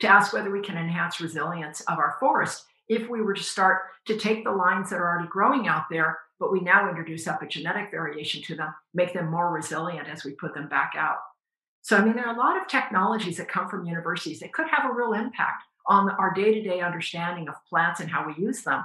to 0.00 0.08
ask 0.08 0.32
whether 0.32 0.50
we 0.50 0.60
can 0.60 0.76
enhance 0.76 1.20
resilience 1.20 1.82
of 1.82 1.98
our 1.98 2.16
forest 2.18 2.64
if 2.88 3.08
we 3.08 3.22
were 3.22 3.32
to 3.32 3.42
start 3.42 3.82
to 4.06 4.18
take 4.18 4.44
the 4.44 4.50
lines 4.50 4.90
that 4.90 4.96
are 4.96 5.08
already 5.08 5.28
growing 5.28 5.68
out 5.68 5.84
there, 5.88 6.18
but 6.40 6.52
we 6.52 6.60
now 6.60 6.88
introduce 6.88 7.26
epigenetic 7.26 7.90
variation 7.92 8.42
to 8.42 8.56
them, 8.56 8.74
make 8.92 9.14
them 9.14 9.30
more 9.30 9.52
resilient 9.52 10.08
as 10.08 10.24
we 10.24 10.32
put 10.32 10.52
them 10.52 10.68
back 10.68 10.92
out. 10.96 11.18
So, 11.80 11.96
I 11.96 12.04
mean, 12.04 12.14
there 12.14 12.26
are 12.26 12.34
a 12.34 12.38
lot 12.38 12.60
of 12.60 12.66
technologies 12.66 13.36
that 13.36 13.48
come 13.48 13.68
from 13.68 13.86
universities 13.86 14.40
that 14.40 14.52
could 14.52 14.66
have 14.68 14.90
a 14.90 14.92
real 14.92 15.12
impact 15.12 15.62
on 15.86 16.10
our 16.10 16.32
day-to-day 16.32 16.80
understanding 16.80 17.48
of 17.48 17.54
plants 17.68 18.00
and 18.00 18.10
how 18.10 18.26
we 18.26 18.42
use 18.42 18.62
them. 18.62 18.84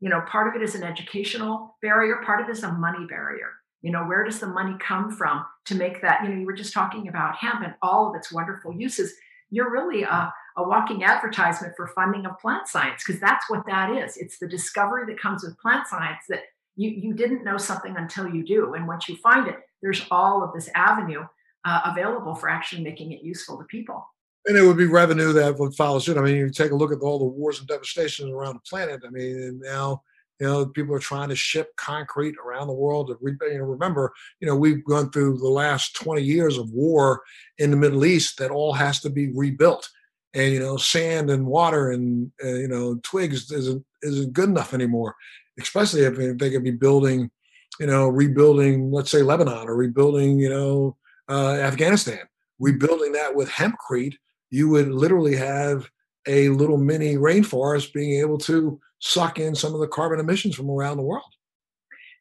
You 0.00 0.10
know 0.10 0.22
part 0.22 0.48
of 0.48 0.60
it 0.60 0.64
is 0.64 0.74
an 0.74 0.82
educational 0.82 1.76
barrier 1.80 2.20
part 2.24 2.40
of 2.40 2.48
it 2.48 2.52
is 2.52 2.62
a 2.62 2.72
money 2.72 3.06
barrier. 3.06 3.52
You 3.82 3.92
know 3.92 4.04
where 4.04 4.24
does 4.24 4.40
the 4.40 4.46
money 4.46 4.76
come 4.78 5.10
from 5.10 5.44
to 5.66 5.74
make 5.74 6.02
that 6.02 6.22
you 6.22 6.28
know 6.28 6.40
you 6.40 6.46
were 6.46 6.52
just 6.52 6.72
talking 6.72 7.08
about 7.08 7.36
hemp 7.36 7.62
and 7.62 7.74
all 7.82 8.08
of 8.08 8.16
its 8.16 8.32
wonderful 8.32 8.74
uses. 8.74 9.14
You're 9.50 9.70
really 9.70 10.02
a, 10.02 10.32
a 10.56 10.68
walking 10.68 11.04
advertisement 11.04 11.74
for 11.76 11.86
funding 11.88 12.26
of 12.26 12.38
plant 12.38 12.68
science 12.68 13.02
because 13.06 13.20
that's 13.20 13.48
what 13.48 13.64
that 13.66 13.90
is. 13.90 14.16
It's 14.16 14.38
the 14.38 14.48
discovery 14.48 15.04
that 15.06 15.20
comes 15.20 15.44
with 15.44 15.58
plant 15.58 15.86
science 15.86 16.24
that 16.28 16.40
you, 16.76 16.90
you 16.90 17.14
didn't 17.14 17.44
know 17.44 17.56
something 17.56 17.96
until 17.96 18.28
you 18.28 18.44
do. 18.44 18.74
And 18.74 18.88
once 18.88 19.08
you 19.08 19.16
find 19.16 19.46
it 19.46 19.56
there's 19.84 20.02
all 20.10 20.42
of 20.42 20.52
this 20.54 20.70
avenue 20.74 21.24
uh, 21.66 21.80
available 21.84 22.34
for 22.34 22.48
actually 22.48 22.82
making 22.82 23.12
it 23.12 23.22
useful 23.22 23.58
to 23.58 23.64
people 23.64 24.08
and 24.46 24.56
it 24.56 24.62
would 24.62 24.76
be 24.76 24.86
revenue 24.86 25.32
that 25.32 25.58
would 25.58 25.74
follow 25.74 25.98
suit. 25.98 26.18
I 26.18 26.22
mean, 26.22 26.36
you 26.36 26.50
take 26.50 26.72
a 26.72 26.76
look 26.76 26.92
at 26.92 27.00
all 27.00 27.18
the 27.18 27.24
wars 27.24 27.58
and 27.58 27.68
devastations 27.68 28.30
around 28.30 28.56
the 28.56 28.68
planet. 28.68 29.02
I 29.06 29.10
mean, 29.10 29.60
now 29.62 30.02
you 30.40 30.46
know 30.46 30.66
people 30.66 30.94
are 30.94 31.00
trying 31.00 31.28
to 31.30 31.36
ship 31.36 31.74
concrete 31.76 32.34
around 32.44 32.66
the 32.66 32.74
world. 32.74 33.08
To 33.08 33.18
re- 33.20 33.36
you 33.52 33.58
know, 33.58 33.64
remember, 33.64 34.12
you 34.40 34.46
know, 34.46 34.56
we've 34.56 34.84
gone 34.84 35.10
through 35.10 35.38
the 35.38 35.48
last 35.48 35.96
20 35.96 36.22
years 36.22 36.58
of 36.58 36.70
war 36.70 37.22
in 37.58 37.70
the 37.70 37.76
Middle 37.76 38.04
East 38.04 38.38
that 38.38 38.50
all 38.50 38.72
has 38.72 39.00
to 39.00 39.10
be 39.10 39.30
rebuilt. 39.32 39.88
And 40.34 40.52
you 40.52 40.60
know, 40.60 40.76
sand 40.76 41.30
and 41.30 41.46
water 41.46 41.92
and 41.92 42.30
uh, 42.42 42.48
you 42.48 42.68
know 42.68 43.00
twigs 43.02 43.50
isn't 43.50 43.84
isn't 44.02 44.32
good 44.32 44.48
enough 44.48 44.74
anymore. 44.74 45.14
Especially 45.58 46.02
if, 46.02 46.18
if 46.18 46.36
they 46.38 46.50
could 46.50 46.64
be 46.64 46.72
building, 46.72 47.30
you 47.78 47.86
know, 47.86 48.08
rebuilding, 48.08 48.90
let's 48.90 49.12
say 49.12 49.22
Lebanon 49.22 49.68
or 49.68 49.76
rebuilding, 49.76 50.40
you 50.40 50.50
know, 50.50 50.96
uh, 51.28 51.54
Afghanistan, 51.54 52.18
rebuilding 52.58 53.12
that 53.12 53.36
with 53.36 53.48
hempcrete 53.48 54.16
you 54.50 54.68
would 54.68 54.88
literally 54.88 55.36
have 55.36 55.90
a 56.26 56.48
little 56.48 56.78
mini 56.78 57.16
rainforest 57.16 57.92
being 57.92 58.20
able 58.20 58.38
to 58.38 58.80
suck 58.98 59.38
in 59.38 59.54
some 59.54 59.74
of 59.74 59.80
the 59.80 59.88
carbon 59.88 60.20
emissions 60.20 60.54
from 60.54 60.70
around 60.70 60.96
the 60.96 61.02
world. 61.02 61.34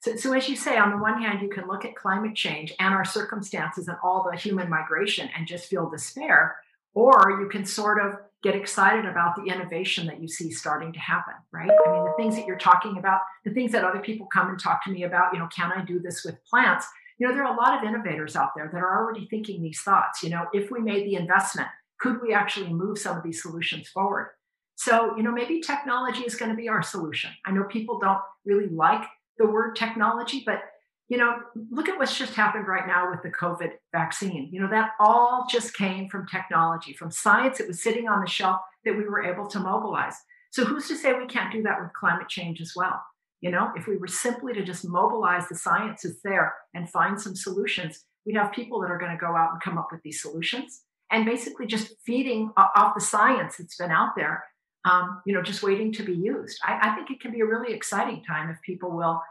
So, 0.02 0.18
so, 0.18 0.34
as 0.34 0.50
you 0.50 0.58
say, 0.58 0.78
on 0.78 0.92
the 0.92 0.98
one 0.98 1.22
hand, 1.22 1.42
you 1.42 1.48
can 1.48 1.66
look 1.66 1.86
at 1.86 1.96
climate 1.96 2.36
change 2.36 2.74
and 2.80 2.94
our 2.94 3.06
circumstances 3.06 3.88
and 3.88 3.98
all 4.04 4.28
the 4.30 4.38
human 4.38 4.70
migration 4.70 5.30
and 5.36 5.48
just 5.48 5.70
feel 5.70 5.90
despair, 5.90 6.58
or 6.94 7.40
you 7.40 7.48
can 7.48 7.66
sort 7.66 8.06
of 8.06 8.16
get 8.44 8.54
excited 8.54 9.06
about 9.06 9.38
the 9.38 9.44
innovation 9.44 10.06
that 10.06 10.22
you 10.22 10.28
see 10.28 10.52
starting 10.52 10.92
to 10.92 11.00
happen, 11.00 11.34
right? 11.54 11.72
I 11.88 11.92
mean, 11.92 12.04
the 12.04 12.14
things 12.18 12.36
that 12.36 12.46
you're 12.46 12.58
talking 12.58 12.98
about, 12.98 13.22
the 13.46 13.52
things 13.52 13.72
that 13.72 13.86
other 13.86 14.00
people 14.00 14.26
come 14.26 14.50
and 14.50 14.60
talk 14.60 14.84
to 14.84 14.92
me 14.92 15.04
about, 15.04 15.34
you 15.34 15.40
know, 15.40 15.48
can 15.48 15.72
I 15.72 15.86
do 15.86 16.02
this 16.02 16.26
with 16.26 16.44
plants? 16.44 16.86
You 17.18 17.28
know, 17.28 17.34
there 17.34 17.46
are 17.46 17.54
a 17.54 17.58
lot 17.58 17.78
of 17.78 17.88
innovators 17.88 18.36
out 18.36 18.50
there 18.54 18.70
that 18.72 18.78
are 18.78 19.00
already 19.00 19.28
thinking 19.30 19.62
these 19.62 19.80
thoughts. 19.80 20.22
You 20.22 20.32
know, 20.32 20.48
if 20.52 20.70
we 20.70 20.82
made 20.82 21.06
the 21.06 21.16
investment, 21.16 21.70
could 22.00 22.22
we 22.22 22.34
actually 22.34 22.72
move 22.72 22.98
some 22.98 23.18
of 23.18 23.24
these 23.24 23.42
solutions 23.42 23.88
forward? 23.90 24.32
So, 24.76 25.16
you 25.16 25.24
know, 25.24 25.32
maybe 25.32 25.62
technology 25.62 26.22
is 26.22 26.36
going 26.36 26.52
to 26.52 26.58
be 26.58 26.68
our 26.68 26.82
solution. 26.82 27.32
I 27.46 27.52
know 27.52 27.64
people 27.64 28.00
don't 28.00 28.20
really 28.46 28.68
like 28.68 29.04
the 29.38 29.48
word 29.48 29.76
technology, 29.76 30.44
but 30.46 30.62
you 31.10 31.18
know, 31.18 31.38
look 31.70 31.90
at 31.90 32.00
what's 32.00 32.18
just 32.18 32.34
happened 32.34 32.68
right 32.68 32.88
now 32.88 33.12
with 33.12 33.22
the 33.22 33.30
COVID 33.30 33.72
vaccine. 33.92 34.50
You 34.52 34.62
know, 34.62 34.70
that 34.70 34.92
all 35.00 35.46
just 35.50 35.76
came 35.76 36.10
from 36.10 36.26
technology, 36.28 36.94
from 36.94 37.12
science. 37.12 37.60
It 37.60 37.68
was 37.68 37.84
sitting 37.84 38.08
on 38.08 38.22
the 38.22 38.30
shelf 38.30 38.62
that 38.86 38.98
we 38.98 39.04
were 39.04 39.24
able 39.24 39.46
to 39.48 39.60
mobilize. 39.60 40.16
So, 40.52 40.64
who's 40.66 40.88
to 40.88 40.96
say 40.96 41.14
we 41.14 41.28
can't 41.28 41.52
do 41.52 41.62
that 41.64 41.80
with 41.82 41.94
climate 41.94 42.30
change 42.30 42.62
as 42.62 42.74
well? 42.76 43.02
You 43.42 43.52
know, 43.52 43.72
if 43.76 43.86
we 43.86 43.98
were 43.98 44.08
simply 44.08 44.54
to 44.54 44.64
just 44.64 44.88
mobilize 44.88 45.48
the 45.50 45.56
science 45.56 46.02
that's 46.04 46.22
there 46.24 46.54
and 46.74 46.90
find 46.90 47.20
some 47.20 47.36
solutions, 47.36 48.06
we'd 48.26 48.38
have 48.38 48.54
people 48.54 48.80
that 48.82 48.90
are 48.90 48.98
going 48.98 49.12
to 49.12 49.18
go 49.18 49.36
out 49.36 49.52
and 49.52 49.62
come 49.62 49.78
up 49.78 49.90
with 49.92 50.02
these 50.04 50.22
solutions 50.22 50.84
and 51.14 51.26
basically 51.26 51.68
just 51.68 51.94
feeding 52.06 52.52
off 52.58 52.96
the 52.96 53.02
science 53.02 53.58
that's 53.58 53.78
been 53.78 53.92
out 53.92 54.16
there, 54.18 54.44
um, 54.84 55.22
you 55.26 55.34
know, 55.34 55.44
just 55.44 55.62
waiting 55.62 55.94
to 55.94 56.04
be 56.04 56.12
used. 56.12 56.60
I, 56.66 56.90
I 56.90 56.96
think 56.96 57.12
it 57.12 57.22
can 57.22 57.32
be 57.32 57.42
a 57.42 57.46
really 57.46 57.72
exciting 57.74 58.24
time 58.24 58.50
if 58.50 58.58
people 58.64 58.92
will 58.92 59.22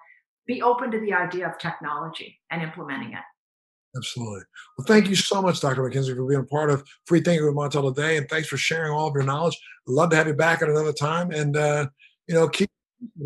be 0.47 0.63
open 0.63 0.93
to 0.93 1.01
the 1.01 1.13
idea 1.13 1.47
of 1.47 1.59
technology 1.59 2.39
and 2.51 2.63
implementing 2.63 3.13
it. 3.13 3.23
Absolutely. 3.97 4.43
Well, 4.79 4.87
thank 4.87 5.09
you 5.09 5.17
so 5.17 5.43
much, 5.43 5.61
Dr. 5.61 5.83
Mackenzie, 5.83 6.15
for 6.15 6.25
being 6.25 6.41
a 6.41 6.45
part 6.45 6.71
of 6.71 6.85
Free 7.07 7.21
Thinking 7.21 7.45
with 7.45 7.55
Montel 7.55 7.95
today, 7.95 8.17
and 8.17 8.29
thanks 8.29 8.49
for 8.49 8.57
sharing 8.57 8.93
all 8.93 9.09
of 9.09 9.15
your 9.15 9.25
knowledge. 9.25 9.59
I'd 9.87 9.93
love 9.93 10.11
to 10.11 10.17
have 10.17 10.29
you 10.29 10.35
back 10.35 10.63
at 10.63 10.71
another 10.71 10.95
time, 10.95 11.31
and 11.33 11.57
uh, 11.57 11.89
you 12.27 12.35
know, 12.35 12.49
keep 12.49 12.71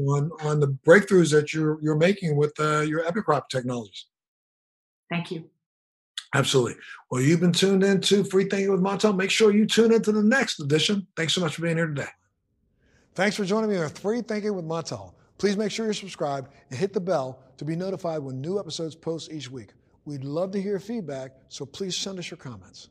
on 0.08 0.30
on 0.42 0.58
the 0.58 0.76
breakthroughs 0.84 1.30
that 1.30 1.52
you're 1.52 1.78
you're 1.82 1.96
making 1.96 2.36
with 2.36 2.58
uh, 2.58 2.80
your 2.80 3.04
EpiCrop 3.04 3.42
technologies. 3.48 4.06
Thank 5.08 5.30
you. 5.30 5.44
Absolutely. 6.34 6.76
Well, 7.10 7.20
you've 7.20 7.40
been 7.40 7.52
tuned 7.52 7.84
in 7.84 8.00
to 8.02 8.24
Free 8.24 8.44
Thinking 8.44 8.70
with 8.70 8.80
Montel. 8.80 9.16
Make 9.16 9.30
sure 9.30 9.52
you 9.52 9.66
tune 9.66 9.92
into 9.92 10.12
the 10.12 10.22
next 10.22 10.60
edition. 10.60 11.06
Thanks 11.16 11.34
so 11.34 11.40
much 11.40 11.56
for 11.56 11.62
being 11.62 11.76
here 11.76 11.86
today. 11.86 12.08
Thanks 13.14 13.36
for 13.36 13.44
joining 13.44 13.70
me 13.70 13.78
on 13.78 13.88
Free 13.90 14.22
Thinking 14.22 14.54
with 14.54 14.64
Montel. 14.64 15.14
Please 15.38 15.56
make 15.56 15.70
sure 15.70 15.84
you're 15.86 15.94
subscribed 15.94 16.52
and 16.70 16.78
hit 16.78 16.92
the 16.92 17.00
bell 17.00 17.40
to 17.58 17.64
be 17.64 17.76
notified 17.76 18.20
when 18.22 18.40
new 18.40 18.58
episodes 18.58 18.94
post 18.94 19.32
each 19.32 19.50
week. 19.50 19.70
We'd 20.04 20.24
love 20.24 20.50
to 20.52 20.62
hear 20.62 20.78
feedback, 20.78 21.32
so 21.48 21.66
please 21.66 21.96
send 21.96 22.18
us 22.18 22.30
your 22.30 22.38
comments. 22.38 22.88